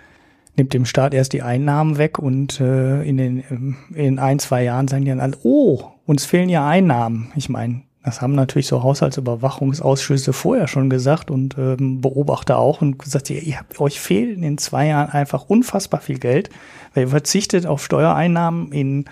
[0.57, 4.87] nimmt dem Staat erst die Einnahmen weg und äh, in den in ein, zwei Jahren
[4.87, 7.31] sagen die dann alle, oh, uns fehlen ja Einnahmen.
[7.35, 12.97] Ich meine, das haben natürlich so Haushaltsüberwachungsausschüsse vorher schon gesagt und ähm, Beobachter auch und
[12.97, 16.49] gesagt, ihr, ihr habt, euch fehlt in zwei Jahren einfach unfassbar viel Geld,
[16.93, 19.05] weil ihr verzichtet auf Steuereinnahmen in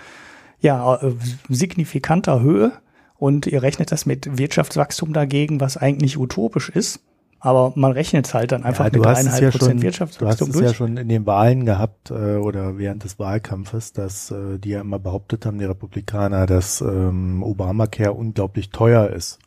[0.62, 1.12] ja, äh,
[1.50, 2.72] signifikanter Höhe
[3.18, 7.02] und ihr rechnet das mit Wirtschaftswachstum dagegen, was eigentlich utopisch ist.
[7.46, 10.58] Aber man rechnet es halt dann einfach ja, mit dreieinhalb ja Prozent Wirtschaftswachstum durch.
[10.58, 14.32] Du hast es ja schon in den Wahlen gehabt äh, oder während des Wahlkampfes, dass
[14.32, 19.38] äh, die ja immer behauptet haben, die Republikaner, dass ähm, Obamacare unglaublich teuer ist.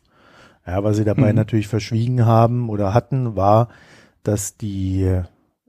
[0.65, 1.35] Ja, was sie dabei mhm.
[1.35, 3.67] natürlich verschwiegen haben oder hatten, war,
[4.23, 5.19] dass die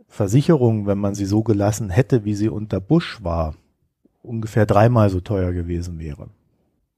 [0.07, 3.57] Versicherung, wenn man sie so gelassen hätte, wie sie unter Bush war,
[4.23, 6.29] ungefähr dreimal so teuer gewesen wäre.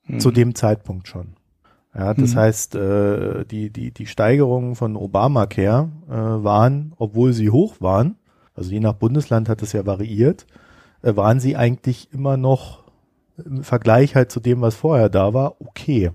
[0.05, 0.21] Mhm.
[0.21, 1.37] Zu dem Zeitpunkt schon.
[1.95, 2.39] Ja, das mhm.
[2.39, 8.17] heißt, äh, die, die, die Steigerungen von Obamacare äh, waren, obwohl sie hoch waren,
[8.55, 10.47] also je nach Bundesland hat es ja variiert,
[11.03, 12.83] äh, waren sie eigentlich immer noch
[13.45, 16.13] im Vergleich halt zu dem, was vorher da war, okay.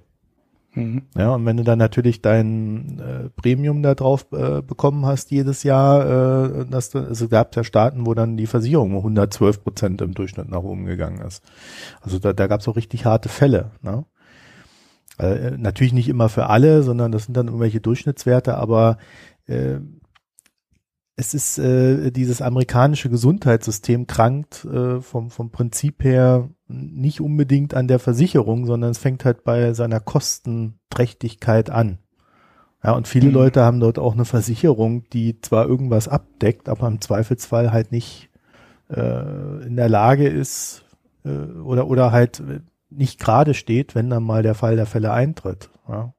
[0.74, 1.04] Mhm.
[1.16, 5.64] Ja, und wenn du dann natürlich dein äh, Premium da drauf äh, bekommen hast jedes
[5.64, 9.64] Jahr, äh, dass du, also gab es ja Staaten, wo dann die Versicherung um 112
[9.64, 11.44] Prozent im Durchschnitt nach oben gegangen ist.
[12.02, 13.72] Also da, da gab es auch richtig harte Fälle.
[13.82, 14.06] Ne?
[15.18, 18.98] Äh, natürlich nicht immer für alle, sondern das sind dann irgendwelche Durchschnittswerte, aber
[19.48, 19.80] äh,
[21.16, 27.88] es ist äh, dieses amerikanische Gesundheitssystem krankt äh, vom, vom Prinzip her nicht unbedingt an
[27.88, 31.98] der Versicherung, sondern es fängt halt bei seiner Kostenträchtigkeit an.
[32.84, 33.34] Ja, und viele mhm.
[33.34, 38.30] Leute haben dort auch eine Versicherung, die zwar irgendwas abdeckt, aber im Zweifelsfall halt nicht
[38.90, 40.86] äh, in der Lage ist
[41.26, 42.44] äh, oder, oder halt
[42.90, 45.70] nicht gerade steht, wenn dann mal der Fall der Fälle eintritt.
[45.88, 46.14] Ja.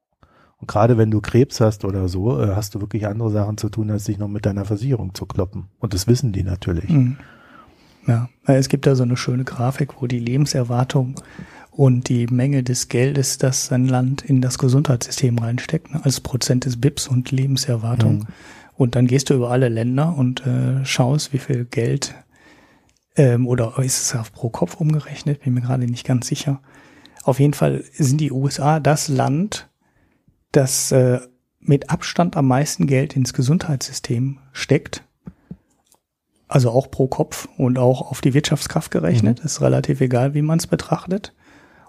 [0.57, 3.69] Und gerade wenn du Krebs hast oder so, äh, hast du wirklich andere Sachen zu
[3.69, 5.69] tun, als dich noch mit deiner Versicherung zu kloppen.
[5.79, 6.89] Und das wissen die natürlich.
[6.89, 7.17] Mhm.
[8.07, 11.15] Ja, es gibt da so eine schöne Grafik, wo die Lebenserwartung
[11.71, 16.65] und die Menge des Geldes, das ein Land in das Gesundheitssystem reinsteckt, ne, als Prozent
[16.65, 18.19] des BIPs und Lebenserwartung.
[18.19, 18.27] Mhm.
[18.75, 22.15] Und dann gehst du über alle Länder und äh, schaust, wie viel Geld
[23.19, 26.61] ähm, oder ist es auf pro Kopf umgerechnet, bin mir gerade nicht ganz sicher.
[27.23, 29.69] Auf jeden Fall sind die USA das Land,
[30.51, 31.19] das äh,
[31.59, 35.03] mit Abstand am meisten Geld ins Gesundheitssystem steckt
[36.49, 39.39] also auch pro Kopf und auch auf die Wirtschaftskraft gerechnet.
[39.39, 39.45] Mhm.
[39.45, 41.33] Ist relativ egal, wie man es betrachtet.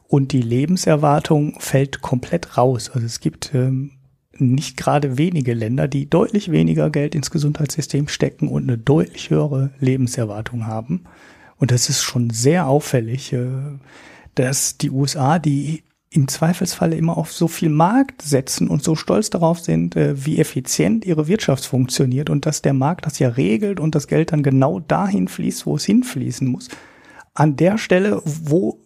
[0.07, 2.91] Und die Lebenserwartung fällt komplett raus.
[2.93, 3.93] Also es gibt ähm,
[4.41, 9.70] nicht gerade wenige Länder, die deutlich weniger Geld ins Gesundheitssystem stecken und eine deutlich höhere
[9.78, 11.05] Lebenserwartung haben.
[11.59, 13.47] Und das ist schon sehr auffällig, äh,
[14.34, 15.82] dass die USA, die
[16.12, 20.38] im Zweifelsfalle immer auf so viel Markt setzen und so stolz darauf sind, äh, wie
[20.38, 24.43] effizient ihre Wirtschaft funktioniert und dass der Markt das ja regelt und das Geld dann
[24.43, 26.68] genau dahin fließt, wo es hinfließen muss.
[27.34, 28.80] An der Stelle, wo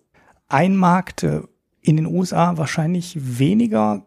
[0.49, 1.41] ein Markt äh,
[1.81, 4.07] in den USA wahrscheinlich weniger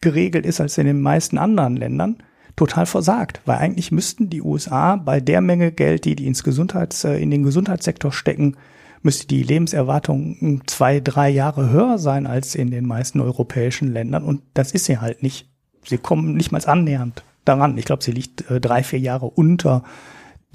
[0.00, 2.18] geregelt ist als in den meisten anderen Ländern,
[2.56, 7.04] total versagt, weil eigentlich müssten die USA bei der Menge Geld, die die ins Gesundheits,
[7.04, 8.56] äh, in den Gesundheitssektor stecken,
[9.02, 14.24] müsste die Lebenserwartung zwei, drei Jahre höher sein als in den meisten europäischen Ländern.
[14.24, 15.48] Und das ist sie halt nicht.
[15.84, 17.78] Sie kommen nicht mal annähernd daran.
[17.78, 19.84] Ich glaube, sie liegt äh, drei, vier Jahre unter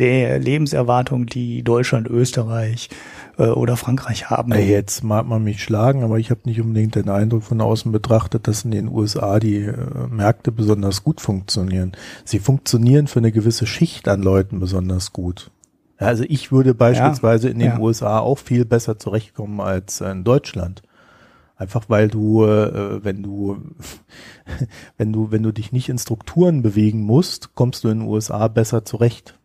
[0.01, 2.89] der Lebenserwartung, die Deutschland, Österreich
[3.37, 4.51] äh, oder Frankreich haben.
[4.53, 8.47] Jetzt mag man mich schlagen, aber ich habe nicht unbedingt den Eindruck von außen betrachtet,
[8.47, 9.75] dass in den USA die äh,
[10.09, 11.91] Märkte besonders gut funktionieren.
[12.25, 15.51] Sie funktionieren für eine gewisse Schicht an Leuten besonders gut.
[15.97, 17.79] Also ich würde beispielsweise ja, in den ja.
[17.79, 20.81] USA auch viel besser zurechtkommen als in Deutschland.
[21.57, 23.57] Einfach weil du, äh, wenn du,
[24.97, 28.47] wenn du, wenn du dich nicht in Strukturen bewegen musst, kommst du in den USA
[28.47, 29.37] besser zurecht.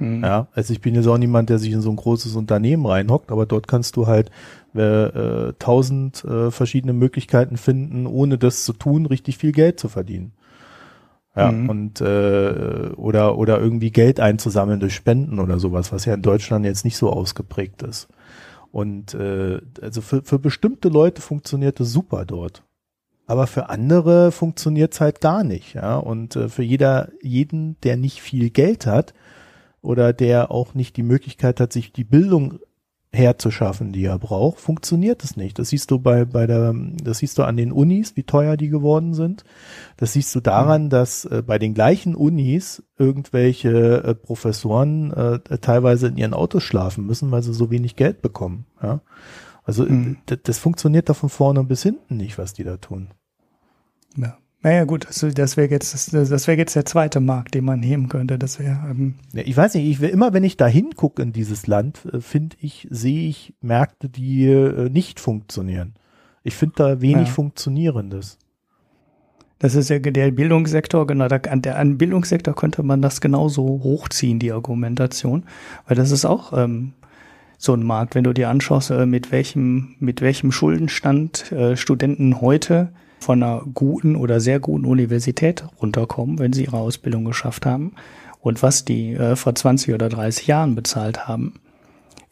[0.00, 0.24] Mhm.
[0.24, 3.30] Ja, also ich bin jetzt auch niemand, der sich in so ein großes Unternehmen reinhockt,
[3.30, 4.30] aber dort kannst du halt
[4.74, 10.32] äh, tausend äh, verschiedene Möglichkeiten finden, ohne das zu tun, richtig viel Geld zu verdienen.
[11.36, 11.68] Ja, mhm.
[11.68, 16.64] und äh, oder oder irgendwie Geld einzusammeln durch Spenden oder sowas, was ja in Deutschland
[16.64, 18.08] jetzt nicht so ausgeprägt ist.
[18.72, 22.64] Und äh, also für, für bestimmte Leute funktioniert es super dort.
[23.26, 25.96] Aber für andere funktioniert es halt gar nicht, ja.
[25.98, 29.14] Und äh, für jeder, jeden, der nicht viel Geld hat
[29.82, 32.58] oder der auch nicht die Möglichkeit hat, sich die Bildung
[33.12, 35.58] herzuschaffen, die er braucht, funktioniert es nicht.
[35.58, 38.68] Das siehst du bei, bei der, das siehst du an den Unis, wie teuer die
[38.68, 39.44] geworden sind.
[39.96, 40.90] Das siehst du daran, mhm.
[40.90, 47.04] dass äh, bei den gleichen Unis irgendwelche äh, Professoren äh, teilweise in ihren Autos schlafen
[47.04, 48.66] müssen, weil sie so wenig Geld bekommen.
[48.80, 49.00] Ja?
[49.64, 50.18] Also mhm.
[50.44, 53.08] das funktioniert da von vorne bis hinten nicht, was die da tun.
[54.16, 54.38] Ja.
[54.62, 57.80] Naja, gut, also das wäre jetzt, das, das wäre jetzt der zweite Markt, den man
[57.80, 58.38] nehmen könnte.
[58.38, 58.78] Das wäre.
[58.90, 62.04] Ähm ja, ich weiß nicht, ich will immer, wenn ich da hingucke in dieses Land,
[62.12, 65.94] äh, finde ich, sehe ich Märkte, die äh, nicht funktionieren.
[66.42, 67.34] Ich finde da wenig ja.
[67.34, 68.38] Funktionierendes.
[69.58, 73.62] Das ist ja der Bildungssektor, genau, da, an der an Bildungssektor könnte man das genauso
[73.62, 75.44] hochziehen, die Argumentation.
[75.86, 76.92] Weil das ist auch ähm,
[77.58, 82.42] so ein Markt, wenn du dir anschaust, äh, mit welchem, mit welchem Schuldenstand äh, Studenten
[82.42, 87.92] heute von einer guten oder sehr guten Universität runterkommen, wenn sie ihre Ausbildung geschafft haben
[88.40, 91.60] und was die äh, vor 20 oder 30 Jahren bezahlt haben,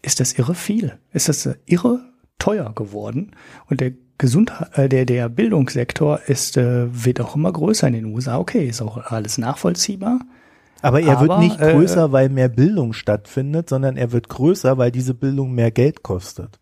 [0.02, 0.98] ist das irre viel.
[1.12, 2.00] Ist das irre
[2.38, 3.32] teuer geworden
[3.68, 8.04] und der Gesundheit, äh, der, der Bildungssektor ist, äh, wird auch immer größer in den
[8.06, 8.38] USA.
[8.38, 10.20] Okay, ist auch alles nachvollziehbar.
[10.82, 14.28] Aber er Aber, wird nicht äh, größer, äh, weil mehr Bildung stattfindet, sondern er wird
[14.28, 16.58] größer, weil diese Bildung mehr Geld kostet.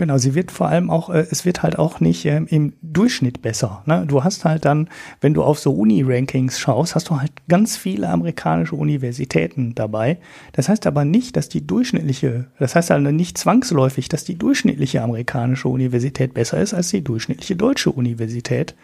[0.00, 3.42] Genau, sie wird vor allem auch, äh, es wird halt auch nicht äh, im Durchschnitt
[3.42, 3.82] besser.
[3.84, 4.04] Ne?
[4.06, 4.88] Du hast halt dann,
[5.20, 10.18] wenn du auf so Uni-Rankings schaust, hast du halt ganz viele amerikanische Universitäten dabei.
[10.52, 15.02] Das heißt aber nicht, dass die durchschnittliche, das heißt halt nicht zwangsläufig, dass die durchschnittliche
[15.02, 18.76] amerikanische Universität besser ist als die durchschnittliche deutsche Universität.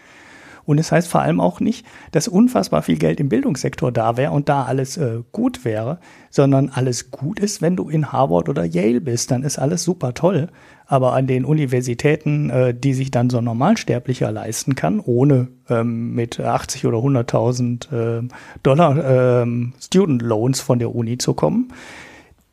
[0.66, 4.32] Und es heißt vor allem auch nicht, dass unfassbar viel Geld im Bildungssektor da wäre
[4.32, 5.98] und da alles äh, gut wäre,
[6.30, 10.14] sondern alles gut ist, wenn du in Harvard oder Yale bist, dann ist alles super
[10.14, 10.48] toll.
[10.86, 16.14] Aber an den Universitäten, äh, die sich dann so ein Normalsterblicher leisten kann, ohne ähm,
[16.14, 18.28] mit 80 oder 100.000 äh,
[18.62, 21.72] Dollar ähm, Student Loans von der Uni zu kommen,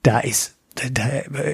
[0.03, 0.55] da ist
[0.93, 1.03] da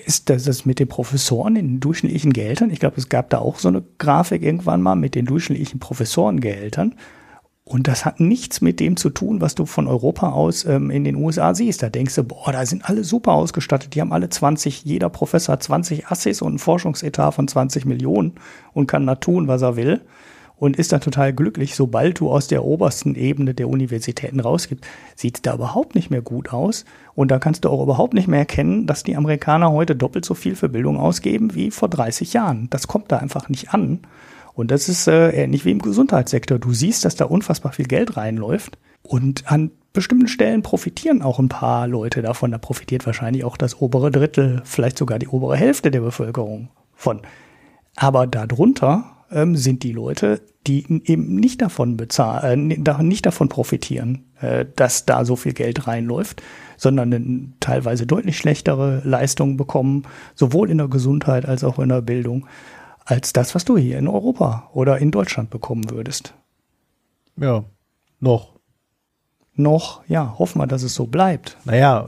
[0.05, 2.69] ist das, das mit den Professoren in den durchschnittlichen Gehältern.
[2.69, 6.93] Ich glaube, es gab da auch so eine Grafik irgendwann mal mit den durchschnittlichen Professorengehältern.
[7.67, 11.03] Und das hat nichts mit dem zu tun, was du von Europa aus ähm, in
[11.03, 11.83] den USA siehst.
[11.83, 13.93] Da denkst du, boah, da sind alle super ausgestattet.
[13.93, 18.35] Die haben alle 20, jeder Professor hat 20 Assis und ein Forschungsetat von 20 Millionen
[18.71, 19.99] und kann da tun, was er will.
[20.55, 21.75] Und ist da total glücklich.
[21.75, 26.53] Sobald du aus der obersten Ebene der Universitäten rausgibst, sieht da überhaupt nicht mehr gut
[26.53, 26.85] aus.
[27.15, 30.35] Und da kannst du auch überhaupt nicht mehr erkennen, dass die Amerikaner heute doppelt so
[30.35, 32.69] viel für Bildung ausgeben wie vor 30 Jahren.
[32.69, 33.99] Das kommt da einfach nicht an.
[34.57, 36.57] Und das ist äh, ähnlich wie im Gesundheitssektor.
[36.57, 41.47] Du siehst, dass da unfassbar viel Geld reinläuft und an bestimmten Stellen profitieren auch ein
[41.47, 42.51] paar Leute davon.
[42.51, 47.21] Da profitiert wahrscheinlich auch das obere Drittel, vielleicht sogar die obere Hälfte der Bevölkerung von.
[47.95, 54.25] Aber darunter ähm, sind die Leute, die eben nicht davon bezahlen, äh, nicht davon profitieren,
[54.41, 56.41] äh, dass da so viel Geld reinläuft,
[56.77, 60.01] sondern eine teilweise deutlich schlechtere Leistungen bekommen,
[60.33, 62.47] sowohl in der Gesundheit als auch in der Bildung
[63.07, 66.33] als das, was du hier in Europa oder in Deutschland bekommen würdest.
[67.37, 67.63] Ja,
[68.19, 68.53] noch.
[69.55, 71.57] Noch, ja, hoffen wir, dass es so bleibt.
[71.63, 72.05] Naja,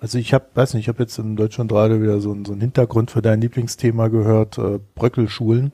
[0.00, 2.60] also ich habe, weiß nicht, ich habe jetzt in Deutschland gerade wieder so, so einen
[2.60, 5.72] Hintergrund für dein Lieblingsthema gehört, äh, Bröckelschulen.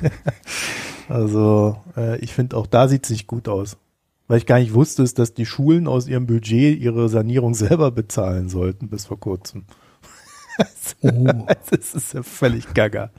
[1.08, 3.76] also äh, ich finde auch da sieht es nicht gut aus.
[4.26, 8.48] Weil ich gar nicht wusste, dass die Schulen aus ihrem Budget ihre Sanierung selber bezahlen
[8.48, 9.64] sollten bis vor kurzem.
[11.02, 11.46] Oh.
[11.70, 13.10] das ist ja völlig gaga.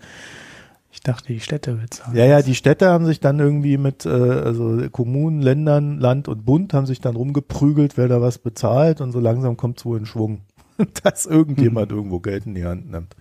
[0.91, 2.17] Ich dachte, die Städte bezahlen.
[2.17, 6.45] Ja, ja, die Städte haben sich dann irgendwie mit, äh, also Kommunen, Ländern, Land und
[6.45, 9.97] Bund haben sich dann rumgeprügelt, wer da was bezahlt und so langsam kommt es wohl
[9.97, 10.41] in Schwung,
[11.03, 11.97] dass irgendjemand hm.
[11.97, 13.15] irgendwo Geld in die Hand nimmt.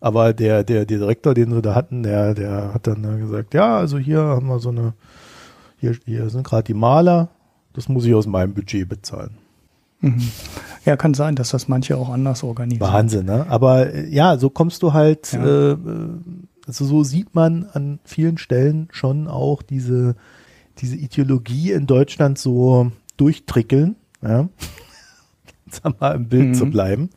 [0.00, 3.78] Aber der, der, der Direktor, den wir da hatten, der, der hat dann gesagt, ja,
[3.78, 4.94] also hier haben wir so eine,
[5.78, 7.28] hier, hier sind gerade die Maler,
[7.72, 9.38] das muss ich aus meinem Budget bezahlen.
[10.00, 10.30] Mhm.
[10.84, 12.92] Ja, kann sein, dass das manche auch anders organisieren.
[12.92, 13.46] Wahnsinn, ne?
[13.48, 15.72] Aber äh, ja, so kommst du halt, ja.
[15.72, 15.76] äh,
[16.66, 20.16] also so sieht man an vielen Stellen schon auch diese,
[20.78, 24.48] diese Ideologie in Deutschland so durchtrickeln, ja.
[25.66, 26.54] Jetzt mal im Bild mhm.
[26.54, 27.10] zu bleiben.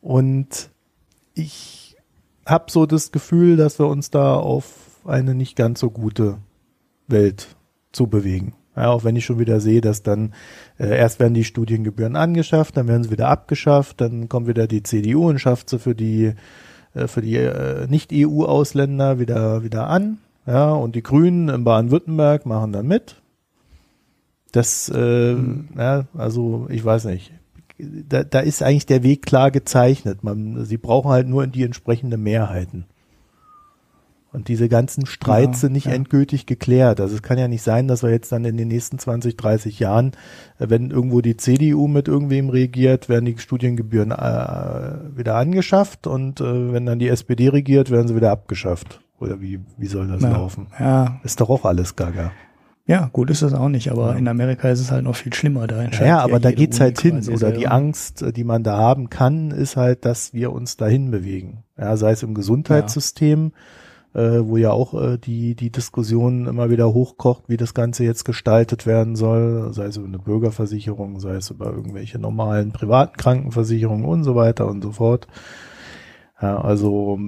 [0.00, 0.70] Und
[1.34, 1.96] ich
[2.44, 6.38] habe so das Gefühl, dass wir uns da auf eine nicht ganz so gute
[7.06, 7.56] Welt
[7.92, 8.54] zu bewegen.
[8.76, 10.32] Ja, auch wenn ich schon wieder sehe, dass dann
[10.78, 14.82] äh, erst werden die Studiengebühren angeschafft, dann werden sie wieder abgeschafft, dann kommt wieder die
[14.82, 16.34] CDU und schafft sie für die
[16.94, 20.18] äh, für die äh, Nicht-EU-Ausländer wieder wieder an.
[20.46, 23.16] Ja, und die Grünen in Baden-Württemberg machen dann mit.
[24.52, 25.68] Das, äh, mhm.
[25.76, 27.32] ja, also ich weiß nicht.
[27.78, 30.22] Da, da ist eigentlich der Weg klar gezeichnet.
[30.22, 32.84] Man, sie brauchen halt nur die entsprechenden Mehrheiten.
[34.32, 35.92] Und diese ganzen Streits ja, sind nicht ja.
[35.92, 37.00] endgültig geklärt.
[37.00, 39.80] Also es kann ja nicht sein, dass wir jetzt dann in den nächsten 20, 30
[39.80, 40.12] Jahren,
[40.58, 46.40] äh, wenn irgendwo die CDU mit irgendwem regiert, werden die Studiengebühren äh, wieder angeschafft und
[46.40, 49.00] äh, wenn dann die SPD regiert, werden sie wieder abgeschafft.
[49.18, 50.68] Oder wie, wie soll das ja, laufen?
[50.78, 51.20] Ja.
[51.24, 52.30] Ist doch auch alles gaga.
[52.86, 54.16] Ja, gut ist das auch nicht, aber ja.
[54.16, 55.66] in Amerika ist es halt noch viel schlimmer.
[55.66, 57.28] Da ja, aber da geht's Uni halt hin.
[57.28, 61.10] Oder die Angst, äh, die man da haben kann, ist halt, dass wir uns dahin
[61.10, 61.64] bewegen.
[61.76, 63.60] Ja, sei es im Gesundheitssystem, ja
[64.14, 68.24] äh, wo ja auch äh, die, die Diskussion immer wieder hochkocht, wie das Ganze jetzt
[68.24, 74.04] gestaltet werden soll, sei es über eine Bürgerversicherung, sei es über irgendwelche normalen privaten Krankenversicherungen
[74.04, 75.28] und so weiter und so fort.
[76.40, 77.18] Ja, also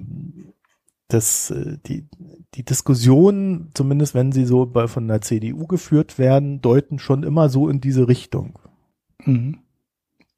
[1.09, 2.09] das, äh, die,
[2.55, 7.49] die Diskussionen, zumindest wenn sie so bei, von der CDU geführt werden, deuten schon immer
[7.49, 8.59] so in diese Richtung.
[9.24, 9.59] Mhm.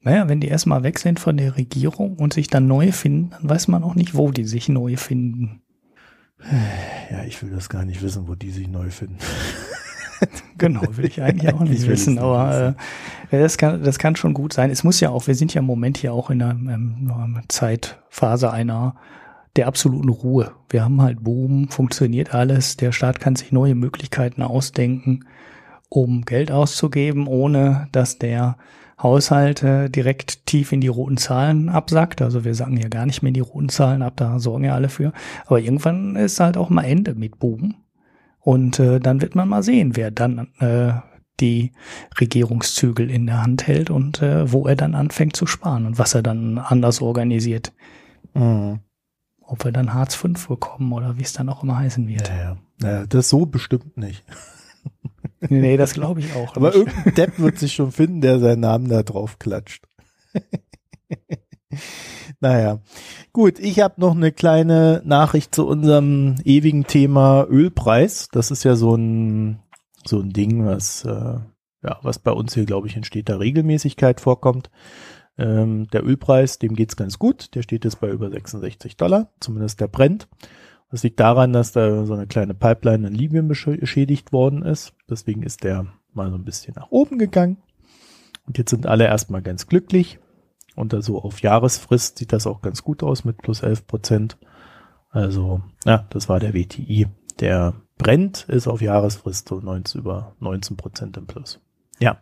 [0.01, 3.49] Naja, wenn die erstmal weg sind von der Regierung und sich dann neu finden, dann
[3.49, 5.63] weiß man auch nicht, wo die sich neu finden.
[7.11, 9.17] Ja, ich will das gar nicht wissen, wo die sich neu finden.
[10.57, 12.75] genau, will ich eigentlich auch nicht wissen, aber
[13.31, 14.69] äh, das, kann, das kann schon gut sein.
[14.69, 17.43] Es muss ja auch, wir sind ja im Moment hier auch in einer, ähm, einer
[17.47, 18.95] Zeitphase einer
[19.55, 20.51] der absoluten Ruhe.
[20.69, 25.25] Wir haben halt Boom, funktioniert alles, der Staat kann sich neue Möglichkeiten ausdenken,
[25.89, 28.57] um Geld auszugeben, ohne dass der
[29.01, 32.21] Haushalte direkt tief in die roten Zahlen absackt.
[32.21, 34.73] Also wir sagen ja gar nicht mehr in die roten Zahlen ab, da sorgen ja
[34.73, 35.11] alle für.
[35.45, 37.75] Aber irgendwann ist halt auch mal Ende mit Boom.
[38.39, 40.93] Und äh, dann wird man mal sehen, wer dann äh,
[41.39, 41.71] die
[42.19, 46.13] Regierungszügel in der Hand hält und äh, wo er dann anfängt zu sparen und was
[46.13, 47.73] er dann anders organisiert.
[48.33, 48.79] Mhm.
[49.41, 52.29] Ob wir dann Hartz V bekommen oder wie es dann auch immer heißen wird.
[52.29, 52.89] Ja, ja.
[52.89, 54.23] ja das so bestimmt nicht.
[55.41, 56.55] Nee, das glaube ich auch.
[56.55, 56.77] Aber nicht.
[56.77, 59.85] irgendein Depp wird sich schon finden, der seinen Namen da drauf klatscht.
[62.39, 62.79] naja,
[63.33, 68.29] gut, ich habe noch eine kleine Nachricht zu unserem ewigen Thema Ölpreis.
[68.31, 69.59] Das ist ja so ein
[70.05, 71.39] so ein Ding, was äh,
[71.83, 74.69] ja was bei uns hier, glaube ich, in steter Regelmäßigkeit vorkommt.
[75.37, 77.55] Ähm, der Ölpreis, dem geht's ganz gut.
[77.55, 80.27] Der steht jetzt bei über 66 Dollar, zumindest der brennt.
[80.91, 84.93] Das liegt daran, dass da so eine kleine Pipeline in Libyen beschädigt worden ist.
[85.09, 87.57] Deswegen ist der mal so ein bisschen nach oben gegangen.
[88.45, 90.19] Und jetzt sind alle erstmal ganz glücklich.
[90.75, 94.37] Und da so auf Jahresfrist sieht das auch ganz gut aus mit plus 11 Prozent.
[95.09, 97.07] Also, ja, das war der WTI.
[97.39, 101.61] Der brennt, ist auf Jahresfrist so 19, über 19 Prozent im Plus.
[101.99, 102.21] Ja.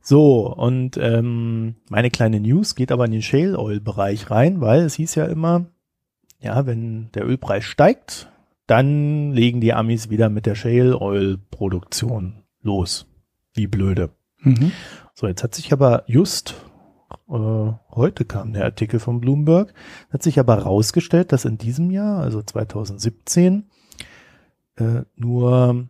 [0.00, 4.80] So, und ähm, meine kleine News geht aber in den Shale Oil Bereich rein, weil
[4.80, 5.66] es hieß ja immer,
[6.42, 8.30] ja, wenn der Ölpreis steigt,
[8.66, 13.06] dann legen die Amis wieder mit der Shale Oil Produktion los.
[13.54, 14.10] Wie blöde.
[14.38, 14.72] Mhm.
[15.14, 16.54] So, jetzt hat sich aber just
[17.28, 19.74] äh, heute kam der Artikel von Bloomberg,
[20.10, 23.68] hat sich aber herausgestellt, dass in diesem Jahr, also 2017,
[24.76, 25.88] äh, nur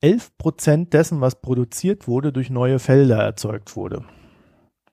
[0.00, 4.04] 11 Prozent dessen, was produziert wurde, durch neue Felder erzeugt wurde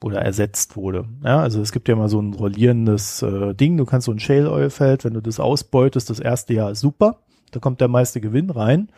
[0.03, 1.05] oder ersetzt wurde.
[1.23, 3.77] Ja, also es gibt ja mal so ein rollierendes äh, Ding.
[3.77, 6.81] Du kannst so ein Shale Oil Feld, wenn du das ausbeutest, das erste Jahr ist
[6.81, 7.19] super,
[7.51, 8.89] da kommt der meiste Gewinn rein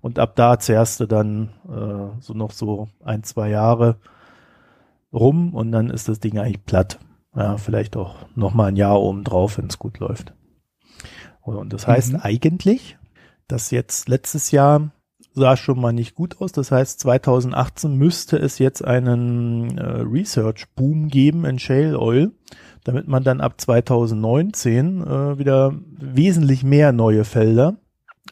[0.00, 3.96] und ab da zehrst du dann äh, so noch so ein, zwei Jahre
[5.12, 6.98] rum und dann ist das Ding eigentlich platt.
[7.36, 10.34] Ja, vielleicht auch noch mal ein Jahr oben drauf, wenn es gut läuft.
[11.42, 12.20] Und das heißt mhm.
[12.22, 12.98] eigentlich,
[13.46, 14.90] dass jetzt letztes Jahr
[15.34, 16.52] sah schon mal nicht gut aus.
[16.52, 22.32] Das heißt, 2018 müsste es jetzt einen äh, Research-Boom geben in Shale Oil,
[22.84, 27.76] damit man dann ab 2019 äh, wieder wesentlich mehr neue Felder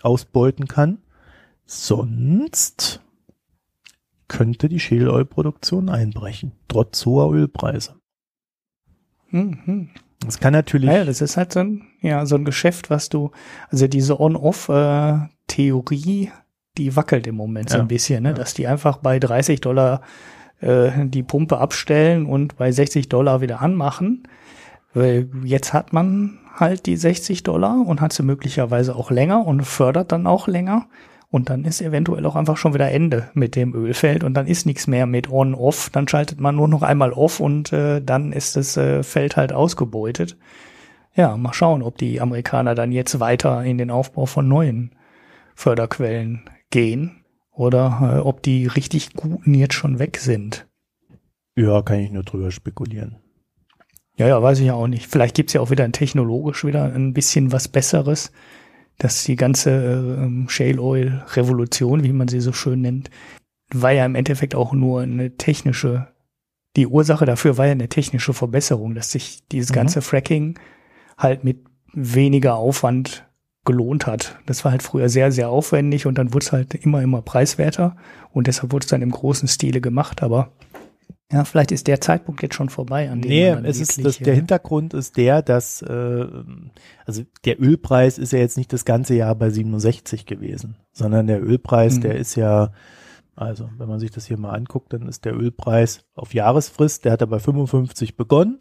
[0.03, 0.99] ausbeuten kann.
[1.65, 3.03] Sonst
[4.29, 7.95] könnte die Shale Oil Produktion einbrechen, trotz hoher Ölpreise.
[9.31, 9.91] Mhm.
[10.21, 10.91] Das kann natürlich.
[10.91, 13.31] Ja, das ist halt so ein, ja, so ein Geschäft, was du,
[13.71, 16.31] also diese On-Off-Theorie, äh,
[16.79, 17.77] die wackelt im Moment ja.
[17.77, 18.35] so ein bisschen, ne?
[18.35, 20.03] Dass die einfach bei 30 Dollar
[20.61, 24.25] äh, die Pumpe abstellen und bei 60 Dollar wieder anmachen.
[24.95, 29.63] Weil jetzt hat man halt die 60 Dollar und hat sie möglicherweise auch länger und
[29.65, 30.87] fördert dann auch länger.
[31.31, 34.65] Und dann ist eventuell auch einfach schon wieder Ende mit dem Ölfeld und dann ist
[34.65, 35.91] nichts mehr mit On-Off.
[35.91, 39.53] Dann schaltet man nur noch einmal off und äh, dann ist das äh, Feld halt
[39.53, 40.37] ausgebeutet.
[41.15, 44.93] Ja, mal schauen, ob die Amerikaner dann jetzt weiter in den Aufbau von neuen
[45.55, 50.67] Förderquellen gehen oder äh, ob die richtig guten jetzt schon weg sind.
[51.57, 53.17] Ja, kann ich nur drüber spekulieren.
[54.19, 55.07] Ja, ja, weiß ich ja auch nicht.
[55.07, 58.31] Vielleicht gibt's ja auch wieder technologisch wieder ein bisschen was Besseres
[58.99, 63.11] dass die ganze ähm, Shale Oil Revolution, wie man sie so schön nennt,
[63.73, 66.09] war ja im Endeffekt auch nur eine technische,
[66.77, 69.75] die Ursache dafür war ja eine technische Verbesserung, dass sich dieses mhm.
[69.75, 70.59] ganze Fracking
[71.19, 73.26] halt mit weniger Aufwand
[73.67, 74.39] gelohnt hat.
[74.47, 77.97] Das war halt früher sehr, sehr aufwendig und dann wurde es halt immer, immer preiswerter
[78.33, 80.53] und deshalb wurde es dann im großen Stile gemacht, aber
[81.31, 84.37] ja, vielleicht ist der Zeitpunkt jetzt schon vorbei, an dem Nee, es ist das, der
[84.37, 86.27] Hintergrund ist der, dass äh,
[87.05, 91.43] also der Ölpreis ist ja jetzt nicht das ganze Jahr bei 67 gewesen, sondern der
[91.43, 92.01] Ölpreis, mhm.
[92.03, 92.71] der ist ja
[93.37, 97.13] also, wenn man sich das hier mal anguckt, dann ist der Ölpreis auf Jahresfrist, der
[97.13, 98.59] hat er bei 55 begonnen.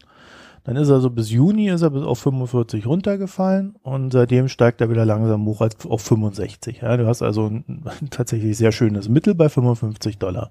[0.66, 4.80] Dann ist er so bis Juni ist er bis auf 45 runtergefallen und seitdem steigt
[4.80, 6.80] er wieder langsam hoch auf 65.
[6.82, 10.50] Ja, du hast also ein, tatsächlich sehr schönes Mittel bei 55 Dollar.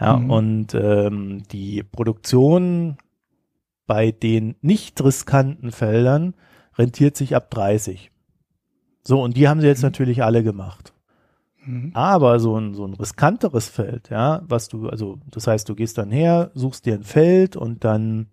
[0.00, 0.30] Ja, mhm.
[0.30, 2.96] und ähm, die Produktion
[3.86, 6.32] bei den nicht riskanten Feldern
[6.78, 8.10] rentiert sich ab 30.
[9.04, 9.88] So, und die haben sie jetzt mhm.
[9.88, 10.94] natürlich alle gemacht.
[11.66, 11.90] Mhm.
[11.92, 15.98] Aber so ein, so ein riskanteres Feld, ja, was du, also das heißt, du gehst
[15.98, 18.28] dann her, suchst dir ein Feld und dann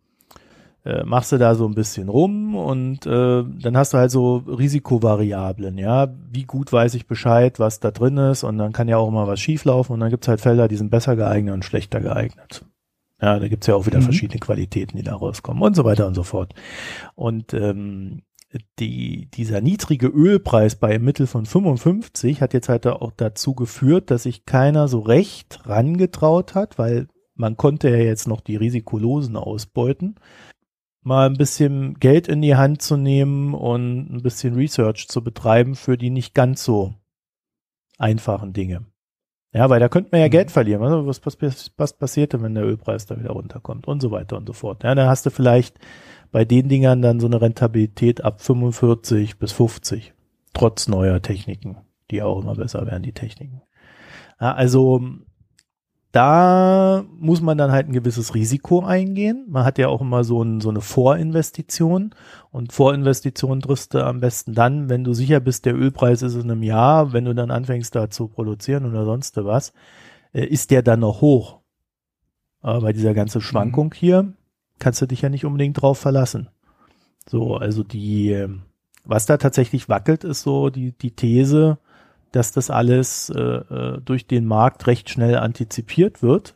[0.86, 4.38] äh, machst du da so ein bisschen rum und äh, dann hast du halt so
[4.38, 8.98] Risikovariablen, ja, wie gut weiß ich Bescheid, was da drin ist und dann kann ja
[8.98, 12.02] auch mal was schieflaufen und dann gibt's halt Felder, die sind besser geeignet und schlechter
[12.02, 12.66] geeignet.
[13.20, 14.04] Ja, da gibt's ja auch wieder mhm.
[14.04, 16.54] verschiedene Qualitäten, die da rauskommen und so weiter und so fort.
[17.16, 18.22] Und ähm,
[18.78, 24.12] die, dieser niedrige Ölpreis bei einem Mittel von 55 hat jetzt halt auch dazu geführt,
[24.12, 29.36] dass sich keiner so recht rangetraut hat, weil man konnte ja jetzt noch die Risikolosen
[29.36, 30.16] ausbeuten
[31.06, 35.76] mal ein bisschen Geld in die Hand zu nehmen und ein bisschen Research zu betreiben
[35.76, 36.96] für die nicht ganz so
[37.98, 38.86] einfachen Dinge.
[39.54, 40.32] Ja, weil da könnte man ja mhm.
[40.32, 40.84] Geld verlieren.
[40.84, 44.36] Also was, was, was passiert denn, wenn der Ölpreis da wieder runterkommt und so weiter
[44.36, 44.84] und so fort.
[44.84, 45.80] Ja, dann hast du vielleicht
[46.32, 50.14] bei den Dingern dann so eine Rentabilität ab 45 bis 50,
[50.54, 51.78] trotz neuer Techniken,
[52.12, 53.62] die auch immer besser werden, die Techniken.
[54.42, 55.02] Ja, also
[56.16, 59.46] da muss man dann halt ein gewisses Risiko eingehen.
[59.50, 62.16] Man hat ja auch immer so, ein, so eine Vorinvestition
[62.52, 66.50] und Vorinvestition triffst du am besten dann, wenn du sicher bist, der Ölpreis ist in
[66.50, 69.74] einem Jahr, wenn du dann anfängst da zu produzieren oder sonst was,
[70.32, 71.60] äh, ist der dann noch hoch.
[72.62, 73.96] Aber bei dieser ganzen Schwankung mhm.
[73.96, 74.34] hier
[74.80, 76.48] kannst du dich ja nicht unbedingt drauf verlassen.
[77.28, 78.62] So, also die, ähm,
[79.04, 81.78] Was da tatsächlich wackelt, ist so die, die These,
[82.36, 86.56] dass das alles äh, äh, durch den Markt recht schnell antizipiert wird,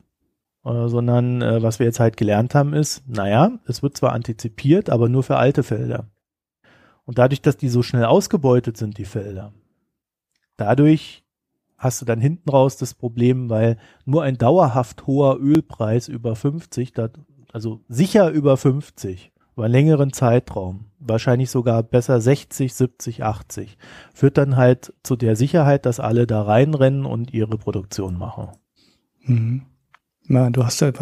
[0.65, 4.89] äh, sondern äh, was wir jetzt halt gelernt haben ist, naja, es wird zwar antizipiert,
[4.89, 6.09] aber nur für alte Felder.
[7.05, 9.53] Und dadurch, dass die so schnell ausgebeutet sind, die Felder,
[10.57, 11.23] dadurch
[11.77, 16.93] hast du dann hinten raus das Problem, weil nur ein dauerhaft hoher Ölpreis über 50,
[17.53, 23.77] also sicher über 50, über einen längeren Zeitraum, wahrscheinlich sogar besser 60, 70, 80,
[24.13, 28.47] führt dann halt zu der Sicherheit, dass alle da reinrennen und ihre Produktion machen.
[29.23, 29.63] Mhm.
[30.29, 30.93] Ja, du hast ja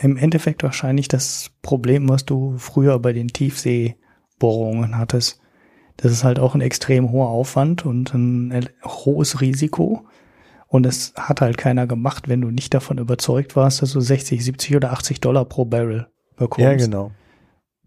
[0.00, 5.40] im Endeffekt wahrscheinlich das Problem, was du früher bei den Tiefseebohrungen hattest.
[5.96, 10.04] Das ist halt auch ein extrem hoher Aufwand und ein hohes Risiko.
[10.66, 14.44] Und es hat halt keiner gemacht, wenn du nicht davon überzeugt warst, dass du 60,
[14.44, 16.58] 70 oder 80 Dollar pro Barrel bekommst.
[16.58, 17.12] Ja, genau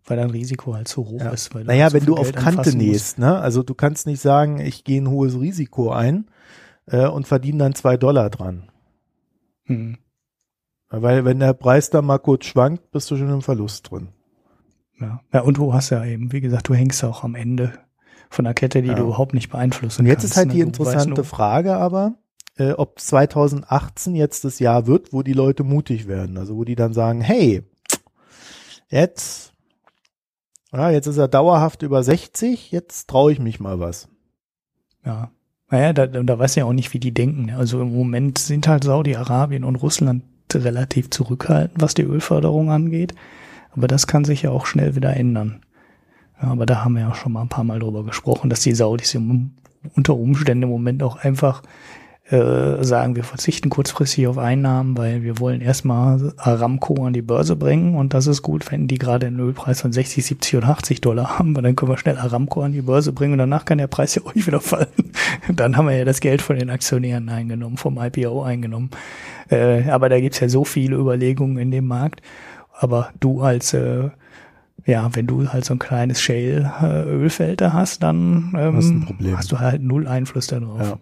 [0.07, 1.29] weil dein Risiko halt zu hoch ja.
[1.29, 1.53] ist.
[1.53, 3.37] Weil naja, wenn du auf Kante nähst, ne?
[3.37, 6.27] Also du kannst nicht sagen, ich gehe ein hohes Risiko ein
[6.87, 8.69] äh, und verdiene dann zwei Dollar dran.
[9.65, 9.97] Hm.
[10.89, 14.09] Weil wenn der Preis da mal kurz schwankt, bist du schon im Verlust drin.
[14.99, 15.21] Ja.
[15.31, 17.73] ja, und du hast ja eben, wie gesagt, du hängst auch am Ende
[18.29, 18.95] von einer Kette, die ja.
[18.95, 19.99] du überhaupt nicht beeinflussen kannst.
[19.99, 20.53] Und jetzt kannst, ist halt ne?
[20.53, 22.15] die interessante Frage aber,
[22.57, 26.37] äh, ob 2018 jetzt das Jahr wird, wo die Leute mutig werden.
[26.37, 27.63] Also wo die dann sagen, hey,
[28.89, 29.53] jetzt
[30.74, 34.07] ja, jetzt ist er dauerhaft über 60, jetzt traue ich mich mal was.
[35.05, 35.32] Ja.
[35.70, 37.45] Naja, da, da weiß ja auch nicht, wie die denken.
[37.45, 37.57] Ne?
[37.57, 43.13] Also im Moment sind halt Saudi-Arabien und Russland relativ zurückhaltend, was die Ölförderung angeht.
[43.72, 45.61] Aber das kann sich ja auch schnell wieder ändern.
[46.41, 48.76] Ja, aber da haben wir ja schon mal ein paar Mal drüber gesprochen, dass die
[48.76, 49.18] Saudis
[49.95, 51.63] unter Umständen im Moment auch einfach
[52.30, 57.55] äh, sagen, wir verzichten kurzfristig auf Einnahmen, weil wir wollen erstmal Aramco an die Börse
[57.55, 60.99] bringen und das ist gut, wenn die gerade einen Ölpreis von 60, 70 oder 80
[60.99, 63.78] Dollar haben, weil dann können wir schnell Aramco an die Börse bringen und danach kann
[63.78, 64.88] der Preis ja euch wieder fallen.
[65.55, 68.89] dann haben wir ja das Geld von den Aktionären eingenommen, vom IPO eingenommen.
[69.49, 72.21] Äh, aber da gibt's ja so viele Überlegungen in dem Markt.
[72.73, 74.09] Aber du als äh,
[74.86, 79.82] ja, wenn du halt so ein kleines Shale-Ölfeld da hast, dann ähm, hast du halt
[79.82, 80.80] null Einfluss darauf.
[80.80, 80.99] Ja.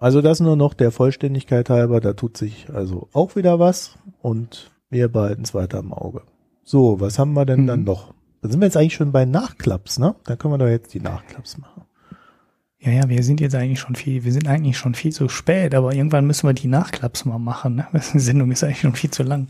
[0.00, 4.70] Also das nur noch der Vollständigkeit halber, da tut sich also auch wieder was und
[4.90, 6.22] wir behalten es weiter im Auge.
[6.62, 7.66] So, was haben wir denn mhm.
[7.66, 8.14] dann noch?
[8.40, 10.14] Da sind wir jetzt eigentlich schon bei Nachklaps, ne?
[10.24, 11.82] Da können wir doch jetzt die Nachklaps machen.
[12.78, 15.74] Ja, ja, wir sind jetzt eigentlich schon viel, wir sind eigentlich schon viel zu spät,
[15.74, 17.86] aber irgendwann müssen wir die Nachklaps mal machen, ne?
[18.14, 19.48] Die Sendung ist eigentlich schon viel zu lang.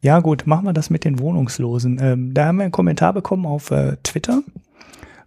[0.00, 1.98] Ja, gut, machen wir das mit den Wohnungslosen.
[2.00, 4.42] Ähm, da haben wir einen Kommentar bekommen auf äh, Twitter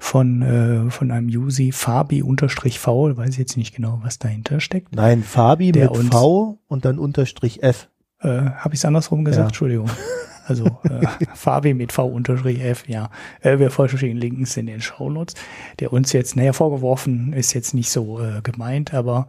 [0.01, 4.59] von, äh, von einem Usi Fabi unterstrich V, weiß ich jetzt nicht genau, was dahinter
[4.59, 4.95] steckt.
[4.95, 7.87] Nein, Fabi mit V und dann unterstrich F.
[8.19, 9.43] Äh, Habe ich es andersrum gesagt?
[9.43, 9.47] Ja.
[9.47, 9.89] Entschuldigung.
[10.47, 13.11] Also äh, Fabi mit V unterstrich F, ja.
[13.41, 15.35] Äh, wir verlinken Links in den Shownotes.
[15.79, 19.27] Der uns jetzt, naja, vorgeworfen ist jetzt nicht so äh, gemeint, aber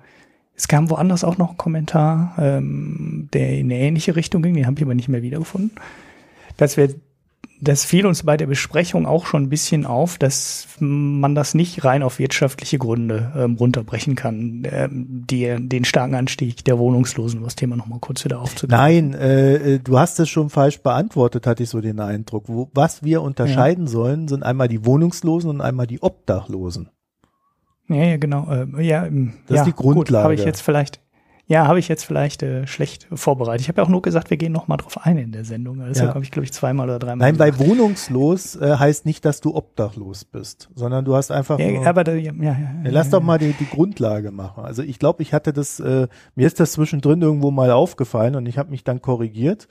[0.57, 4.67] es kam woanders auch noch ein Kommentar, ähm, der in eine ähnliche Richtung ging, den
[4.67, 5.73] habe ich aber nicht mehr wiedergefunden.
[6.57, 6.89] Dass wir
[7.63, 11.85] das fiel uns bei der Besprechung auch schon ein bisschen auf, dass man das nicht
[11.85, 17.45] rein auf wirtschaftliche Gründe ähm, runterbrechen kann, ähm, die, den starken Anstieg der Wohnungslosen, um
[17.45, 19.11] das Thema nochmal kurz wieder aufzugreifen.
[19.11, 22.49] Nein, äh, du hast es schon falsch beantwortet, hatte ich so den Eindruck.
[22.49, 23.93] Wo, was wir unterscheiden ja.
[23.93, 26.89] sollen, sind einmal die Wohnungslosen und einmal die Obdachlosen.
[27.89, 28.51] Ja, ja, genau.
[28.51, 29.11] Äh, ja, das
[29.49, 30.25] ja, ist die Grundlage.
[30.25, 30.99] Habe ich jetzt vielleicht,
[31.47, 33.63] ja, habe ich jetzt vielleicht äh, schlecht vorbereitet.
[33.63, 35.81] Ich habe ja auch nur gesagt, wir gehen noch mal drauf ein in der Sendung.
[35.81, 36.09] Das ja.
[36.09, 37.59] habe ich, glaube ich, zweimal oder dreimal Nein, gesagt.
[37.59, 41.87] weil wohnungslos äh, heißt nicht, dass du obdachlos bist, sondern du hast einfach ja, nur,
[41.87, 44.65] aber da, ja, ja, ja, Lass doch mal die, die Grundlage machen.
[44.65, 46.07] Also ich glaube, ich hatte das, äh,
[46.37, 49.69] mir ist das zwischendrin irgendwo mal aufgefallen und ich habe mich dann korrigiert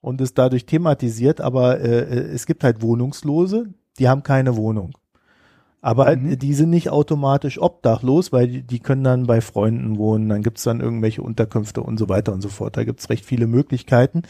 [0.00, 3.66] und es dadurch thematisiert, aber äh, äh es gibt halt Wohnungslose,
[3.98, 4.92] die haben keine Wohnung.
[5.84, 6.38] Aber mhm.
[6.38, 10.62] die sind nicht automatisch obdachlos, weil die, die können dann bei Freunden wohnen, dann gibt's
[10.62, 12.76] dann irgendwelche Unterkünfte und so weiter und so fort.
[12.76, 14.22] Da gibt's recht viele Möglichkeiten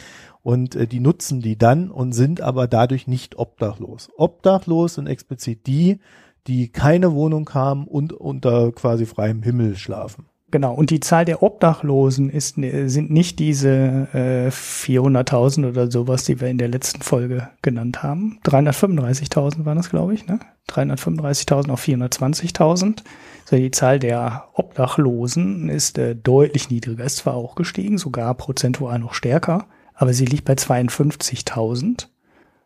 [0.42, 4.10] und äh, die nutzen die dann und sind aber dadurch nicht obdachlos.
[4.16, 6.00] Obdachlos sind explizit die,
[6.46, 10.26] die keine Wohnung haben und unter quasi freiem Himmel schlafen.
[10.52, 16.24] Genau, und die Zahl der Obdachlosen ist, ne, sind nicht diese äh, 400.000 oder sowas,
[16.24, 18.38] die wir in der letzten Folge genannt haben.
[18.44, 20.40] 335.000 waren das, glaube ich, ne?
[20.68, 22.98] 335.000 auf 420.000.
[23.46, 28.98] So, die Zahl der Obdachlosen ist äh, deutlich niedriger, ist zwar auch gestiegen, sogar prozentual
[28.98, 32.08] noch stärker, aber sie liegt bei 52.000.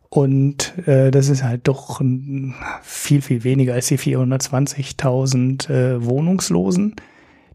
[0.09, 2.01] Und äh, das ist halt doch
[2.81, 6.95] viel, viel weniger als die 420.000 äh, Wohnungslosen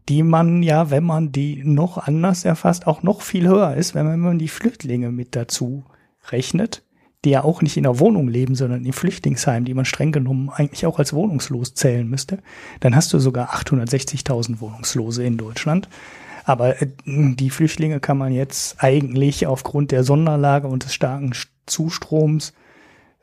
[0.09, 4.19] die man ja, wenn man die noch anders erfasst, auch noch viel höher ist, wenn
[4.19, 5.83] man die Flüchtlinge mit dazu
[6.29, 6.83] rechnet,
[7.23, 10.49] die ja auch nicht in einer Wohnung leben, sondern in Flüchtlingsheimen, die man streng genommen
[10.49, 12.39] eigentlich auch als wohnungslos zählen müsste,
[12.81, 15.87] dann hast du sogar 860.000 Wohnungslose in Deutschland.
[16.45, 21.31] Aber äh, die Flüchtlinge kann man jetzt eigentlich aufgrund der Sonderlage und des starken
[21.65, 22.53] Zustroms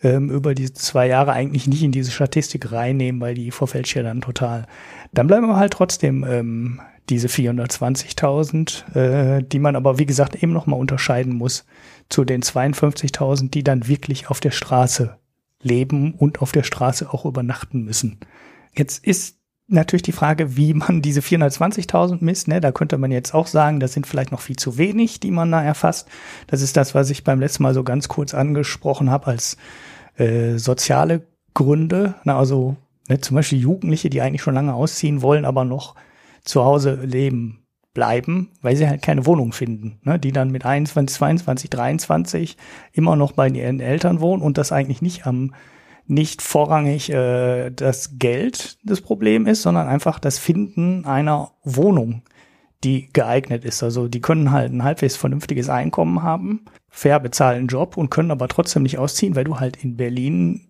[0.02, 4.02] ähm, über die zwei Jahre eigentlich nicht in diese Statistik reinnehmen, weil die verfälscht ja
[4.02, 4.66] dann total.
[5.12, 10.52] Dann bleiben wir halt trotzdem ähm, diese 420.000, äh, die man aber wie gesagt eben
[10.52, 11.66] noch mal unterscheiden muss
[12.08, 15.16] zu den 52.000, die dann wirklich auf der Straße
[15.62, 18.18] leben und auf der Straße auch übernachten müssen.
[18.74, 19.36] Jetzt ist
[19.70, 22.48] natürlich die Frage, wie man diese 420.000 misst.
[22.48, 22.60] Ne?
[22.60, 25.50] Da könnte man jetzt auch sagen, das sind vielleicht noch viel zu wenig, die man
[25.50, 26.08] da erfasst.
[26.46, 29.56] Das ist das, was ich beim letzten Mal so ganz kurz angesprochen habe als
[30.20, 32.14] äh, soziale Gründe.
[32.24, 32.76] Na, also
[33.08, 35.94] ne, zum Beispiel Jugendliche, die eigentlich schon lange ausziehen wollen, aber noch
[36.44, 37.60] zu Hause leben
[37.92, 40.18] bleiben, weil sie halt keine Wohnung finden, ne?
[40.18, 42.56] die dann mit 21, 22, 23
[42.92, 45.52] immer noch bei ihren Eltern wohnen und das eigentlich nicht am
[46.06, 52.22] nicht vorrangig äh, das Geld das Problem ist, sondern einfach das Finden einer Wohnung,
[52.84, 53.82] die geeignet ist.
[53.82, 58.48] Also die können halt ein halbwegs vernünftiges Einkommen haben, fair bezahlten Job und können aber
[58.48, 60.68] trotzdem nicht ausziehen, weil du halt in Berlin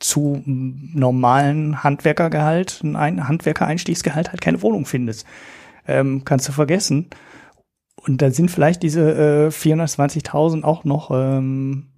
[0.00, 5.26] zu normalen Handwerkergehalt, ein Handwerkereinstiegsgehalt halt keine Wohnung findest
[5.86, 7.10] ähm, kannst du vergessen.
[7.96, 11.88] Und da sind vielleicht diese äh, 420.000 auch noch ähm,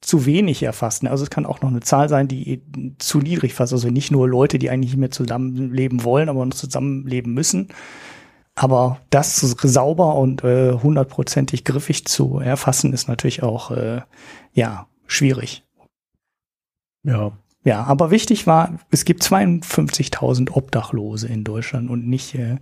[0.00, 1.06] zu wenig erfasst.
[1.06, 2.62] Also es kann auch noch eine Zahl sein, die
[2.98, 3.72] zu niedrig fasst.
[3.72, 7.68] Also nicht nur Leute, die eigentlich nicht mehr zusammenleben wollen, aber noch zusammenleben müssen.
[8.54, 14.02] Aber das sauber und äh, hundertprozentig griffig zu erfassen, ist natürlich auch äh,
[14.52, 15.64] ja schwierig.
[17.02, 17.32] Ja,
[17.64, 22.56] ja, aber wichtig war, es gibt 52.000 Obdachlose in Deutschland und nicht äh,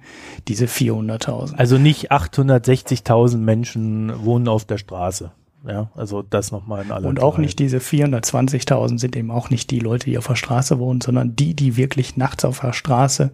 [0.47, 1.55] diese 400.000.
[1.55, 5.33] Also nicht 860.000 Menschen wohnen auf der Straße.
[5.67, 9.71] Ja, also das nochmal in aller Und auch nicht diese 420.000 sind eben auch nicht
[9.71, 13.31] die Leute, die auf der Straße wohnen, sondern die, die wirklich nachts auf der Straße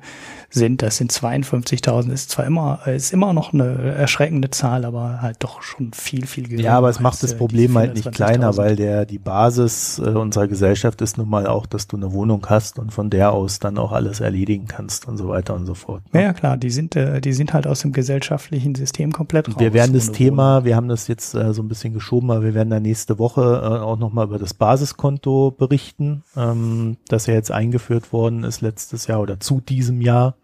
[0.50, 0.82] sind.
[0.82, 2.10] Das sind 52.000.
[2.10, 6.44] Ist zwar immer, ist immer noch eine erschreckende Zahl, aber halt doch schon viel, viel
[6.44, 6.64] geringer.
[6.64, 10.08] Ja, aber es macht das äh, Problem halt nicht kleiner, weil der, die Basis äh,
[10.08, 13.60] unserer Gesellschaft ist nun mal auch, dass du eine Wohnung hast und von der aus
[13.60, 16.02] dann auch alles erledigen kannst und so weiter und so fort.
[16.12, 16.22] Ne?
[16.22, 19.56] Ja, klar, die sind, äh, die sind halt aus dem gesellschaftlichen System komplett raus.
[19.58, 20.64] Wir werden das Thema, Wohnung.
[20.64, 23.42] wir haben das jetzt äh, so ein bisschen geschoben aber wir werden da nächste Woche
[23.42, 29.06] äh, auch nochmal über das Basiskonto berichten, ähm, das ja jetzt eingeführt worden ist letztes
[29.06, 30.36] Jahr oder zu diesem Jahr.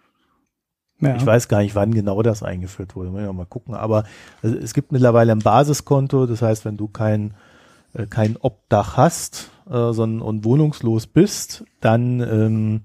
[1.01, 1.17] Ja.
[1.17, 3.11] Ich weiß gar nicht, wann genau das eingeführt wurde.
[3.11, 3.75] Muss ich mal gucken.
[3.75, 4.05] Aber
[4.41, 6.27] also, es gibt mittlerweile ein Basiskonto.
[6.27, 7.35] Das heißt, wenn du kein,
[7.93, 12.81] äh, kein Obdach hast äh, sondern und wohnungslos bist, dann, ähm,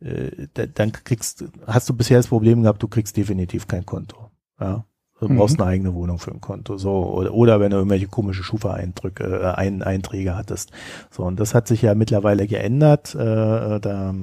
[0.00, 4.30] äh, dann kriegst, hast du bisher das Problem gehabt, du kriegst definitiv kein Konto.
[4.60, 4.84] Ja.
[5.18, 5.62] Du brauchst mhm.
[5.62, 6.76] eine eigene Wohnung für ein Konto.
[6.76, 10.72] So, oder, oder wenn du irgendwelche komische Schufa-Einträge äh, ein, Einträge hattest.
[11.10, 13.14] So, und das hat sich ja mittlerweile geändert.
[13.14, 14.14] Äh, da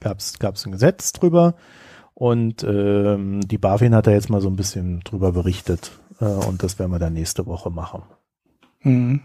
[0.00, 1.54] gab's gab's ein Gesetz drüber.
[2.14, 5.92] Und ähm, die BaFin hat da jetzt mal so ein bisschen drüber berichtet.
[6.20, 8.02] Äh, und das werden wir dann nächste Woche machen.
[8.82, 9.20] Mhm.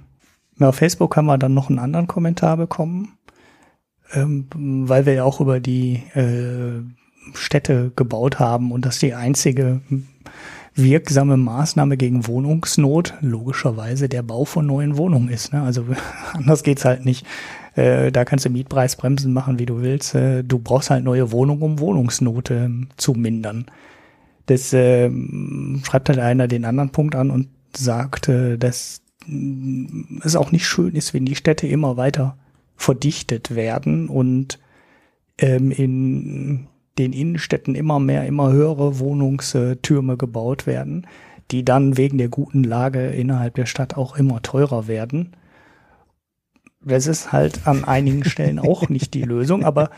[0.60, 3.18] Ja, auf Facebook haben wir dann noch einen anderen Kommentar bekommen,
[4.14, 6.82] ähm, weil wir ja auch über die äh,
[7.34, 9.82] Städte gebaut haben und dass die einzige
[10.76, 15.54] wirksame Maßnahme gegen Wohnungsnot logischerweise der Bau von neuen Wohnungen ist.
[15.54, 15.62] Ne?
[15.62, 15.86] Also
[16.34, 17.26] anders geht's halt nicht.
[17.76, 20.16] Äh, da kannst du Mietpreisbremsen machen, wie du willst.
[20.16, 23.66] Äh, du brauchst halt neue Wohnungen, um Wohnungsnot äh, zu mindern.
[24.46, 25.12] Das äh,
[25.84, 30.68] schreibt halt einer den anderen Punkt an und sagt, äh, dass mm, es auch nicht
[30.68, 32.38] schön ist, wenn die Städte immer weiter
[32.76, 34.60] verdichtet werden und
[35.38, 36.68] ähm, in
[37.00, 41.08] den Innenstädten immer mehr, immer höhere Wohnungstürme gebaut werden,
[41.50, 45.32] die dann wegen der guten Lage innerhalb der Stadt auch immer teurer werden.
[46.82, 49.90] Das ist halt an einigen Stellen auch nicht die Lösung, aber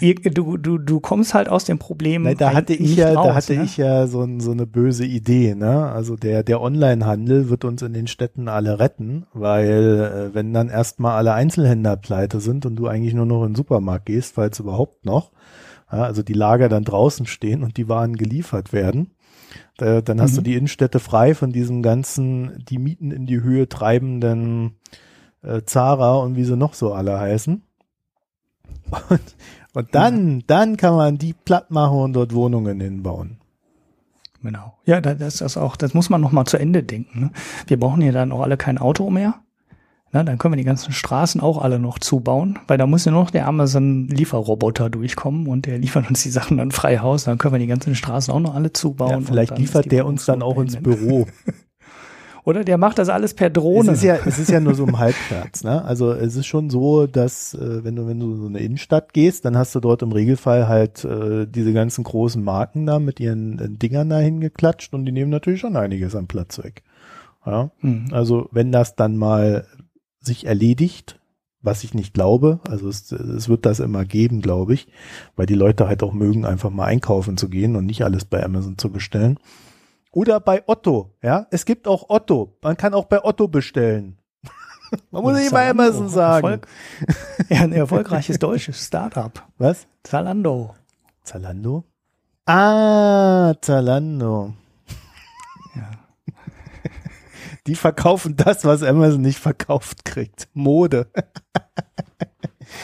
[0.00, 2.24] du, du, du kommst halt aus dem Problem.
[2.24, 3.64] Nein, da hatte ich ja, raus, da hatte ne?
[3.64, 5.90] ich ja so, so eine böse Idee, ne?
[5.90, 10.68] Also der, der Onlinehandel wird uns in den Städten alle retten, weil äh, wenn dann
[10.68, 14.60] erstmal alle Einzelhändler pleite sind und du eigentlich nur noch in den Supermarkt gehst, falls
[14.60, 15.32] überhaupt noch,
[15.92, 19.10] ja, also die Lager dann draußen stehen und die Waren geliefert werden.
[19.76, 20.36] Da, dann hast mhm.
[20.36, 24.76] du die Innenstädte frei von diesem ganzen, die Mieten in die Höhe treibenden
[25.42, 27.62] äh, Zara und wie sie noch so alle heißen.
[29.08, 29.20] Und,
[29.74, 30.44] und dann, ja.
[30.46, 33.38] dann kann man die platt machen und dort Wohnungen hinbauen.
[34.42, 34.76] Genau.
[34.84, 37.20] Ja, das ist auch, das muss man noch mal zu Ende denken.
[37.20, 37.30] Ne?
[37.68, 39.36] Wir brauchen ja dann auch alle kein Auto mehr.
[40.14, 43.12] Na, dann können wir die ganzen Straßen auch alle noch zubauen, weil da muss ja
[43.12, 47.24] noch der Amazon-Lieferroboter durchkommen und der liefert uns die Sachen dann frei Haus.
[47.24, 49.10] Dann können wir die ganzen Straßen auch noch alle zubauen.
[49.10, 51.26] Ja, vielleicht liefert der uns dann auch ins Büro.
[52.44, 53.92] Oder der macht das alles per Drohne.
[53.92, 55.84] Es ist ja, es ist ja nur so im Halbplatz, ne?
[55.84, 59.44] Also es ist schon so, dass äh, wenn du wenn du so eine Innenstadt gehst,
[59.44, 63.60] dann hast du dort im Regelfall halt äh, diese ganzen großen Marken da mit ihren
[63.60, 66.82] äh, Dingern da hingeklatscht und die nehmen natürlich schon einiges an Platz weg.
[67.46, 67.70] Ja?
[67.78, 68.06] Hm.
[68.10, 69.64] Also wenn das dann mal
[70.22, 71.20] sich erledigt,
[71.60, 74.88] was ich nicht glaube, also es, es wird das immer geben, glaube ich,
[75.36, 78.42] weil die Leute halt auch mögen, einfach mal einkaufen zu gehen und nicht alles bei
[78.42, 79.38] Amazon zu bestellen.
[80.10, 81.46] Oder bei Otto, ja.
[81.50, 82.56] Es gibt auch Otto.
[82.62, 84.18] Man kann auch bei Otto bestellen.
[85.10, 85.70] Man muss nicht bei.
[85.70, 86.46] Amazon sagen.
[86.46, 86.68] Erfolg,
[87.48, 89.42] ja, ein erfolgreiches deutsches Startup.
[89.56, 89.86] Was?
[90.02, 90.74] Zalando.
[91.24, 91.84] Zalando?
[92.44, 94.52] Ah, Zalando.
[95.74, 95.90] Ja.
[97.66, 100.48] Die verkaufen das, was Amazon nicht verkauft kriegt.
[100.54, 101.06] Mode.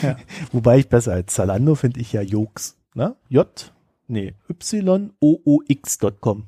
[0.02, 0.16] Ja.
[0.52, 2.76] Wobei ich besser als Zalando finde ich ja Jokes.
[2.94, 3.16] Ne?
[3.30, 3.72] J,
[4.06, 6.46] nee, Y-O-O-X.com.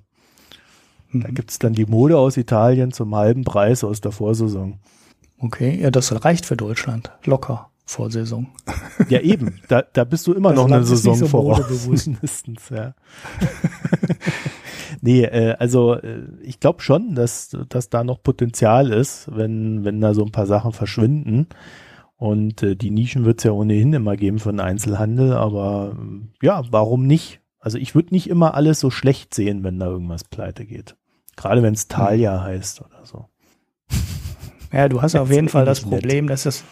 [1.12, 1.34] Da Mhm.
[1.34, 4.78] gibt's dann die Mode aus Italien zum halben Preis aus der Vorsaison.
[5.38, 7.12] Okay, ja, das reicht für Deutschland.
[7.24, 8.48] Locker vor Saison.
[9.08, 9.60] Ja, eben.
[9.68, 11.86] Da, da bist du immer Das noch eine Saison so voraus.
[11.86, 12.94] Mindestens, ja.
[15.00, 20.00] nee, äh, also äh, ich glaube schon, dass, dass da noch Potenzial ist, wenn, wenn
[20.00, 21.46] da so ein paar Sachen verschwinden.
[22.16, 26.46] Und äh, die Nischen wird es ja ohnehin immer geben für den Einzelhandel, aber äh,
[26.46, 27.40] ja, warum nicht?
[27.60, 30.96] Also ich würde nicht immer alles so schlecht sehen, wenn da irgendwas pleite geht.
[31.36, 33.26] Gerade wenn es Thalia heißt oder so.
[34.72, 36.00] Ja, du hast auf jeden Fall das nett.
[36.00, 36.64] Problem, dass das,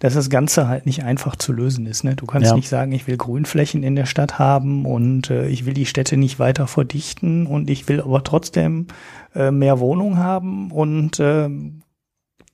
[0.00, 2.04] dass das Ganze halt nicht einfach zu lösen ist.
[2.04, 2.14] Ne?
[2.14, 2.54] Du kannst Ja.
[2.56, 6.16] nicht sagen, ich will Grünflächen in der Stadt haben und äh, ich will die Städte
[6.16, 8.86] nicht weiter verdichten und ich will aber trotzdem
[9.34, 11.48] äh, mehr Wohnungen haben und äh,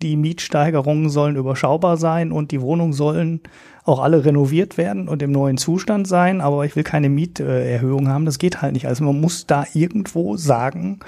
[0.02, 3.40] die Mietsteigerungen sollen überschaubar sein und die Wohnungen sollen
[3.84, 8.24] auch alle renoviert werden und im neuen Zustand sein, aber ich will keine Mieterhöhung haben.
[8.24, 8.86] Das geht halt nicht.
[8.86, 11.00] Also man muss da irgendwo sagen,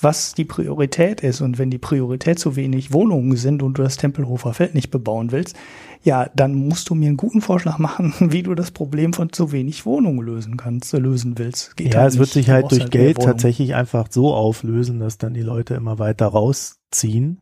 [0.00, 1.40] was die Priorität ist.
[1.40, 5.32] Und wenn die Priorität zu wenig Wohnungen sind und du das Tempelhofer Feld nicht bebauen
[5.32, 5.56] willst,
[6.02, 9.52] ja, dann musst du mir einen guten Vorschlag machen, wie du das Problem von zu
[9.52, 11.76] wenig Wohnungen lösen kannst, lösen willst.
[11.76, 15.18] Geht ja, halt es wird sich halt durch mehr Geld tatsächlich einfach so auflösen, dass
[15.18, 17.40] dann die Leute immer weiter rausziehen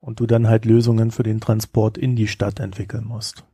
[0.00, 3.44] und du dann halt Lösungen für den Transport in die Stadt entwickeln musst.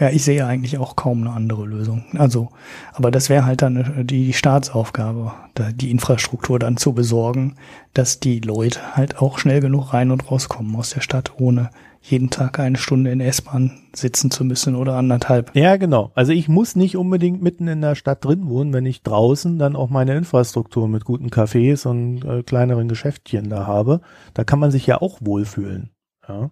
[0.00, 2.04] Ja, ich sehe eigentlich auch kaum eine andere Lösung.
[2.16, 2.48] Also,
[2.94, 7.56] aber das wäre halt dann äh, die Staatsaufgabe, da die Infrastruktur dann zu besorgen,
[7.92, 11.70] dass die Leute halt auch schnell genug rein und rauskommen aus der Stadt, ohne
[12.00, 15.54] jeden Tag eine Stunde in S-Bahn sitzen zu müssen oder anderthalb.
[15.54, 16.12] Ja, genau.
[16.14, 19.76] Also ich muss nicht unbedingt mitten in der Stadt drin wohnen, wenn ich draußen dann
[19.76, 24.00] auch meine Infrastruktur mit guten Cafés und äh, kleineren Geschäftchen da habe.
[24.32, 25.90] Da kann man sich ja auch wohlfühlen.
[26.26, 26.50] Ja.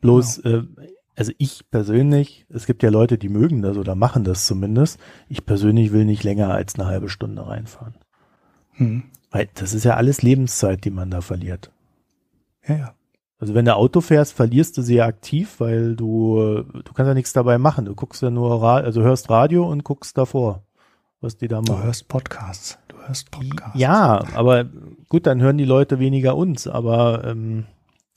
[0.00, 0.62] Bloß, äh,
[1.16, 5.00] also ich persönlich, es gibt ja Leute, die mögen das oder machen das zumindest.
[5.28, 7.94] Ich persönlich will nicht länger als eine halbe Stunde reinfahren.
[8.72, 9.04] Hm.
[9.30, 11.70] Weil das ist ja alles Lebenszeit, die man da verliert.
[12.66, 12.94] Ja, ja.
[13.38, 17.14] Also wenn du Auto fährst, verlierst du sie ja aktiv, weil du, du kannst ja
[17.14, 17.84] nichts dabei machen.
[17.84, 20.62] Du guckst ja nur, also hörst Radio und guckst davor,
[21.20, 21.84] was die da Du machen.
[21.84, 22.78] hörst Podcasts.
[22.88, 23.78] Du hörst Podcasts.
[23.78, 24.64] Ja, aber
[25.08, 27.66] gut, dann hören die Leute weniger uns, aber ähm,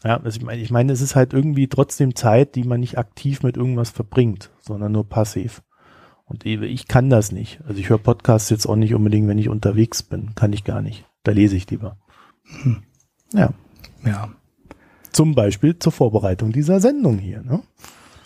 [0.04, 2.98] ja, also ich meine, ich meine, es ist halt irgendwie trotzdem Zeit, die man nicht
[2.98, 5.62] aktiv mit irgendwas verbringt, sondern nur passiv.
[6.26, 7.60] Und ich ich kann das nicht.
[7.68, 10.36] Also ich höre Podcasts jetzt auch nicht unbedingt, wenn ich unterwegs bin.
[10.36, 11.06] Kann ich gar nicht.
[11.24, 11.98] Da lese ich lieber.
[12.62, 12.84] Hm.
[13.34, 13.50] Ja.
[14.06, 14.30] Ja.
[15.12, 17.42] Zum Beispiel zur Vorbereitung dieser Sendung hier.
[17.42, 17.62] Ne?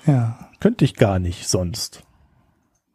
[0.06, 0.50] Ja.
[0.60, 2.04] Könnte ich gar nicht sonst.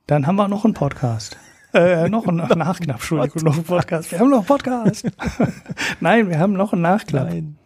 [0.06, 1.36] Dann haben wir noch einen Podcast.
[1.74, 4.12] Äh, noch einen Nachklapp, Entschuldigung, noch einen Podcast.
[4.12, 5.10] Wir haben noch einen Podcast.
[6.00, 7.28] Nein, wir haben noch einen Nachklapp.
[7.28, 7.57] Nein.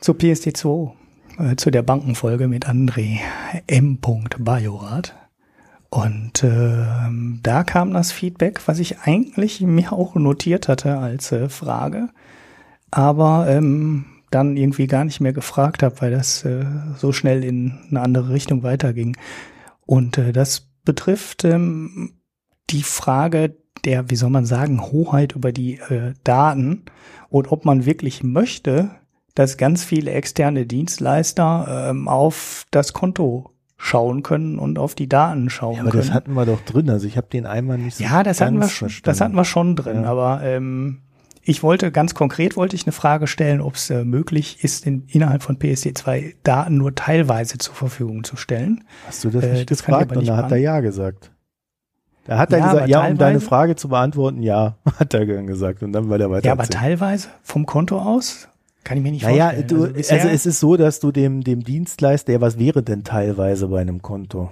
[0.00, 0.92] Zu PSD2,
[1.38, 3.18] äh, zu der Bankenfolge mit André
[3.66, 3.98] M.
[3.98, 5.14] Bajorath.
[5.90, 11.48] Und ähm, da kam das Feedback, was ich eigentlich mir auch notiert hatte als äh,
[11.48, 12.10] Frage,
[12.92, 16.64] aber ähm, dann irgendwie gar nicht mehr gefragt habe, weil das äh,
[16.96, 19.16] so schnell in eine andere Richtung weiterging.
[19.84, 22.20] Und äh, das betrifft ähm,
[22.70, 26.84] die Frage der, wie soll man sagen, Hoheit über die äh, Daten
[27.28, 28.90] und ob man wirklich möchte,
[29.34, 35.48] dass ganz viele externe Dienstleister ähm, auf das Konto schauen können und auf die Daten
[35.48, 36.02] schauen Ja, aber können.
[36.02, 36.90] das hatten wir doch drin.
[36.90, 39.04] Also ich habe den einmal nicht so ja, das hatten, wir schon, verstanden.
[39.06, 40.10] das hatten wir schon drin, Ja.
[40.10, 40.98] aber ähm,
[41.42, 45.04] ich wollte ganz konkret wollte ich eine Frage stellen, ob es äh, möglich ist, in,
[45.08, 48.84] innerhalb von PSD2 Daten nur teilweise zur Verfügung zu stellen.
[49.06, 50.18] Hast du das Äh, nicht das kann ich gefragt?
[50.18, 51.30] Und da hat er ja gesagt.
[52.26, 55.82] Da hat er Ja, gesagt, ja, um deine Frage zu beantworten, ja, hat er gesagt.
[55.82, 56.44] Und dann war der weiter.
[56.46, 58.46] Ja, aber teilweise vom Konto aus
[58.84, 59.68] kann ich mir nicht Naja, vorstellen.
[59.68, 63.04] du, also, bisher- es ist so, dass du dem, dem Dienstleister, ja, was wäre denn
[63.04, 64.50] teilweise bei einem Konto?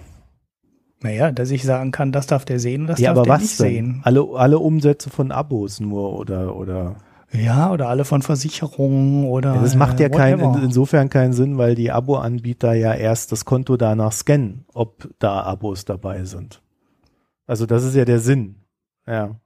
[1.00, 3.34] Naja, dass ich sagen kann, das darf der sehen und das ja, darf aber der
[3.34, 3.66] was nicht denn?
[3.68, 4.00] sehen.
[4.04, 6.96] Alle, alle Umsätze von Abos nur oder, oder,
[7.32, 9.54] Ja, oder alle von Versicherungen oder.
[9.54, 13.30] Ja, das macht ja äh, kein, in, insofern keinen Sinn, weil die Abo-Anbieter ja erst
[13.30, 16.62] das Konto danach scannen, ob da Abos dabei sind.
[17.46, 18.56] Also das ist ja der Sinn.
[19.06, 19.36] Ja.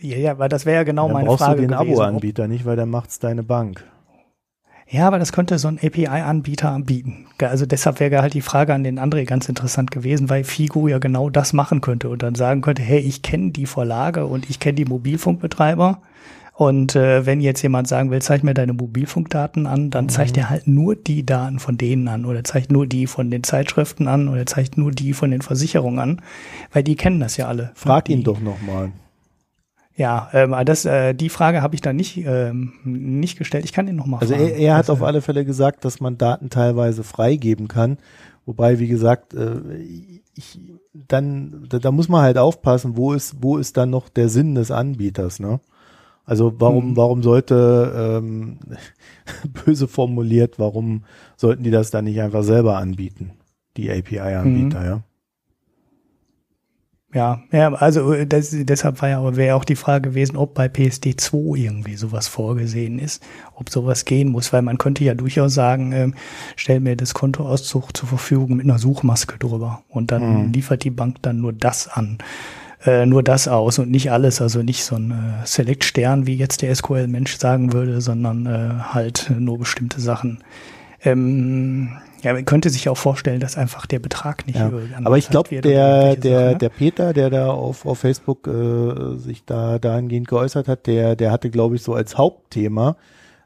[0.00, 2.64] Ja, ja, weil das wäre ja genau dann meine brauchst Frage du den Abo-Anbieter nicht,
[2.64, 3.84] weil dann macht's deine Bank.
[4.88, 7.26] Ja, aber das könnte so ein API-Anbieter anbieten.
[7.40, 10.98] Also deshalb wäre halt die Frage an den André ganz interessant gewesen, weil Figo ja
[10.98, 14.58] genau das machen könnte und dann sagen könnte, hey, ich kenne die Vorlage und ich
[14.58, 16.02] kenne die Mobilfunkbetreiber.
[16.54, 20.50] Und äh, wenn jetzt jemand sagen will, zeig mir deine Mobilfunkdaten an, dann zeigt er
[20.50, 24.28] halt nur die Daten von denen an oder zeigt nur die von den Zeitschriften an
[24.28, 26.22] oder zeigt nur die von den Versicherungen an,
[26.70, 27.72] weil die kennen das ja alle.
[27.74, 28.92] Frag die, ihn doch nochmal.
[29.94, 33.64] Ja, ähm, das, äh, die Frage habe ich da nicht, ähm, nicht gestellt.
[33.64, 34.48] Ich kann ihn nochmal Also fragen.
[34.48, 37.98] er, er hat Das, auf äh, alle Fälle gesagt, dass man Daten teilweise freigeben kann.
[38.46, 39.60] Wobei, wie gesagt, äh,
[40.34, 40.58] ich,
[40.94, 44.54] dann, da, da muss man halt aufpassen, wo ist, wo ist dann noch der Sinn
[44.54, 45.60] des Anbieters, ne?
[46.24, 46.96] Also warum, Mhm.
[46.96, 48.58] warum sollte, ähm,
[49.66, 51.04] böse formuliert, warum
[51.36, 53.32] sollten die das dann nicht einfach selber anbieten?
[53.76, 54.86] Die API-Anbieter, Mhm.
[54.86, 55.02] ja.
[57.14, 60.54] Ja, ja, also äh, das, deshalb war ja aber wäre auch die Frage gewesen, ob
[60.54, 63.22] bei PSD 2 irgendwie sowas vorgesehen ist,
[63.54, 66.14] ob sowas gehen muss, weil man könnte ja durchaus sagen, ähm,
[66.56, 70.52] stell mir das Kontoauszug zur Verfügung mit einer Suchmaske drüber und dann Mhm.
[70.52, 72.16] liefert die Bank dann nur das an,
[72.86, 76.62] äh, nur das aus und nicht alles, also nicht so ein äh, Select-Stern, wie jetzt
[76.62, 80.38] der SQL-Mensch sagen würde, sondern äh, halt nur bestimmte Sachen.
[81.04, 81.90] Ähm,
[82.22, 84.70] ja, man könnte sich auch vorstellen, dass einfach der Betrag nicht Ja,
[85.04, 86.58] aber ich glaube, der, der, Sachen, ne?
[86.58, 91.32] der Peter, der da auf, auf Facebook äh, sich da dahingehend geäußert hat, der, der
[91.32, 92.96] hatte, glaube ich, so als Hauptthema,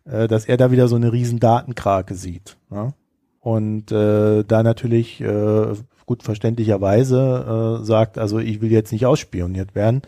[0.05, 2.57] äh, dass er da wieder so eine riesen Datenkrake sieht.
[2.71, 2.93] Ne?
[3.41, 5.75] Und äh, da natürlich äh,
[6.05, 10.03] gut verständlicherweise äh, sagt, also ich will jetzt nicht ausspioniert werden.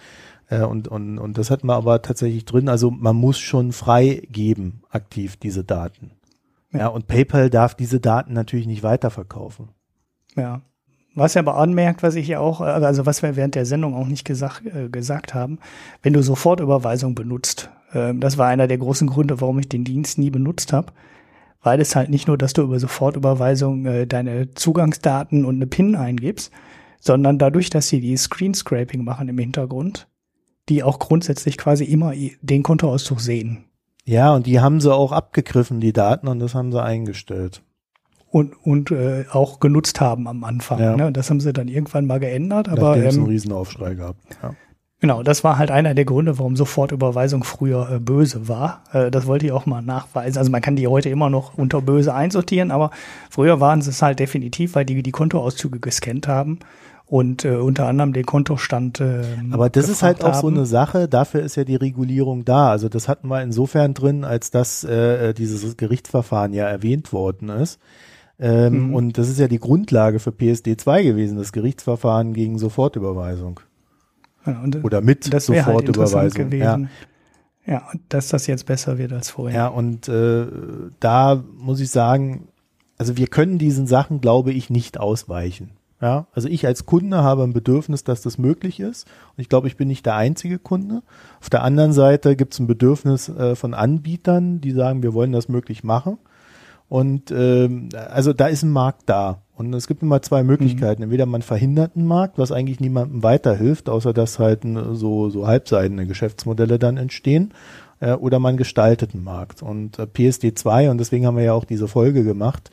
[0.48, 2.68] Äh, und, und, und das hat man aber tatsächlich drin.
[2.68, 6.10] Also man muss schon freigeben, aktiv diese Daten.
[6.72, 6.88] Ja.
[6.88, 9.70] Und PayPal darf diese Daten natürlich nicht weiterverkaufen.
[10.36, 10.62] Ja.
[11.14, 13.94] Was er aber anmerkt, was ich ja auch, äh, also was wir während der Sendung
[13.94, 15.58] auch nicht gesagt, äh, gesagt haben,
[16.02, 20.18] wenn du Sofortüberweisung benutzt, ähm, das war einer der großen Gründe, warum ich den Dienst
[20.18, 20.92] nie benutzt habe,
[21.62, 25.96] weil es halt nicht nur, dass du über Sofortüberweisung äh, deine Zugangsdaten und eine PIN
[25.96, 26.52] eingibst,
[27.00, 30.08] sondern dadurch, dass sie die Screen Scraping machen im Hintergrund,
[30.68, 32.12] die auch grundsätzlich quasi immer
[32.42, 33.64] den Kontoauszug sehen.
[34.08, 37.60] Ja, und die haben sie auch abgegriffen, die Daten, und das haben sie eingestellt.
[38.30, 40.80] Und, und äh, auch genutzt haben am Anfang.
[40.80, 40.96] Ja.
[40.96, 41.12] Ne?
[41.12, 44.16] Das haben sie dann irgendwann mal geändert, aber Nachdem es ähm, einen Riesenaufschrei gab.
[44.42, 44.54] Ja.
[45.00, 48.82] Genau, das war halt einer der Gründe, warum Sofortüberweisung früher äh, böse war.
[48.94, 50.38] Äh, das wollte ich auch mal nachweisen.
[50.38, 52.90] Also man kann die heute immer noch unter böse einsortieren, aber
[53.28, 56.60] früher waren sie es halt definitiv, weil die die Kontoauszüge gescannt haben
[57.08, 59.00] und äh, unter anderem den Kontostand.
[59.00, 60.56] Äh, Aber das ist halt auch so haben.
[60.58, 62.70] eine Sache, dafür ist ja die Regulierung da.
[62.70, 67.78] Also das hatten wir insofern drin, als dass äh, dieses Gerichtsverfahren ja erwähnt worden ist.
[68.38, 68.94] Ähm, Mhm.
[68.94, 73.58] Und das ist ja die Grundlage für PSD 2 gewesen, das Gerichtsverfahren gegen Sofortüberweisung.
[74.46, 76.52] Ja, und, Oder mit das halt Sofortüberweisung.
[76.52, 76.76] ja.
[76.76, 76.90] gewesen.
[77.66, 77.82] Ja.
[77.92, 79.56] und dass das jetzt besser wird als vorher.
[79.58, 80.46] Ja, und äh,
[81.00, 82.48] da muss ich sagen,
[82.96, 85.70] also wir können diesen Sachen, glaube ich, nicht ausweichen.
[86.00, 89.06] Ja, also ich als Kunde habe ein Bedürfnis, dass das möglich ist.
[89.36, 91.02] Und ich glaube, ich bin nicht der einzige Kunde.
[91.40, 95.32] Auf der anderen Seite gibt es ein Bedürfnis äh, von Anbietern, die sagen, wir wollen
[95.32, 96.18] das möglich machen.
[96.88, 99.42] Und ähm, also da ist ein Markt da.
[99.56, 101.02] Und es gibt immer zwei Möglichkeiten.
[101.02, 105.48] Entweder man verhindert einen Markt, was eigentlich niemandem weiterhilft, außer dass halt äh, so, so
[105.48, 107.52] halbseidene Geschäftsmodelle dann entstehen,
[108.00, 109.62] äh, oder man gestaltet einen Markt.
[109.62, 112.70] Und äh, PSD 2, und deswegen haben wir ja auch diese Folge gemacht,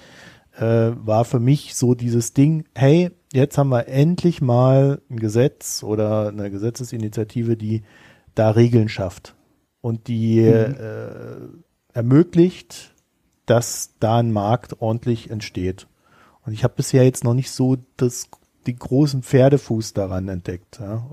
[0.58, 5.84] äh, war für mich so dieses Ding, hey, jetzt haben wir endlich mal ein Gesetz
[5.84, 7.84] oder eine Gesetzesinitiative, die
[8.34, 9.36] da Regeln schafft
[9.82, 11.38] und die äh,
[11.94, 12.94] ermöglicht,
[13.46, 15.88] dass da ein Markt ordentlich entsteht.
[16.46, 18.30] Und ich habe bisher jetzt noch nicht so das,
[18.66, 21.10] die großen Pferdefuß daran entdeckt, ja.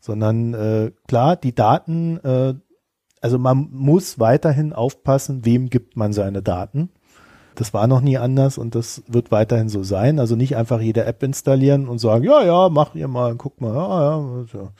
[0.00, 2.54] sondern äh, klar, die Daten, äh,
[3.20, 6.90] also man muss weiterhin aufpassen, wem gibt man seine Daten.
[7.60, 10.18] Das war noch nie anders und das wird weiterhin so sein.
[10.18, 13.74] Also nicht einfach jede App installieren und sagen, ja, ja, mach ihr mal, guck mal,
[13.74, 14.44] ja, ja.
[14.50, 14.70] So.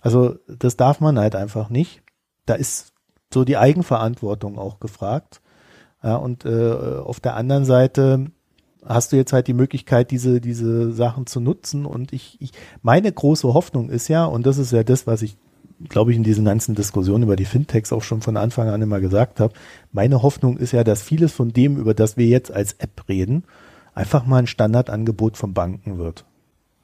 [0.00, 2.00] Also das darf man halt einfach nicht.
[2.46, 2.92] Da ist
[3.34, 5.40] so die Eigenverantwortung auch gefragt.
[6.00, 6.74] Ja, und äh,
[7.04, 8.30] auf der anderen Seite
[8.86, 11.84] hast du jetzt halt die Möglichkeit, diese, diese Sachen zu nutzen.
[11.84, 15.36] Und ich, ich, meine große Hoffnung ist ja, und das ist ja das, was ich,
[15.88, 19.00] glaube ich, in diesen ganzen Diskussionen über die Fintechs auch schon von Anfang an immer
[19.00, 19.54] gesagt habe.
[19.92, 23.44] Meine Hoffnung ist ja, dass vieles von dem, über das wir jetzt als App reden,
[23.94, 26.24] einfach mal ein Standardangebot von Banken wird.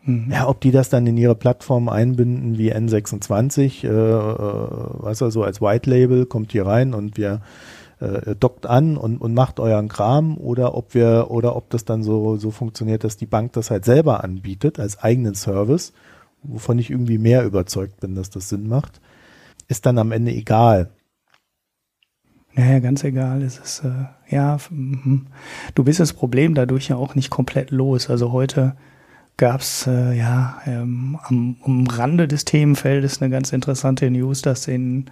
[0.05, 0.31] Mhm.
[0.33, 3.93] Ja, ob die das dann in ihre Plattform einbinden wie N26, äh, äh,
[5.01, 7.41] was also als White Label, kommt hier rein und wir
[8.01, 12.03] äh, dockt an und, und macht euren Kram oder ob wir oder ob das dann
[12.03, 15.93] so so funktioniert, dass die Bank das halt selber anbietet als eigenen Service,
[16.43, 19.01] wovon ich irgendwie mehr überzeugt bin, dass das Sinn macht,
[19.69, 20.91] ist dann am Ende egal.
[22.55, 23.43] Naja, ganz egal.
[23.43, 25.27] Es ist äh, ja, mhm.
[25.75, 28.11] du bist das Problem dadurch ja auch nicht komplett los.
[28.11, 28.77] Also heute
[29.37, 35.07] gab's äh, ja ähm, am, am Rande des Themenfeldes eine ganz interessante News, dass in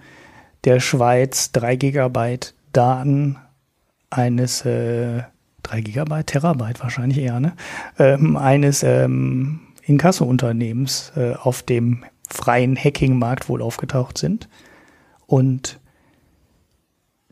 [0.65, 3.37] der Schweiz drei Gigabyte Daten
[4.09, 5.23] eines äh,
[5.63, 7.53] 3 Gigabyte, Terabyte wahrscheinlich eher, ne?
[7.99, 14.49] Ähm, eines ähm, Inkasso-Unternehmens äh, auf dem freien Hacking-Markt wohl aufgetaucht sind.
[15.25, 15.79] Und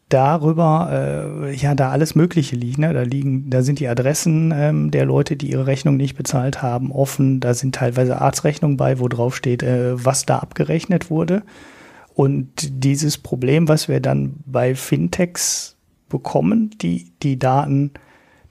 [0.10, 2.78] darüber, äh, ja, da alles Mögliche liegt.
[2.78, 2.94] Ne?
[2.94, 6.92] Da liegen, da sind die Adressen ähm, der Leute, die ihre Rechnung nicht bezahlt haben,
[6.92, 7.40] offen.
[7.40, 11.44] Da sind teilweise Arztrechnungen bei, wo drauf steht, äh, was da abgerechnet wurde.
[12.14, 15.76] Und dieses Problem, was wir dann bei Fintechs
[16.08, 17.92] bekommen, die die Daten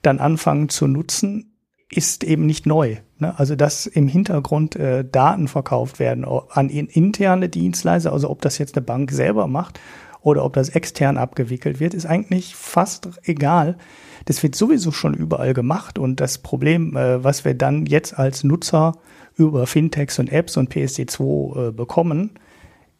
[0.03, 1.54] dann anfangen zu nutzen,
[1.91, 2.97] ist eben nicht neu.
[3.19, 3.37] Ne?
[3.37, 8.75] Also dass im Hintergrund äh, Daten verkauft werden an interne Dienstleister, also ob das jetzt
[8.75, 9.79] eine Bank selber macht
[10.21, 13.77] oder ob das extern abgewickelt wird, ist eigentlich fast egal.
[14.25, 18.43] Das wird sowieso schon überall gemacht und das Problem, äh, was wir dann jetzt als
[18.43, 18.93] Nutzer
[19.35, 22.31] über Fintechs und Apps und PSD2 äh, bekommen,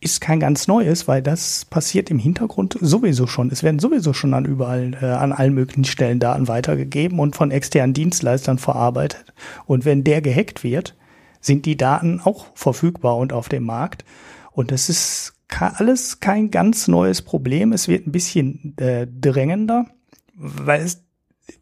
[0.06, 3.49] ist kein ganz neues, weil das passiert im Hintergrund sowieso schon.
[3.49, 7.49] Es werden sowieso schon an überall, äh, an allen möglichen Stellen Daten weitergegeben und von
[7.49, 9.34] externen Dienstleistern verarbeitet.
[9.65, 10.95] Und wenn der gehackt wird,
[11.41, 14.06] sind die Daten auch verfügbar und auf dem Markt.
[14.52, 17.73] Und das ist alles kein ganz neues Problem.
[17.73, 19.88] Es wird ein bisschen äh, drängender,
[20.36, 21.03] weil es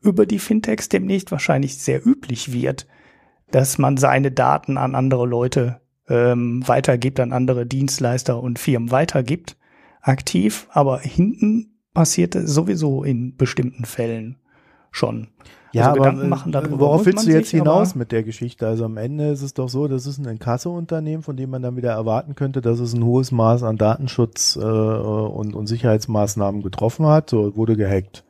[0.02, 2.88] über die Fintechs demnächst wahrscheinlich sehr üblich wird,
[3.52, 5.80] dass man seine Daten an andere Leute
[6.10, 9.58] ähm, weitergibt, an andere Dienstleister und Firmen weitergibt,
[10.02, 14.38] aktiv, aber hinten passiert es sowieso in bestimmten Fällen
[14.92, 15.28] schon.
[15.74, 18.68] Ja, also aber machen darüber, worauf willst du jetzt hinaus mit der Geschichte?
[18.68, 21.76] Also am Ende ist es doch so, das ist ein Inkasso-Unternehmen, von dem man dann
[21.76, 27.08] wieder erwarten könnte, dass es ein hohes Maß an Datenschutz äh, und, und Sicherheitsmaßnahmen getroffen
[27.08, 27.32] hat.
[27.32, 28.24] So wurde gehackt.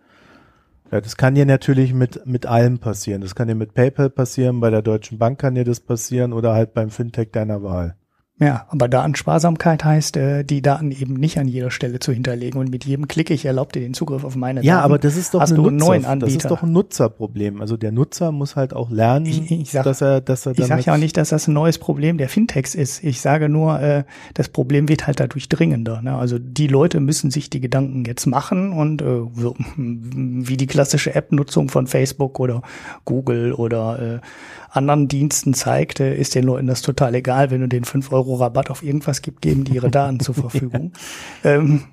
[0.94, 3.22] Ja, das kann dir natürlich mit, mit allem passieren.
[3.22, 6.54] Das kann dir mit PayPal passieren, bei der Deutschen Bank kann dir das passieren oder
[6.54, 7.96] halt beim Fintech deiner Wahl.
[8.40, 12.72] Ja, aber Datensparsamkeit heißt, äh, die Daten eben nicht an jeder Stelle zu hinterlegen und
[12.72, 14.68] mit jedem Klick, ich erlaube dir den Zugriff auf meine Daten.
[14.68, 16.34] Ja, aber das ist doch hast du einen neuen Anbieter.
[16.34, 17.62] Das ist doch ein Nutzerproblem.
[17.62, 20.58] Also der Nutzer muss halt auch lernen, ich, ich sag, dass er, dass er.
[20.58, 23.04] Ich sage ja auch nicht, dass das ein neues Problem der Fintechs ist.
[23.04, 24.04] Ich sage nur, äh,
[24.34, 26.02] das Problem wird halt dadurch dringender.
[26.02, 26.16] Ne?
[26.16, 29.06] Also die Leute müssen sich die Gedanken jetzt machen und äh,
[29.78, 32.64] wie die klassische App-Nutzung von Facebook oder
[33.06, 34.20] Google oder äh,
[34.72, 38.23] anderen Diensten zeigt, äh, ist den Leuten das total egal, wenn du den 5 Euro
[38.32, 40.92] Rabatt auf irgendwas gibt, geben die ihre Daten zur Verfügung.
[41.44, 41.84] Ähm,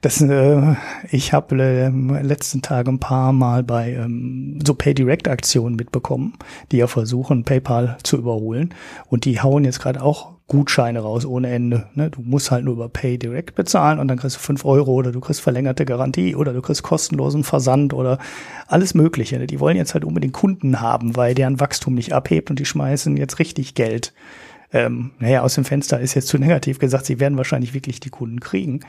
[0.00, 0.74] das, äh,
[1.10, 1.88] ich habe äh,
[2.22, 6.34] letzten Tage ein paar Mal bei ähm, so Pay Direct Aktionen mitbekommen,
[6.72, 8.74] die ja versuchen, PayPal zu überholen.
[9.08, 11.88] Und die hauen jetzt gerade auch Gutscheine raus ohne Ende.
[11.94, 12.10] Ne?
[12.10, 15.12] Du musst halt nur über Pay Direct bezahlen und dann kriegst du fünf Euro oder
[15.12, 18.18] du kriegst verlängerte Garantie oder du kriegst kostenlosen Versand oder
[18.66, 19.38] alles Mögliche.
[19.38, 19.46] Ne?
[19.46, 23.16] Die wollen jetzt halt unbedingt Kunden haben, weil deren Wachstum nicht abhebt und die schmeißen
[23.18, 24.14] jetzt richtig Geld.
[24.72, 28.10] Ähm, naja, aus dem Fenster ist jetzt zu negativ gesagt, sie werden wahrscheinlich wirklich die
[28.10, 28.80] Kunden kriegen.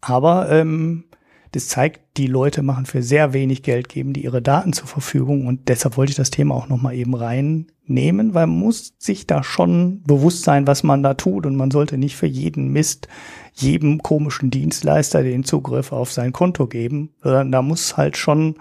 [0.00, 1.04] Aber ähm,
[1.52, 5.46] das zeigt, die Leute machen für sehr wenig Geld, geben die ihre Daten zur Verfügung
[5.46, 9.42] und deshalb wollte ich das Thema auch nochmal eben reinnehmen, weil man muss sich da
[9.42, 13.08] schon bewusst sein, was man da tut und man sollte nicht für jeden Mist
[13.54, 18.56] jedem komischen Dienstleister den Zugriff auf sein Konto geben, sondern da muss halt schon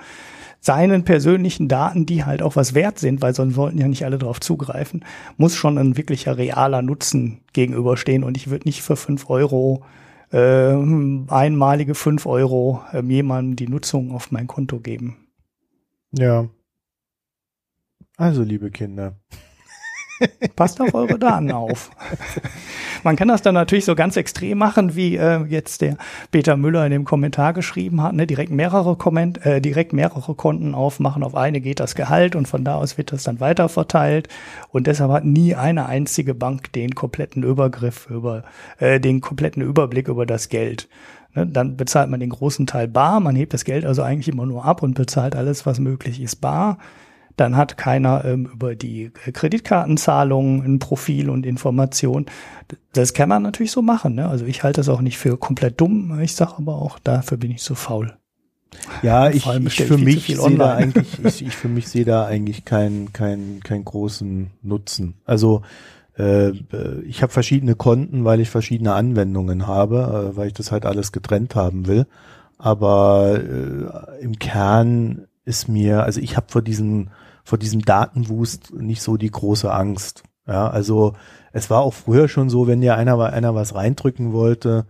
[0.68, 4.18] seinen persönlichen Daten, die halt auch was wert sind, weil sonst wollten ja nicht alle
[4.18, 5.04] darauf zugreifen,
[5.38, 9.84] muss schon ein wirklicher realer Nutzen gegenüberstehen und ich würde nicht für fünf Euro
[10.32, 10.74] äh,
[11.30, 15.16] einmalige fünf Euro äh, jemandem die Nutzung auf mein Konto geben.
[16.12, 16.50] Ja.
[18.18, 19.16] Also, liebe Kinder.
[20.56, 21.92] Passt auf eure Daten auf.
[23.04, 25.98] Man kann das dann natürlich so ganz extrem machen, wie äh, jetzt der
[26.32, 28.28] Peter Müller in dem Kommentar geschrieben hat, ne?
[28.28, 32.64] direkt mehrere Komment äh, direkt mehrere Konten aufmachen, auf eine geht das Gehalt und von
[32.64, 34.28] da aus wird das dann weiter verteilt
[34.70, 38.44] und deshalb hat nie eine einzige Bank den kompletten Übergriff über
[38.80, 40.90] äh, den kompletten Überblick über das Geld.
[41.36, 41.48] Ne?
[41.48, 44.66] Dann bezahlt man den großen Teil bar, man hebt das Geld also eigentlich immer nur
[44.66, 46.78] ab und bezahlt alles, was möglich ist, bar
[47.38, 52.26] dann hat keiner ähm, über die Kreditkartenzahlungen ein Profil und Information.
[52.94, 54.16] Das kann man natürlich so machen.
[54.16, 54.28] Ne?
[54.28, 56.20] Also ich halte das auch nicht für komplett dumm.
[56.20, 58.18] Ich sage aber auch, dafür bin ich so faul.
[59.02, 62.66] Ja, ich, ich für mich sehe da eigentlich, ich, ich für mich sehe da eigentlich
[62.66, 65.14] keinen keinen keinen großen Nutzen.
[65.26, 65.62] Also
[66.18, 66.52] äh,
[67.06, 71.12] ich habe verschiedene Konten, weil ich verschiedene Anwendungen habe, äh, weil ich das halt alles
[71.12, 72.08] getrennt haben will.
[72.58, 77.10] Aber äh, im Kern ist mir, also ich habe vor diesem
[77.48, 80.24] vor diesem Datenwust nicht so die große Angst.
[80.46, 81.14] Ja, also
[81.54, 84.86] es war auch früher schon so, wenn dir einer einer was reindrücken wollte,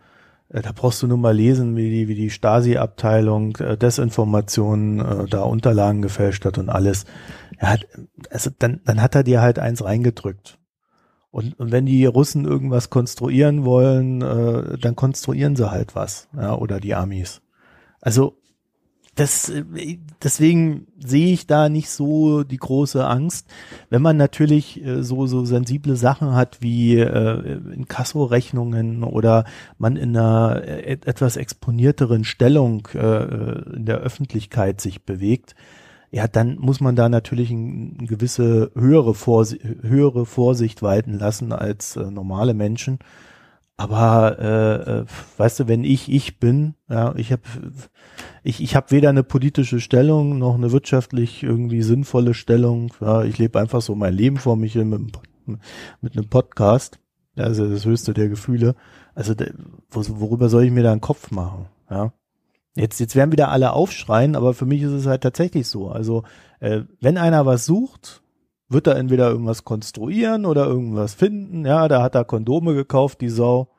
[0.50, 5.26] äh, da brauchst du nur mal lesen, wie die, wie die Stasi-Abteilung äh, Desinformationen äh,
[5.28, 7.06] da Unterlagen gefälscht hat und alles.
[7.58, 7.88] Er hat,
[8.32, 10.58] also dann, dann hat er dir halt eins reingedrückt.
[11.30, 16.56] Und, und wenn die Russen irgendwas konstruieren wollen, äh, dann konstruieren sie halt was, ja,
[16.56, 17.44] oder die Amis.
[18.02, 18.40] Also
[19.18, 19.64] das, äh,
[20.24, 23.48] deswegen sehe ich da nicht so die große Angst.
[23.90, 29.46] Wenn man natürlich äh, so, so sensible Sachen hat wie äh, in Kassorechnungen oder
[29.78, 35.56] man in einer äh, etwas exponierteren Stellung äh, in der Öffentlichkeit sich bewegt,
[36.10, 41.98] ja, dann muss man da natürlich eine gewisse höhere, Vorsicht, höhere Vorsicht walten lassen als
[41.98, 43.00] normale Menschen.
[43.78, 45.06] Aber äh, äh,
[45.38, 47.44] weißt du, wenn ich ich bin, ja, ich habe
[48.44, 52.92] ich, ich habe weder eine politische Stellung noch eine wirtschaftlich irgendwie sinnvolle Stellung.
[53.00, 55.60] Ja, ich lebe einfach so mein Leben vor mich hin mit,
[56.02, 57.00] mit einem Podcast.
[57.36, 58.76] Also das höchste der Gefühle.
[59.14, 59.36] Also
[59.92, 61.68] worüber soll ich mir da einen Kopf machen?
[61.90, 62.14] Ja.
[62.76, 65.90] Jetzt, jetzt werden wieder alle aufschreien, aber für mich ist es halt tatsächlich so.
[65.90, 66.24] Also,
[66.60, 68.22] äh, wenn einer was sucht,
[68.70, 71.66] wird er entweder irgendwas konstruieren oder irgendwas finden.
[71.66, 73.70] Ja, da hat er Kondome gekauft, die Sau.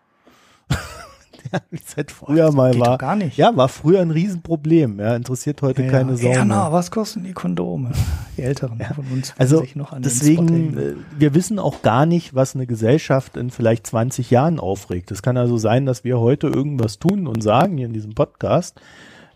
[1.53, 2.97] ja, wie es halt früher mal war.
[2.97, 3.37] Gar nicht.
[3.37, 4.99] Ja, war früher ein Riesenproblem.
[4.99, 6.29] Ja, interessiert heute ja, keine Sau.
[6.33, 7.93] Ja, na, was kosten die Kondome?
[8.37, 8.95] Die Älteren ja.
[8.95, 12.67] von uns also sich noch an deswegen, äh, wir wissen auch gar nicht, was eine
[12.67, 15.11] Gesellschaft in vielleicht 20 Jahren aufregt.
[15.11, 18.81] Es kann also sein, dass wir heute irgendwas tun und sagen hier in diesem Podcast,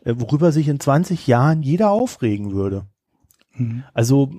[0.05, 2.87] äh, worüber sich in 20 Jahren jeder aufregen würde.
[3.55, 3.85] Mhm.
[3.93, 4.31] Also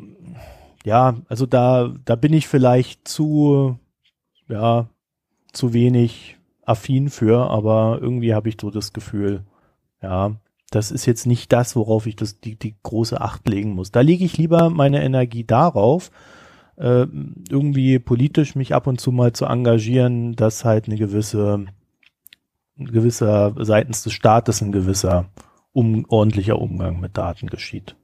[0.84, 3.78] ja, also da, da bin ich vielleicht zu,
[4.50, 4.88] ja,
[5.52, 9.44] zu wenig affin für, aber irgendwie habe ich so das Gefühl,
[10.02, 10.36] ja,
[10.72, 13.92] das ist jetzt nicht das, worauf ich das, die, die große Acht legen muss.
[13.92, 16.10] Da lege ich lieber meine Energie darauf,
[16.78, 17.06] äh,
[17.50, 21.66] irgendwie politisch mich ab und zu mal zu engagieren, dass halt eine gewisse,
[22.78, 25.30] ein gewisser, seitens des Staates ein gewisser
[25.74, 27.96] um, ordentlicher Umgang mit Daten geschieht.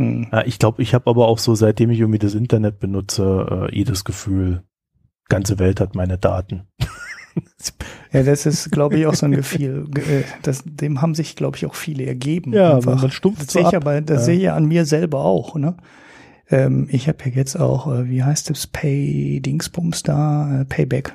[0.00, 0.28] Hm.
[0.46, 3.84] Ich glaube, ich habe aber auch so, seitdem ich irgendwie das Internet benutze, äh, eh
[3.84, 4.62] das Gefühl,
[5.28, 6.62] ganze Welt hat meine Daten.
[8.10, 9.90] ja, das ist, glaube ich, auch so ein Gefühl.
[9.94, 12.54] Äh, das, dem haben sich, glaube ich, auch viele ergeben.
[12.54, 12.98] Ja, einfach.
[12.98, 14.24] man stumpft das so sehe ich aber, das ja.
[14.24, 15.54] sehe ich ja an mir selber auch.
[15.56, 15.76] Ne?
[16.48, 21.14] Ähm, ich habe ja jetzt auch, äh, wie heißt es, Pay Dingsbums da, Payback.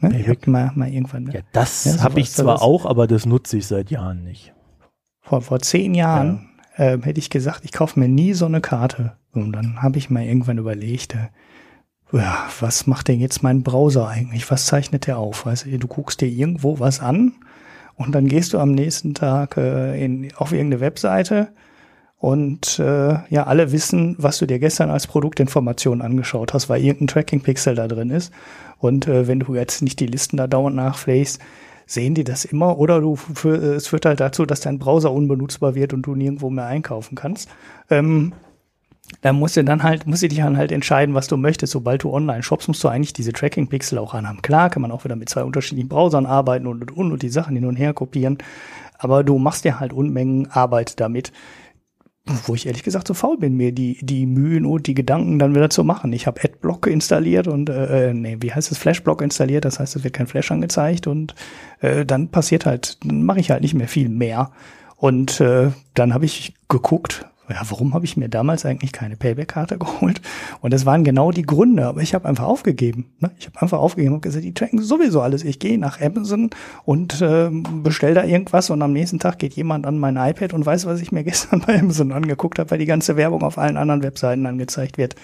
[0.00, 0.10] Ne?
[0.10, 0.48] Payback.
[0.48, 1.24] Mal, mal irgendwann.
[1.24, 1.34] Ne?
[1.34, 4.52] Ja, das ja, habe ich zwar auch, aber das nutze ich seit Jahren nicht.
[5.20, 9.16] Vor, vor zehn Jahren äh, hätte ich gesagt, ich kaufe mir nie so eine Karte.
[9.32, 11.28] Und dann habe ich mal irgendwann überlegt, äh,
[12.12, 14.50] ja, was macht denn jetzt mein Browser eigentlich?
[14.50, 15.46] Was zeichnet der auf?
[15.46, 17.32] Weißt du, du guckst dir irgendwo was an
[17.96, 21.48] und dann gehst du am nächsten Tag äh, in, auf irgendeine Webseite
[22.18, 27.08] und äh, ja, alle wissen, was du dir gestern als Produktinformation angeschaut hast, weil irgendein
[27.08, 28.32] Tracking-Pixel da drin ist.
[28.78, 31.40] Und äh, wenn du jetzt nicht die Listen da dauernd nachpflegst,
[31.86, 35.74] sehen die das immer oder du für, es führt halt dazu, dass dein Browser unbenutzbar
[35.74, 37.48] wird und du nirgendwo mehr einkaufen kannst.
[37.90, 38.32] Ähm,
[39.20, 41.72] da musst du dann halt, musst du dich dann halt entscheiden, was du möchtest.
[41.72, 44.42] Sobald du online shops, musst du eigentlich diese Tracking-Pixel auch anhaben.
[44.42, 47.54] Klar, kann man auch wieder mit zwei unterschiedlichen Browsern arbeiten und, und, und die Sachen
[47.54, 48.38] hin und her kopieren.
[48.98, 51.32] Aber du machst dir halt Unmengen Arbeit damit
[52.46, 55.54] wo ich ehrlich gesagt so faul bin, mir die, die Mühen und die Gedanken dann
[55.54, 56.12] wieder zu machen.
[56.12, 59.96] Ich habe Adblock installiert und, äh, äh, nee, wie heißt es, Flashblock installiert, das heißt,
[59.96, 61.34] es wird kein Flash angezeigt und
[61.80, 64.50] äh, dann passiert halt, dann mache ich halt nicht mehr viel mehr.
[64.96, 69.78] Und äh, dann habe ich geguckt, ja, warum habe ich mir damals eigentlich keine Payback-Karte
[69.78, 70.20] geholt?
[70.60, 73.06] Und das waren genau die Gründe, aber ich habe einfach aufgegeben.
[73.20, 73.30] Ne?
[73.38, 75.44] Ich habe einfach aufgegeben und gesagt, die tracken sowieso alles.
[75.44, 76.50] Ich gehe nach Amazon
[76.84, 77.50] und äh,
[77.82, 81.00] bestell da irgendwas und am nächsten Tag geht jemand an mein iPad und weiß, was
[81.00, 84.46] ich mir gestern bei Amazon angeguckt habe, weil die ganze Werbung auf allen anderen Webseiten
[84.46, 85.14] angezeigt wird.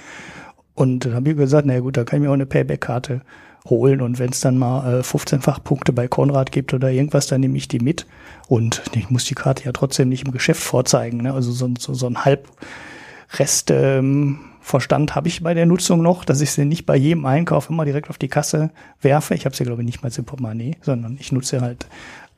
[0.75, 3.23] Und dann habe ich gesagt, na gut, da kann ich mir auch eine Payback-Karte
[3.67, 7.41] holen und wenn es dann mal äh, 15-fach Punkte bei Konrad gibt oder irgendwas, dann
[7.41, 8.07] nehme ich die mit
[8.49, 11.19] und ich muss die Karte ja trotzdem nicht im Geschäft vorzeigen.
[11.19, 11.33] Ne?
[11.33, 16.41] Also so, so, so ein Halbrest ähm, Verstand habe ich bei der Nutzung noch, dass
[16.41, 18.71] ich sie nicht bei jedem Einkauf immer direkt auf die Kasse
[19.01, 19.35] werfe.
[19.35, 21.87] Ich habe sie, glaube ich, nicht mal im Portemonnaie, sondern ich nutze halt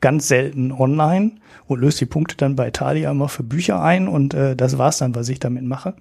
[0.01, 1.33] ganz selten online
[1.67, 4.97] und löse die Punkte dann bei Italia immer für Bücher ein und äh, das war's
[4.97, 5.93] dann, was ich damit mache.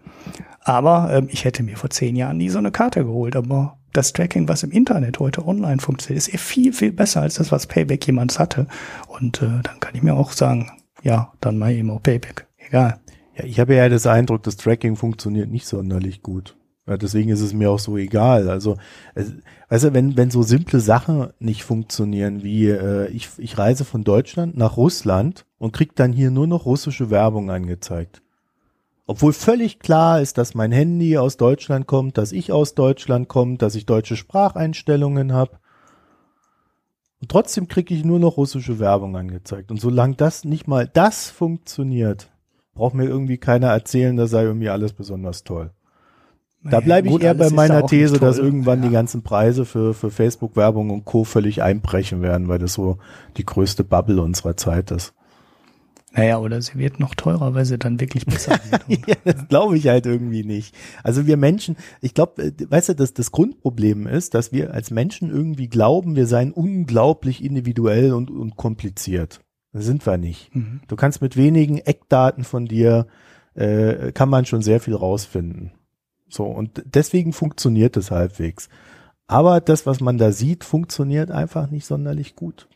[0.61, 4.13] Aber ähm, ich hätte mir vor zehn Jahren nie so eine Karte geholt, aber das
[4.13, 8.07] Tracking, was im Internet heute online funktioniert, ist viel, viel besser als das, was Payback
[8.07, 8.67] jemals hatte.
[9.09, 10.71] Und äh, dann kann ich mir auch sagen,
[11.03, 12.47] ja, dann mal eben auch Payback.
[12.59, 13.01] Egal.
[13.37, 16.57] Ja, ich habe ja das Eindruck, das Tracking funktioniert nicht sonderlich gut.
[16.87, 18.51] Ja, deswegen ist es mir auch so egal.
[18.51, 18.77] Also,
[19.15, 19.33] es,
[19.71, 24.05] weißt du, wenn, wenn so simple Sachen nicht funktionieren, wie äh, ich, ich reise von
[24.05, 28.23] Deutschland nach Russland und krieg dann hier nur noch russische Werbung angezeigt.
[29.07, 33.59] Obwohl völlig klar ist, dass mein Handy aus Deutschland kommt, dass ich aus Deutschland komme,
[33.59, 35.59] dass ich deutsche Spracheinstellungen habe.
[37.21, 39.71] Und trotzdem kriege ich nur noch russische Werbung angezeigt.
[39.71, 42.31] Und solange das nicht mal das funktioniert,
[42.75, 45.71] braucht mir irgendwie keiner erzählen, das sei irgendwie alles besonders toll.
[46.63, 48.89] Da bleibe ich eher bei meiner These, dass irgendwann ja.
[48.89, 51.25] die ganzen Preise für, für Facebook-Werbung und Co.
[51.25, 52.97] völlig einbrechen werden, weil das so
[53.37, 55.13] die größte Bubble unserer Zeit ist.
[56.17, 59.09] Naja, oder sie wird noch teurer, weil sie dann wirklich besser wird.
[59.09, 60.75] ja, das glaube ich halt irgendwie nicht.
[61.03, 64.91] Also wir Menschen, ich glaube, äh, weißt du, das, das Grundproblem ist, dass wir als
[64.93, 69.41] Menschen irgendwie glauben, wir seien unglaublich individuell und, und kompliziert.
[69.73, 70.55] Das sind wir nicht.
[70.55, 70.83] Mhm.
[70.87, 73.09] Du kannst mit wenigen Eckdaten von dir,
[73.55, 75.73] äh, kann man schon sehr viel rausfinden.
[76.29, 78.69] So, und deswegen funktioniert es halbwegs.
[79.27, 82.69] Aber das, was man da sieht, funktioniert einfach nicht sonderlich gut.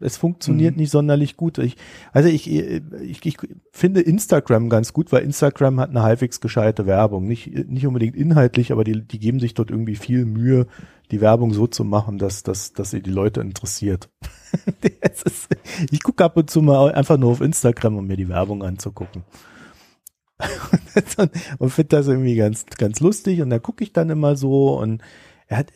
[0.00, 0.82] Es funktioniert mhm.
[0.82, 1.58] nicht sonderlich gut.
[1.58, 1.76] Ich,
[2.12, 3.36] also ich, ich, ich
[3.72, 7.26] finde Instagram ganz gut, weil Instagram hat eine halbwegs gescheite Werbung.
[7.26, 10.66] Nicht, nicht unbedingt inhaltlich, aber die, die geben sich dort irgendwie viel Mühe,
[11.10, 14.10] die Werbung so zu machen, dass, dass, dass sie die Leute interessiert.
[15.24, 15.48] ist,
[15.90, 19.22] ich gucke ab und zu mal einfach nur auf Instagram, um mir die Werbung anzugucken.
[21.58, 25.00] und finde das irgendwie ganz, ganz lustig und da gucke ich dann immer so und
[25.46, 25.72] er hat,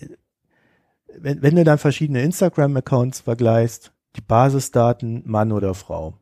[1.16, 6.14] wenn, wenn du dann verschiedene Instagram-Accounts vergleichst, die Basisdaten Mann oder Frau.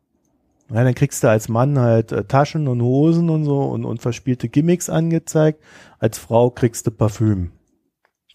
[0.71, 4.03] Ja, dann kriegst du als Mann halt äh, Taschen und Hosen und so und, und
[4.03, 5.63] verspielte Gimmicks angezeigt.
[5.99, 7.53] Als Frau kriegst du Parfüm,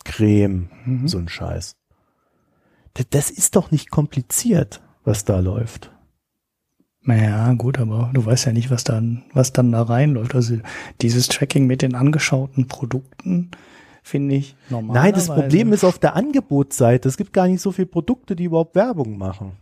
[0.06, 1.08] Creme, mhm.
[1.08, 1.76] so ein Scheiß.
[2.94, 5.92] Das, das ist doch nicht kompliziert, was da läuft.
[7.04, 10.36] Naja, gut, aber du weißt ja nicht, was dann, was dann da reinläuft.
[10.36, 10.58] Also
[11.02, 13.52] dieses Tracking mit den angeschauten Produkten
[14.02, 14.96] finde ich normal.
[14.96, 17.08] Nein, das Problem ist auf der Angebotsseite.
[17.08, 19.54] Es gibt gar nicht so viele Produkte, die überhaupt Werbung machen.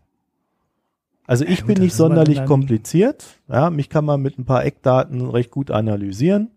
[1.28, 3.24] Also ich ja, gut, bin nicht sonderlich kompliziert.
[3.48, 6.50] Ja, mich kann man mit ein paar Eckdaten recht gut analysieren.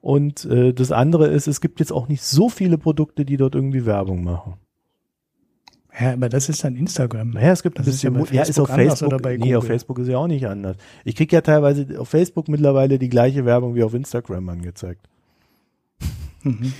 [0.00, 3.54] Und äh, das andere ist, es gibt jetzt auch nicht so viele Produkte, die dort
[3.54, 4.54] irgendwie Werbung machen.
[5.98, 7.34] Ja, aber das ist dann Instagram.
[7.34, 9.54] Ja, es gibt ein das bisschen, ist ja, ja, ist auf Facebook, oder bei nee,
[9.54, 10.76] auf Facebook ist ja auch nicht anders.
[11.04, 15.08] Ich krieg ja teilweise auf Facebook mittlerweile die gleiche Werbung wie auf Instagram angezeigt.
[16.44, 16.72] Mhm.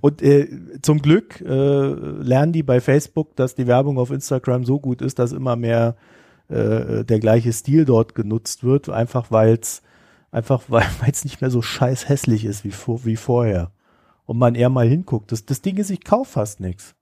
[0.00, 0.48] Und äh,
[0.82, 5.18] zum Glück äh, lernen die bei Facebook, dass die Werbung auf Instagram so gut ist,
[5.18, 5.96] dass immer mehr
[6.48, 9.82] äh, der gleiche Stil dort genutzt wird, einfach weil es
[10.30, 13.72] einfach weil es nicht mehr so scheiß hässlich ist wie, vor, wie vorher.
[14.26, 15.32] Und man eher mal hinguckt.
[15.32, 16.94] Das, das Ding ist, ich kauf fast nichts.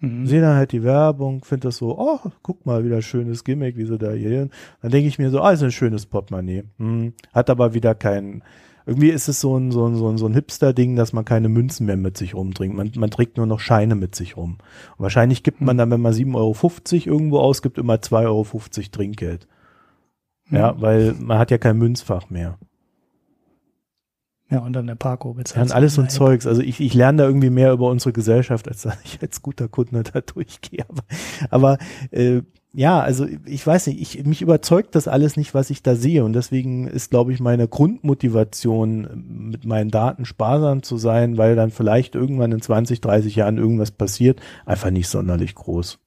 [0.00, 0.26] Mhm.
[0.26, 3.86] Sehe dann halt die Werbung, finde das so, oh, guck mal, wieder schönes Gimmick, wie
[3.86, 4.48] sie da hier.
[4.82, 6.64] Dann denke ich mir so, ah, ist ein schönes Portemonnaie.
[6.78, 7.14] Hm.
[7.32, 8.42] Hat aber wieder keinen.
[8.86, 11.48] Irgendwie ist es so ein, so ein, so ein, so ein Hipster-Ding, dass man keine
[11.48, 12.76] Münzen mehr mit sich rumtrinkt.
[12.76, 14.58] Man, man trägt nur noch Scheine mit sich rum.
[14.96, 15.78] Und wahrscheinlich gibt man mhm.
[15.78, 18.46] dann, wenn man 7,50 Euro irgendwo ausgibt, immer 2,50 Euro
[18.92, 19.48] Trinkgeld.
[20.50, 20.80] Ja, mhm.
[20.80, 22.58] weil man hat ja kein Münzfach mehr.
[24.48, 25.70] Ja, und dann der Parko bezahlt.
[25.70, 26.46] Ja, alles so ein Zeugs.
[26.46, 29.66] Also ich, ich lerne da irgendwie mehr über unsere Gesellschaft, als dass ich als guter
[29.66, 30.86] Kunde da durchgehe.
[30.88, 31.02] Aber,
[31.50, 31.78] aber
[32.12, 32.42] äh,
[32.76, 36.22] ja, also ich weiß nicht, ich, mich überzeugt das alles nicht, was ich da sehe.
[36.26, 41.70] Und deswegen ist, glaube ich, meine Grundmotivation, mit meinen Daten sparsam zu sein, weil dann
[41.70, 45.98] vielleicht irgendwann in 20, 30 Jahren irgendwas passiert, einfach nicht sonderlich groß.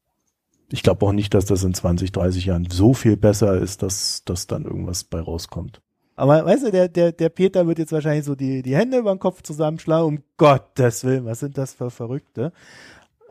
[0.72, 4.22] Ich glaube auch nicht, dass das in 20, 30 Jahren so viel besser ist, dass,
[4.26, 5.82] dass dann irgendwas bei rauskommt.
[6.16, 9.16] Aber weißt du, der, der, der Peter wird jetzt wahrscheinlich so die, die Hände über
[9.16, 12.54] den Kopf zusammenschlagen, um Gottes Willen, was sind das für Verrückte?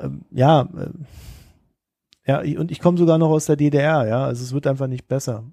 [0.01, 0.89] Ähm, ja, äh,
[2.28, 5.09] ja, und ich komme sogar noch aus der DDR, ja, also es wird einfach nicht
[5.09, 5.44] besser.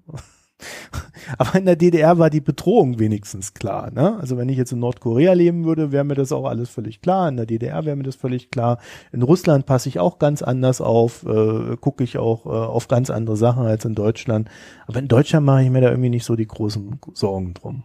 [1.38, 3.90] Aber in der DDR war die Bedrohung wenigstens klar.
[3.90, 4.16] Ne?
[4.20, 7.28] Also wenn ich jetzt in Nordkorea leben würde, wäre mir das auch alles völlig klar.
[7.28, 8.78] In der DDR wäre mir das völlig klar.
[9.12, 13.10] In Russland passe ich auch ganz anders auf, äh, gucke ich auch äh, auf ganz
[13.10, 14.48] andere Sachen als in Deutschland.
[14.86, 17.82] Aber in Deutschland mache ich mir da irgendwie nicht so die großen Sorgen drum.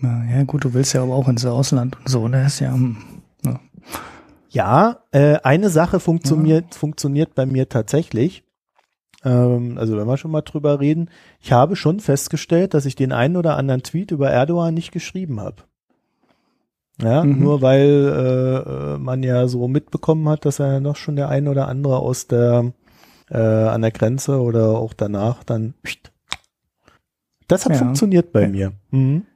[0.00, 2.46] Ja, gut, du willst ja aber auch ins Ausland und so, ne?
[2.46, 2.96] Ist ja, hm,
[3.44, 3.58] ja.
[4.48, 6.78] Ja, äh, eine Sache funktioniert, ja.
[6.78, 8.44] funktioniert bei mir tatsächlich.
[9.24, 11.10] Ähm, also wenn wir schon mal drüber reden,
[11.40, 15.40] ich habe schon festgestellt, dass ich den einen oder anderen Tweet über Erdogan nicht geschrieben
[15.40, 15.64] habe.
[17.00, 17.38] Ja, mhm.
[17.38, 21.68] nur weil äh, man ja so mitbekommen hat, dass er noch schon der ein oder
[21.68, 22.72] andere aus der
[23.30, 25.74] äh, an der Grenze oder auch danach dann.
[27.46, 27.78] Das hat ja.
[27.78, 28.48] funktioniert bei ja.
[28.48, 28.72] mir.
[28.90, 29.26] Mhm.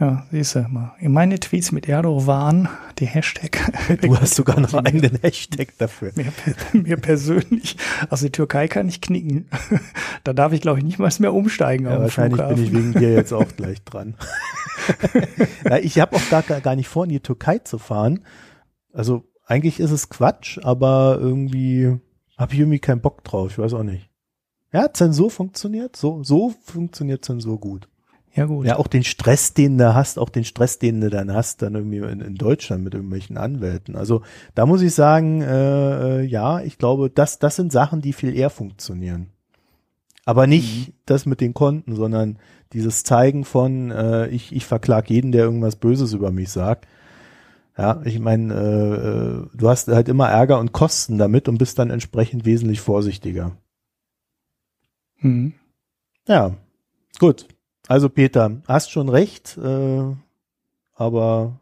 [0.00, 0.92] Ja, siehst du mal.
[1.02, 3.60] Meine Tweets mit Erdogan, die Hashtag.
[4.00, 6.12] Du hast sogar noch einen eigenen Hashtag dafür.
[6.14, 6.32] Mir,
[6.72, 7.76] mir persönlich.
[8.08, 9.48] Also die Türkei kann ich knicken.
[10.24, 11.86] Da darf ich, glaube ich, nicht mal mehr umsteigen.
[11.86, 12.56] Ja, wahrscheinlich Flughafen.
[12.56, 14.14] bin ich wegen dir jetzt auch gleich dran.
[15.64, 18.20] ja, ich habe auch gar, gar nicht vor, in die Türkei zu fahren.
[18.92, 21.98] Also eigentlich ist es Quatsch, aber irgendwie
[22.38, 23.52] habe ich irgendwie keinen Bock drauf.
[23.52, 24.10] Ich weiß auch nicht.
[24.72, 25.96] Ja, Zensur funktioniert.
[25.96, 27.89] So, so funktioniert Zensur gut.
[28.34, 28.66] Ja, gut.
[28.66, 31.74] Ja, auch den Stress, den du hast, auch den Stress, den du dann hast, dann
[31.74, 33.96] irgendwie in, in Deutschland mit irgendwelchen Anwälten.
[33.96, 34.22] Also
[34.54, 38.34] da muss ich sagen, äh, äh ja, ich glaube, das, das sind Sachen, die viel
[38.34, 39.30] eher funktionieren.
[40.24, 40.92] Aber nicht mhm.
[41.06, 42.38] das mit den Konten, sondern
[42.72, 46.86] dieses Zeigen von, äh, ich, ich verklag jeden, der irgendwas Böses über mich sagt.
[47.76, 51.78] Ja, ich meine, äh, äh, du hast halt immer Ärger und Kosten damit und bist
[51.78, 53.56] dann entsprechend wesentlich vorsichtiger.
[55.18, 55.54] Mhm.
[56.28, 56.54] Ja,
[57.18, 57.48] gut.
[57.90, 60.14] Also Peter, hast schon recht, äh,
[60.94, 61.58] aber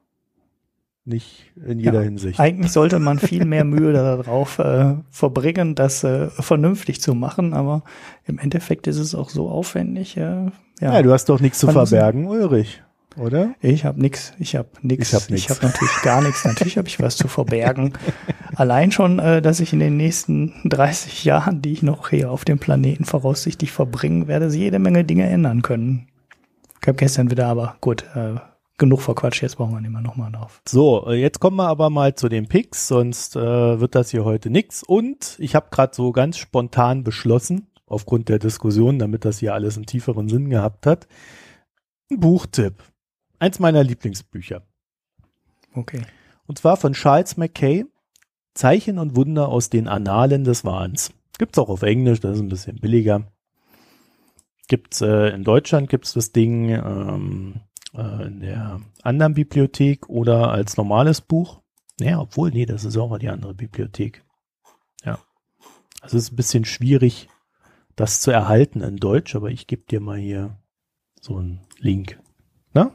[1.07, 2.39] nicht in jeder ja, Hinsicht.
[2.39, 7.83] Eigentlich sollte man viel mehr Mühe darauf äh, verbringen, das äh, vernünftig zu machen, aber
[8.27, 10.19] im Endeffekt ist es auch so aufwendig.
[10.19, 10.51] Äh, ja.
[10.81, 12.83] ja, du hast doch nichts zu verbergen, Ulrich,
[13.17, 13.55] oder?
[13.63, 16.45] Ich habe nichts, ich habe nichts, ich habe hab natürlich gar nichts.
[16.45, 17.95] Natürlich habe ich was zu verbergen.
[18.55, 22.45] Allein schon, äh, dass ich in den nächsten 30 Jahren, die ich noch hier auf
[22.45, 26.07] dem Planeten voraussichtlich verbringen werde, jede Menge Dinge ändern können.
[26.89, 28.37] Ich habe gestern wieder, aber gut, äh,
[28.79, 30.63] genug verquatscht, jetzt brauchen wir nicht mehr nochmal drauf.
[30.67, 34.25] So, äh, jetzt kommen wir aber mal zu den Picks, sonst äh, wird das hier
[34.25, 34.85] heute nix.
[34.85, 39.77] Und ich habe gerade so ganz spontan beschlossen, aufgrund der Diskussion, damit das hier alles
[39.77, 41.09] einen tieferen Sinn gehabt hat,
[42.11, 42.83] ein Buchtipp.
[43.39, 44.63] Eins meiner Lieblingsbücher.
[45.75, 46.01] Okay.
[46.47, 47.85] Und zwar von Charles Mackay,
[48.55, 51.13] Zeichen und Wunder aus den Annalen des Wahns.
[51.37, 53.31] Gibt's auch auf Englisch, das ist ein bisschen billiger
[54.69, 57.61] gibt's äh, in Deutschland gibt's das Ding ähm,
[57.95, 61.61] äh, in der anderen Bibliothek oder als normales Buch.
[61.99, 64.25] Naja, obwohl, nee, das ist auch mal die andere Bibliothek.
[65.05, 65.19] Ja.
[66.01, 67.29] Also es ist ein bisschen schwierig,
[67.97, 70.57] das zu erhalten in Deutsch, aber ich gebe dir mal hier
[71.21, 72.21] so einen Link.
[72.75, 72.93] Ne?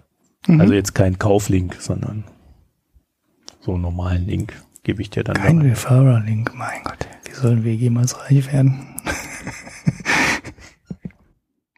[0.47, 0.61] Mhm.
[0.61, 2.23] Also jetzt kein Kauflink, sondern
[3.59, 5.35] so einen normalen Link gebe ich dir dann.
[5.35, 7.07] Kein Referrer-Link, mein Gott.
[7.25, 8.95] Wie sollen wir jemals reich werden?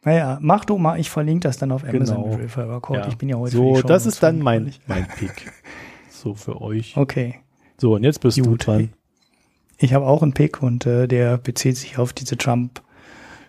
[0.06, 2.36] Naja, mach du mal, ich verlinke das dann auf Amazon genau.
[2.36, 3.00] Referral Code.
[3.00, 3.08] Ja.
[3.08, 5.52] Ich bin ja heute So, das ist dann mein, mein Pick.
[6.10, 6.96] So für euch.
[6.96, 7.40] Okay.
[7.76, 8.46] So, und jetzt bist Gut.
[8.46, 8.92] du dran.
[9.78, 12.82] Ich habe auch einen Pick und äh, der bezieht sich auf diese Trump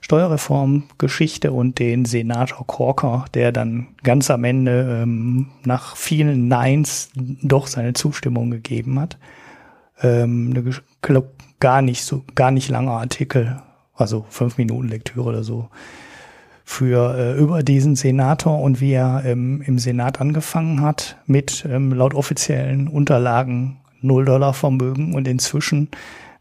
[0.02, 7.68] Steuerreform-Geschichte und den Senator Corker, der dann ganz am Ende ähm, nach vielen Neins doch
[7.68, 9.18] seine Zustimmung gegeben hat.
[10.02, 13.62] Ähm, eine, glaub, gar nicht so, gar nicht langer Artikel,
[13.94, 15.70] also fünf Minuten Lektüre oder so
[16.70, 21.94] für äh, über diesen Senator und wie er ähm, im Senat angefangen hat mit ähm,
[21.94, 25.88] laut offiziellen Unterlagen 0 Dollar Vermögen und inzwischen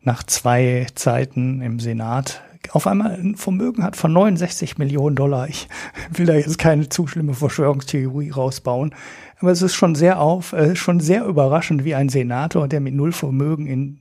[0.02, 2.42] nach zwei Zeiten im Senat
[2.72, 5.48] auf einmal ein Vermögen hat von 69 Millionen Dollar.
[5.48, 5.68] Ich
[6.10, 8.96] will da jetzt keine zu schlimme Verschwörungstheorie rausbauen,
[9.38, 12.94] aber es ist schon sehr auf, äh, schon sehr überraschend, wie ein Senator, der mit
[12.94, 14.00] null Vermögen in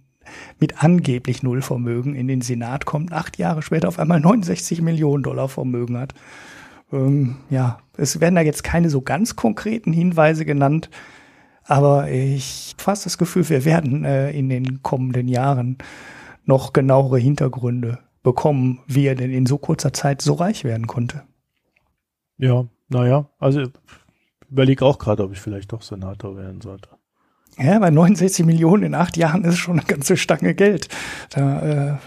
[0.59, 5.23] mit angeblich null Vermögen in den Senat kommt, acht Jahre später auf einmal 69 Millionen
[5.23, 6.13] Dollar Vermögen hat.
[6.91, 10.89] Ähm, ja, es werden da jetzt keine so ganz konkreten Hinweise genannt,
[11.63, 15.77] aber ich fast das Gefühl, wir werden äh, in den kommenden Jahren
[16.45, 21.23] noch genauere Hintergründe bekommen, wie er denn in so kurzer Zeit so reich werden konnte.
[22.37, 23.63] Ja, naja, also
[24.49, 26.89] überlege auch gerade, ob ich vielleicht doch Senator werden sollte.
[27.57, 30.89] Ja, bei 69 Millionen in acht Jahren ist schon eine ganze Stange Geld.
[31.29, 31.97] Da äh,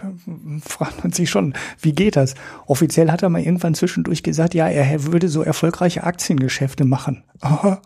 [0.60, 2.34] fragt man sich schon, wie geht das?
[2.66, 7.24] Offiziell hat er mal irgendwann zwischendurch gesagt, ja, er würde so erfolgreiche Aktiengeschäfte machen.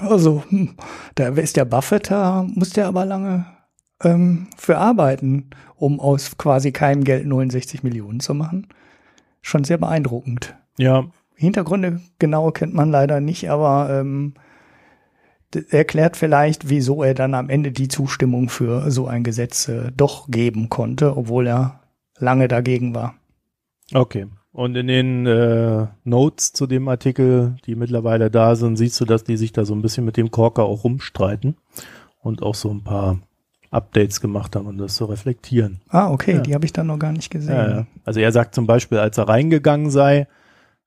[0.00, 0.76] also, hm,
[1.16, 3.46] da ist der Buffett, da muss der aber lange
[4.04, 8.68] ähm, für arbeiten, um aus quasi keinem Geld 69 Millionen zu machen.
[9.42, 10.54] Schon sehr beeindruckend.
[10.78, 11.06] Ja.
[11.34, 14.34] Hintergründe genau kennt man leider nicht, aber ähm,
[15.70, 20.28] erklärt vielleicht, wieso er dann am Ende die Zustimmung für so ein Gesetz äh, doch
[20.30, 21.80] geben konnte, obwohl er
[22.18, 23.14] lange dagegen war.
[23.92, 24.26] Okay.
[24.52, 29.22] Und in den äh, Notes zu dem Artikel, die mittlerweile da sind, siehst du, dass
[29.22, 31.56] die sich da so ein bisschen mit dem Korker auch rumstreiten
[32.22, 33.18] und auch so ein paar
[33.70, 35.82] Updates gemacht haben, um das zu reflektieren.
[35.88, 36.40] Ah, okay, ja.
[36.40, 37.54] die habe ich dann noch gar nicht gesehen.
[37.54, 37.86] Ja.
[38.04, 40.26] Also er sagt zum Beispiel, als er reingegangen sei,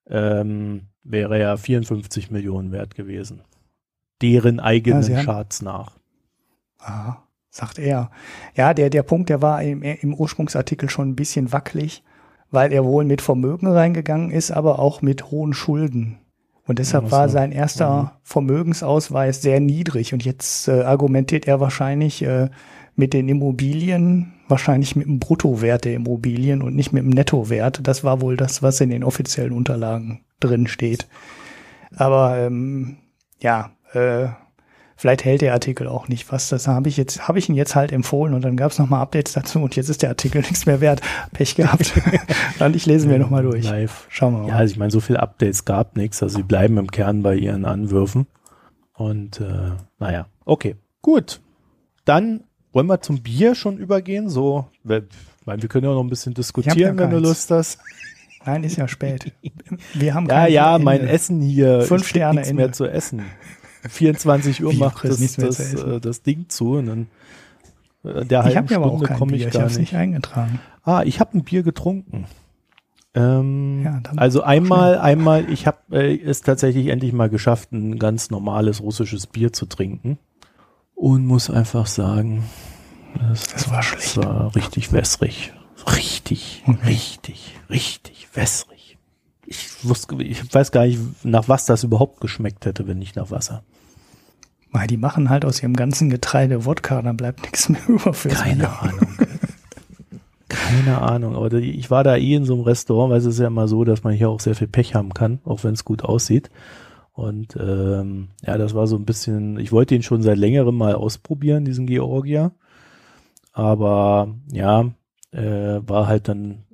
[0.07, 3.41] ähm, wäre er 54 Millionen wert gewesen
[4.21, 5.97] deren eigenen ja, Charts nach.
[6.79, 7.17] Ah,
[7.49, 8.11] sagt er.
[8.55, 12.03] Ja, der, der Punkt, der war im, im Ursprungsartikel schon ein bisschen wackelig,
[12.51, 16.19] weil er wohl mit Vermögen reingegangen ist, aber auch mit hohen Schulden.
[16.69, 18.09] Und deshalb war sein erster mhm.
[18.21, 20.13] Vermögensausweis sehr niedrig.
[20.13, 22.49] Und jetzt äh, argumentiert er wahrscheinlich äh,
[22.95, 27.79] mit den Immobilien, wahrscheinlich mit dem Bruttowert der Immobilien und nicht mit dem Nettowert.
[27.87, 31.07] Das war wohl das, was in den offiziellen Unterlagen drin steht.
[31.95, 32.97] Aber ähm,
[33.39, 34.27] ja, äh,
[34.95, 36.49] vielleicht hält der Artikel auch nicht was.
[36.49, 39.01] Das habe ich jetzt, habe ich ihn jetzt halt empfohlen und dann gab es nochmal
[39.01, 41.01] Updates dazu und jetzt ist der Artikel nichts mehr wert.
[41.33, 41.93] Pech gehabt.
[42.59, 43.63] und ich lese mir nochmal durch.
[43.65, 44.05] Live.
[44.09, 44.47] Schauen wir mal.
[44.49, 46.21] Ja, also ich meine, so viele Updates gab nichts.
[46.21, 48.27] Also sie bleiben im Kern bei ihren Anwürfen.
[48.93, 50.75] Und äh, naja, okay.
[51.01, 51.39] Gut.
[52.03, 52.43] Dann
[52.73, 54.29] wollen wir zum Bier schon übergehen.
[54.29, 55.03] So, wir,
[55.45, 57.79] wir können ja noch ein bisschen diskutieren, wenn du Lust hast.
[58.45, 59.31] Nein, ist ja spät.
[59.93, 61.81] Wir haben ja, ja, mein Essen hier.
[61.81, 63.23] Fünf Sterne nichts mehr zu essen.
[63.87, 67.07] 24 Uhr macht das, das, äh, das, Ding zu und dann
[68.03, 69.51] äh, der halben ich Stunde komme ich Bier.
[69.51, 69.79] gar ich nicht.
[69.79, 70.59] nicht eingetragen.
[70.83, 72.25] Ah, ich habe ein Bier getrunken.
[73.15, 75.03] Ähm, ja, also einmal, schnell.
[75.03, 79.65] einmal, ich habe äh, es tatsächlich endlich mal geschafft, ein ganz normales russisches Bier zu
[79.65, 80.19] trinken
[80.93, 82.43] und muss einfach sagen,
[83.17, 84.17] das, das war schlecht.
[84.17, 85.53] Das war richtig wässrig,
[85.87, 86.75] richtig, mhm.
[86.85, 88.78] richtig, richtig wässrig
[89.49, 93.31] ich wusste, ich weiß gar nicht, nach was das überhaupt geschmeckt hätte, wenn nicht nach
[93.31, 93.63] Wasser.
[94.71, 98.29] Weil die machen halt aus ihrem ganzen Getreide Wodka, dann bleibt nichts mehr über für
[98.29, 98.81] Keine Bier.
[98.81, 99.07] Ahnung.
[100.49, 103.47] Keine Ahnung, aber ich war da eh in so einem Restaurant, weil es ist ja
[103.47, 106.03] immer so, dass man hier auch sehr viel Pech haben kann, auch wenn es gut
[106.03, 106.49] aussieht.
[107.13, 110.95] Und ähm, ja, das war so ein bisschen, ich wollte ihn schon seit längerem mal
[110.95, 112.51] ausprobieren, diesen Georgia.
[113.51, 114.91] Aber ja,
[115.31, 116.65] äh, war halt dann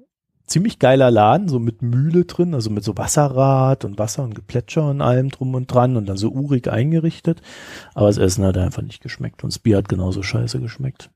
[0.46, 4.90] ziemlich geiler Laden, so mit Mühle drin, also mit so Wasserrad und Wasser und Geplätscher
[4.90, 7.42] und allem drum und dran und dann so urig eingerichtet.
[7.94, 11.10] Aber das Essen hat einfach nicht geschmeckt und das Bier hat genauso scheiße geschmeckt.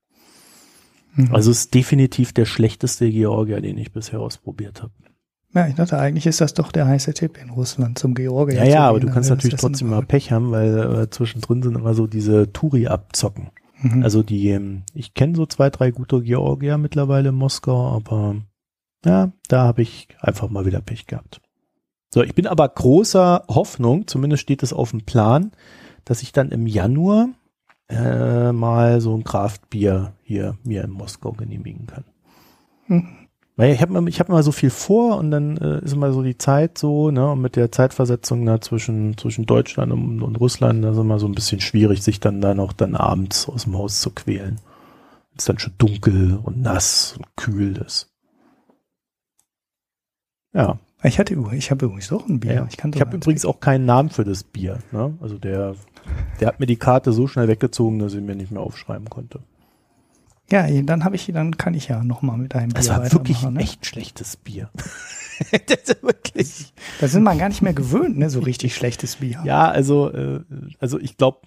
[1.14, 1.34] Mhm.
[1.34, 4.92] Also es ist definitiv der schlechteste Georgier, den ich bisher ausprobiert habe.
[5.52, 8.58] Ja, ich dachte, eigentlich ist das doch der heiße Tipp in Russland zum Georgier.
[8.58, 11.94] Ja, ja, aber du kannst natürlich trotzdem mal Pech haben, weil äh, zwischendrin sind immer
[11.94, 13.50] so diese Touri-Abzocken.
[13.82, 14.02] Mhm.
[14.04, 18.36] Also die, ähm, ich kenne so zwei, drei gute Georgier mittlerweile in Moskau, aber
[19.04, 21.40] ja, da habe ich einfach mal wieder Pech gehabt.
[22.12, 25.52] So, ich bin aber großer Hoffnung, zumindest steht es auf dem Plan,
[26.04, 27.28] dass ich dann im Januar
[27.88, 32.04] äh, mal so ein Kraftbier hier mir in Moskau genehmigen kann.
[32.86, 33.08] Hm.
[33.56, 36.22] Weil ich habe ich hab mal so viel vor und dann äh, ist immer so
[36.22, 40.82] die Zeit so, ne, und mit der Zeitversetzung da zwischen, zwischen Deutschland und, und Russland,
[40.82, 43.76] da ist immer so ein bisschen schwierig, sich dann da noch dann abends aus dem
[43.76, 44.60] Haus zu quälen.
[45.32, 48.09] Es ist dann schon dunkel und nass und kühl ist.
[50.52, 50.78] Ja.
[51.02, 52.54] Ich hatte ich habe übrigens auch ein Bier.
[52.54, 54.80] Ja, ich, ich habe übrigens auch keinen Namen für das Bier.
[54.92, 55.14] Ne?
[55.20, 55.74] Also der,
[56.40, 59.40] der hat mir die Karte so schnell weggezogen, dass ich mir nicht mehr aufschreiben konnte.
[60.50, 63.04] Ja, dann habe ich, dann kann ich ja noch mal mit einem das Bier Das
[63.04, 63.60] war wirklich ein ne?
[63.60, 64.68] echt schlechtes Bier.
[65.66, 66.74] das ist wirklich.
[67.00, 69.40] Da sind wir gar nicht mehr gewöhnt, ne, so richtig schlechtes Bier.
[69.44, 70.40] Ja, also, äh,
[70.80, 71.38] also ich glaube,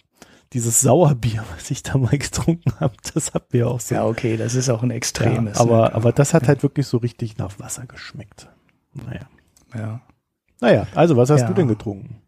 [0.53, 3.95] dieses Sauerbier, was ich da mal getrunken habe, das hat mir auch so.
[3.95, 5.57] Ja, okay, das ist auch ein extremes.
[5.57, 5.95] Ja, aber, ne?
[5.95, 8.47] aber das hat halt wirklich so richtig nach Wasser geschmeckt.
[8.94, 9.28] Naja.
[9.76, 10.02] Ja.
[10.61, 11.48] Naja, also was hast ja.
[11.48, 12.24] du denn getrunken?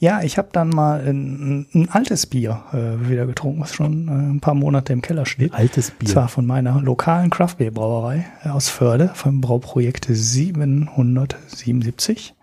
[0.00, 4.12] Ja, ich habe dann mal ein, ein altes Bier äh, wieder getrunken, was schon äh,
[4.12, 5.52] ein paar Monate im Keller steht.
[5.52, 6.08] Ein altes Bier.
[6.08, 12.34] Zwar von meiner lokalen Craft Beer Brauerei äh, aus Förde, vom Brauprojekt 777.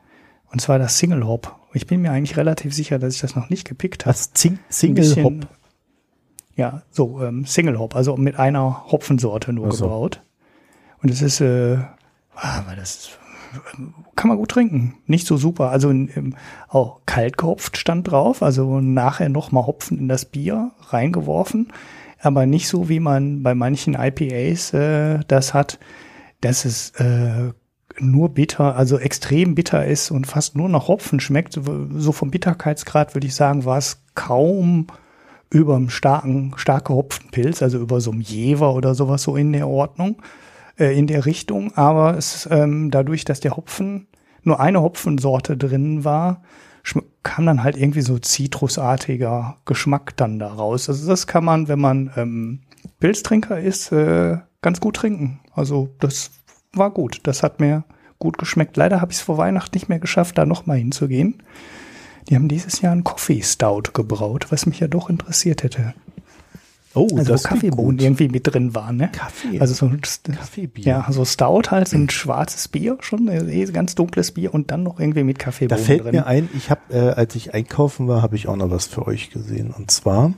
[0.52, 1.56] Und zwar das Single Hop.
[1.74, 4.14] Ich bin mir eigentlich relativ sicher, dass ich das noch nicht gepickt habe.
[4.14, 5.48] Das Zing Single bisschen, Hop?
[6.56, 9.86] Ja, so ähm, Single Hop, also mit einer Hopfensorte nur also.
[9.86, 10.22] gebraut.
[11.02, 11.80] Und es ist, äh,
[12.36, 13.18] ah, das ist
[14.16, 14.96] kann man gut trinken.
[15.06, 15.70] Nicht so super.
[15.70, 15.94] Also
[16.68, 18.44] auch kalt gehopft stand drauf.
[18.44, 21.72] Also nachher noch mal Hopfen in das Bier reingeworfen.
[22.20, 25.80] Aber nicht so, wie man bei manchen IPAs äh, das hat,
[26.42, 27.52] dass es äh,
[28.00, 31.54] nur bitter, also extrem bitter ist und fast nur nach Hopfen schmeckt.
[31.54, 34.88] So vom Bitterkeitsgrad würde ich sagen, war es kaum
[35.50, 39.54] über einem starken, stark gehopften Pilz, also über so einem Jever oder sowas so in
[39.54, 40.18] der Ordnung
[40.78, 44.08] äh, in der Richtung, aber es ähm, dadurch, dass der Hopfen
[44.44, 46.42] nur eine Hopfensorte drin war,
[47.24, 50.88] kam dann halt irgendwie so zitrusartiger Geschmack dann daraus.
[50.88, 52.62] Also das kann man, wenn man ähm,
[53.00, 55.42] Pilztrinker ist, äh, ganz gut trinken.
[55.54, 56.32] Also das
[56.72, 57.20] war gut.
[57.24, 57.84] Das hat mir
[58.20, 58.78] gut geschmeckt.
[58.78, 61.44] Leider habe ich es vor Weihnachten nicht mehr geschafft, da nochmal hinzugehen.
[62.30, 65.94] Die haben dieses Jahr einen Coffee Stout gebraut, was mich ja doch interessiert hätte.
[66.94, 69.10] Oh, also das wo Kaffeebohnen irgendwie mit drin waren, ne?
[69.12, 69.60] Kaffee.
[69.60, 70.86] Also so ein Kaffeebier.
[70.86, 74.84] Ja, so Stout halt, so ein schwarzes Bier, schon eh ganz dunkles Bier und dann
[74.84, 75.86] noch irgendwie mit Kaffeebohnen drin.
[75.86, 76.16] Da fällt drin.
[76.16, 79.06] mir ein, ich habe, äh, als ich einkaufen war, habe ich auch noch was für
[79.06, 79.72] euch gesehen.
[79.72, 80.34] Und zwar,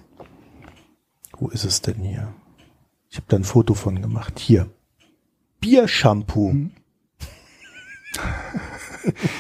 [1.38, 2.34] wo ist es denn hier?
[3.10, 4.40] Ich habe da ein Foto von gemacht.
[4.40, 4.70] Hier.
[5.62, 6.52] Biershampoo.
[6.52, 6.72] Hm.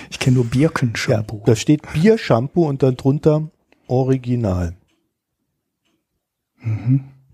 [0.09, 1.39] ich kenne nur Birkenshampoo.
[1.39, 3.49] Ja, da steht Biershampoo und dann drunter
[3.87, 4.75] Original.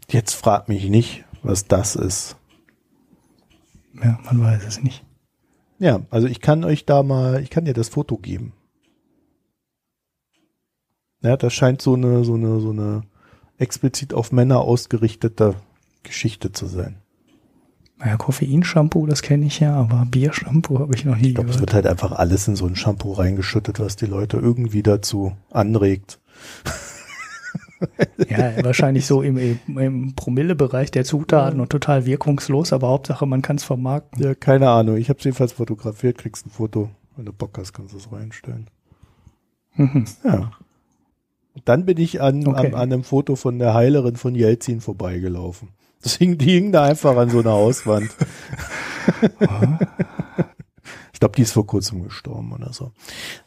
[0.09, 2.37] Jetzt frag mich nicht, was das ist.
[4.03, 5.03] Ja, man weiß es nicht.
[5.79, 8.53] Ja, also ich kann euch da mal, ich kann dir das Foto geben.
[11.21, 13.03] Ja, das scheint so eine, so eine, so eine
[13.57, 15.55] explizit auf Männer ausgerichtete
[16.03, 17.01] Geschichte zu sein.
[17.97, 21.55] Naja, Koffeinshampoo, das kenne ich ja, aber Biershampoo habe ich noch nie ich glaub, gehört.
[21.55, 25.35] Es wird halt einfach alles in so ein Shampoo reingeschüttet, was die Leute irgendwie dazu
[25.49, 26.19] anregt.
[28.29, 33.57] ja, wahrscheinlich so im, im Promille-Bereich der Zutaten und total wirkungslos, aber Hauptsache man kann
[33.57, 34.23] es vermarkten.
[34.23, 34.97] Ja, keine Ahnung.
[34.97, 36.89] Ich habe es jedenfalls fotografiert, kriegst ein Foto.
[37.15, 38.69] Wenn du Bock hast, kannst du es reinstellen.
[39.75, 40.05] Mhm.
[40.23, 40.51] Ja.
[41.53, 42.67] Und dann bin ich an, okay.
[42.67, 45.69] an, an einem Foto von der Heilerin von Jelzin vorbeigelaufen.
[46.01, 48.13] Das hing, die hing da einfach an so einer Hauswand.
[51.13, 52.91] ich glaube, die ist vor kurzem gestorben oder so.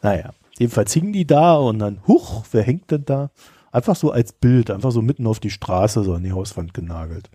[0.02, 3.30] Naja, jedenfalls hingen die da und dann, huch, wer hängt denn da?
[3.70, 7.30] Einfach so als Bild, einfach so mitten auf die Straße, so an die Hauswand genagelt.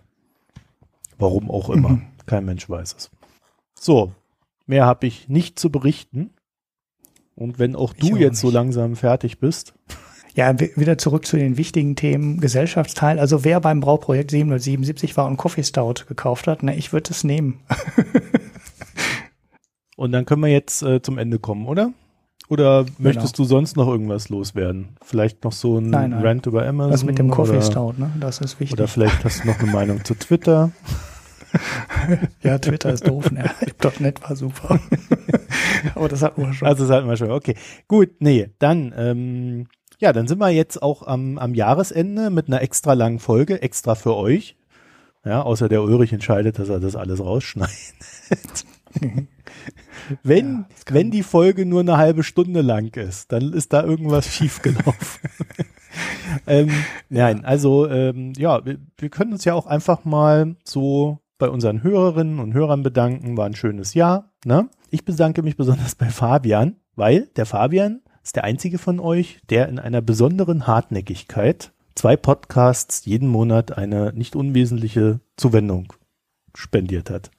[1.18, 1.90] Warum auch immer.
[1.90, 2.06] Mhm.
[2.26, 3.10] Kein Mensch weiß es.
[3.78, 4.12] So,
[4.66, 6.30] mehr habe ich nicht zu berichten.
[7.36, 8.40] Und wenn auch du auch jetzt nicht.
[8.40, 9.74] so langsam fertig bist.
[10.34, 13.20] Ja, wieder zurück zu den wichtigen Themen Gesellschaftsteil.
[13.20, 17.22] Also wer beim Brauprojekt 777 war und Coffee Stout gekauft hat, ne, ich würde es
[17.22, 17.60] nehmen.
[19.96, 21.92] und dann können wir jetzt äh, zum Ende kommen, oder?
[22.54, 22.96] Oder genau.
[22.98, 24.90] möchtest du sonst noch irgendwas loswerden?
[25.02, 26.22] Vielleicht noch so ein nein, nein.
[26.24, 26.92] Rant über Amazon?
[26.92, 28.12] Was mit dem Coffee Stout, ne?
[28.20, 28.78] Das ist wichtig.
[28.78, 30.70] Oder vielleicht hast du noch eine Meinung zu Twitter.
[32.44, 33.50] ja, Twitter ist doof, ne?
[33.98, 34.78] .NET war super.
[35.96, 36.68] Aber das hatten wir schon.
[36.68, 37.56] Also das hatten wir schon, okay.
[37.88, 39.66] Gut, nee, dann, ähm,
[39.98, 43.96] ja, dann sind wir jetzt auch am, am Jahresende mit einer extra langen Folge, extra
[43.96, 44.56] für euch.
[45.24, 47.74] Ja, außer der Ulrich entscheidet, dass er das alles rausschneidet.
[50.22, 54.26] wenn, ja, wenn die Folge nur eine halbe Stunde lang ist, dann ist da irgendwas
[54.34, 55.30] schiefgelaufen.
[56.46, 56.70] ähm,
[57.08, 61.82] nein, also ähm, ja, wir, wir können uns ja auch einfach mal so bei unseren
[61.82, 63.36] Hörerinnen und Hörern bedanken.
[63.36, 64.32] War ein schönes Jahr.
[64.44, 64.68] Ne?
[64.90, 69.68] Ich bedanke mich besonders bei Fabian, weil der Fabian ist der einzige von euch, der
[69.68, 75.92] in einer besonderen Hartnäckigkeit zwei Podcasts jeden Monat eine nicht unwesentliche Zuwendung
[76.54, 77.30] spendiert hat.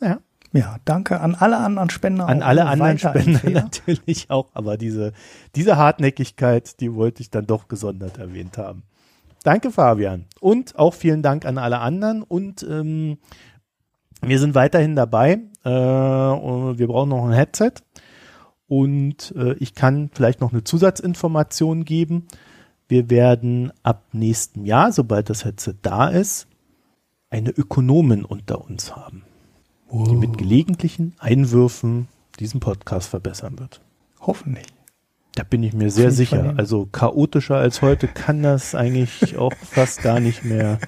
[0.00, 0.20] Ja.
[0.52, 2.28] Ja, danke an alle anderen Spender.
[2.28, 5.12] An alle anderen Spender natürlich auch, aber diese,
[5.56, 8.82] diese Hartnäckigkeit, die wollte ich dann doch gesondert erwähnt haben.
[9.44, 10.26] Danke, Fabian.
[10.40, 12.22] Und auch vielen Dank an alle anderen.
[12.22, 13.18] Und ähm,
[14.20, 15.40] wir sind weiterhin dabei.
[15.64, 17.72] Äh, wir brauchen noch ein Headset.
[18.68, 22.28] Und äh, ich kann vielleicht noch eine Zusatzinformation geben.
[22.88, 26.46] Wir werden ab nächstem Jahr, sobald das Headset da ist,
[27.30, 29.24] eine Ökonomin unter uns haben
[29.92, 30.04] oh.
[30.04, 32.08] die mit gelegentlichen Einwürfen
[32.40, 33.80] diesen Podcast verbessern wird.
[34.20, 34.66] Hoffentlich.
[35.34, 36.54] Da bin ich mir sehr sicher.
[36.56, 40.78] Also chaotischer als heute kann das eigentlich auch fast gar nicht mehr.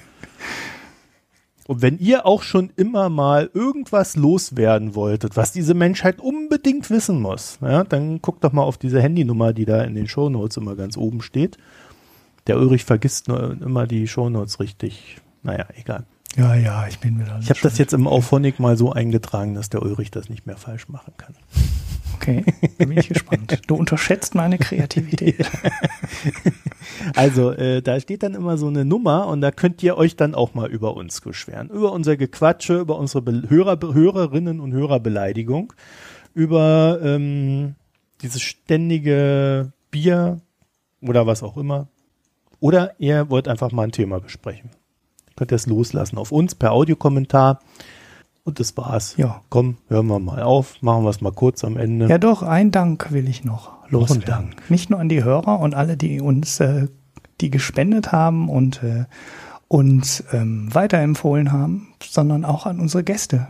[1.66, 7.22] Und wenn ihr auch schon immer mal irgendwas loswerden wolltet, was diese Menschheit unbedingt wissen
[7.22, 10.76] muss, ja, dann guckt doch mal auf diese Handynummer, die da in den Shownotes immer
[10.76, 11.56] ganz oben steht.
[12.46, 15.22] Der Ulrich vergisst nur immer die Shownotes richtig.
[15.42, 16.04] Naja, egal.
[16.36, 17.38] Ja, ja, ich bin wieder.
[17.40, 20.56] Ich habe das jetzt im Auphonic mal so eingetragen, dass der Ulrich das nicht mehr
[20.56, 21.34] falsch machen kann.
[22.16, 22.44] Okay,
[22.78, 23.60] da bin ich gespannt.
[23.66, 25.48] Du unterschätzt meine Kreativität.
[27.14, 30.34] also, äh, da steht dann immer so eine Nummer und da könnt ihr euch dann
[30.34, 31.70] auch mal über uns beschweren.
[31.70, 35.72] Über unser Gequatsche, über unsere Be Hörer, Hörerinnen und Hörerbeleidigung,
[36.34, 37.74] über ähm,
[38.22, 40.40] dieses ständige Bier
[41.00, 41.88] oder was auch immer.
[42.58, 44.70] Oder ihr wollt einfach mal ein Thema besprechen
[45.36, 47.60] könnt ihr es loslassen auf uns per Audiokommentar.
[48.44, 49.16] Und das war's.
[49.16, 49.40] Ja.
[49.48, 52.08] Komm, hören wir mal auf, machen wir es mal kurz am Ende.
[52.08, 54.24] Ja, doch, ein Dank will ich noch loswerden.
[54.26, 54.70] Dank.
[54.70, 56.88] Nicht nur an die Hörer und alle, die uns, äh,
[57.40, 59.06] die gespendet haben und äh,
[59.68, 63.48] uns ähm, weiterempfohlen haben, sondern auch an unsere Gäste.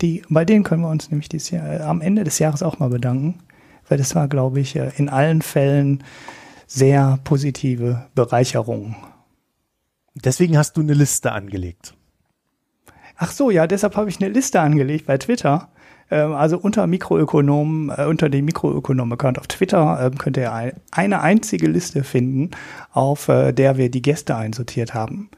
[0.00, 2.78] Die, bei denen können wir uns nämlich dieses Jahr, äh, am Ende des Jahres auch
[2.78, 3.38] mal bedanken,
[3.88, 6.02] weil das war, glaube ich, äh, in allen Fällen
[6.66, 8.96] sehr positive Bereicherung
[10.14, 11.94] Deswegen hast du eine Liste angelegt.
[13.16, 15.68] Ach so, ja, deshalb habe ich eine Liste angelegt bei Twitter.
[16.10, 21.20] Ähm, also unter Mikroökonomen, äh, unter dem Mikroökonom-Account auf Twitter äh, könnt ihr ein, eine
[21.22, 22.50] einzige Liste finden,
[22.92, 25.30] auf äh, der wir die Gäste einsortiert haben.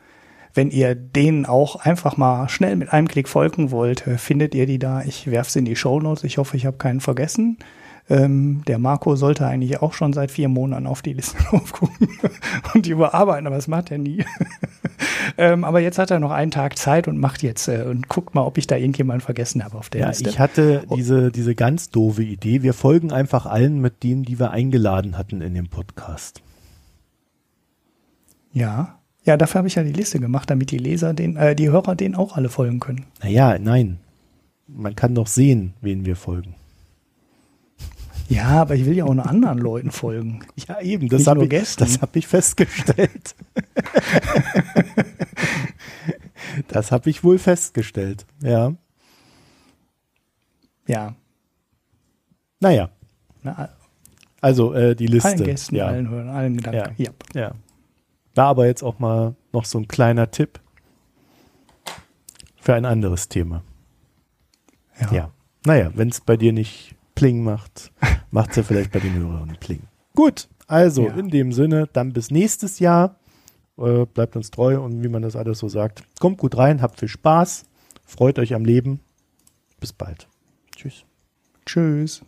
[0.53, 4.67] Wenn ihr denen auch einfach mal schnell mit einem Klick folgen wollt, äh, findet ihr
[4.67, 5.03] die da.
[5.03, 6.25] Ich werfe sie in die Show Notes.
[6.25, 7.59] Ich hoffe, ich habe keinen vergessen.
[8.11, 12.09] Ähm, der Marco sollte eigentlich auch schon seit vier Monaten auf die Liste aufgucken
[12.75, 14.25] und die überarbeiten, aber das macht er nie.
[15.39, 18.35] ähm, aber jetzt hat er noch einen Tag Zeit und macht jetzt äh, und guckt
[18.35, 20.29] mal, ob ich da irgendjemanden vergessen habe auf der ja, Liste.
[20.29, 22.63] ich hatte diese, diese ganz doofe Idee.
[22.63, 26.43] Wir folgen einfach allen mit denen, die wir eingeladen hatten in dem Podcast.
[28.53, 28.99] Ja.
[29.25, 31.97] Ja, dafür habe ich ja die Liste gemacht, damit die Leser den, äh, die Hörer
[31.97, 33.07] denen auch alle folgen können.
[33.23, 33.99] Naja, nein.
[34.67, 36.55] Man kann doch sehen, wen wir folgen.
[38.29, 40.41] Ja, aber ich will ja auch noch anderen Leuten folgen.
[40.69, 41.85] Ja, eben, das habe ich, Gästen.
[41.85, 43.35] das hab ich festgestellt.
[46.69, 48.73] das habe ich wohl festgestellt, ja.
[50.87, 51.15] Ja.
[52.61, 52.91] Naja,
[53.43, 53.71] Na,
[54.41, 55.31] also äh, die Liste.
[55.31, 55.87] allen Gästen, ja.
[55.87, 57.03] allen Hörern, allen Gedanken.
[57.03, 57.11] Ja.
[57.35, 57.53] Ja.
[58.35, 60.61] Da aber jetzt auch mal noch so ein kleiner Tipp
[62.61, 63.63] für ein anderes Thema.
[65.01, 65.13] Ja.
[65.13, 65.31] Ja.
[65.67, 67.93] Naja, wenn es bei dir nicht Pling macht,
[68.31, 69.83] macht es ja vielleicht bei den Hörern Pling.
[70.15, 71.15] Gut, also Ja.
[71.15, 73.17] in dem Sinne, dann bis nächstes Jahr.
[73.77, 76.05] Äh, bleibt uns treu und wie man das alles so sagt.
[76.21, 77.65] Kommt gut rein, habt viel Spaß,
[78.05, 79.01] freut euch am Leben.
[79.81, 80.29] Bis bald.
[80.77, 81.05] Tschüss.
[81.67, 82.25] Tschüss.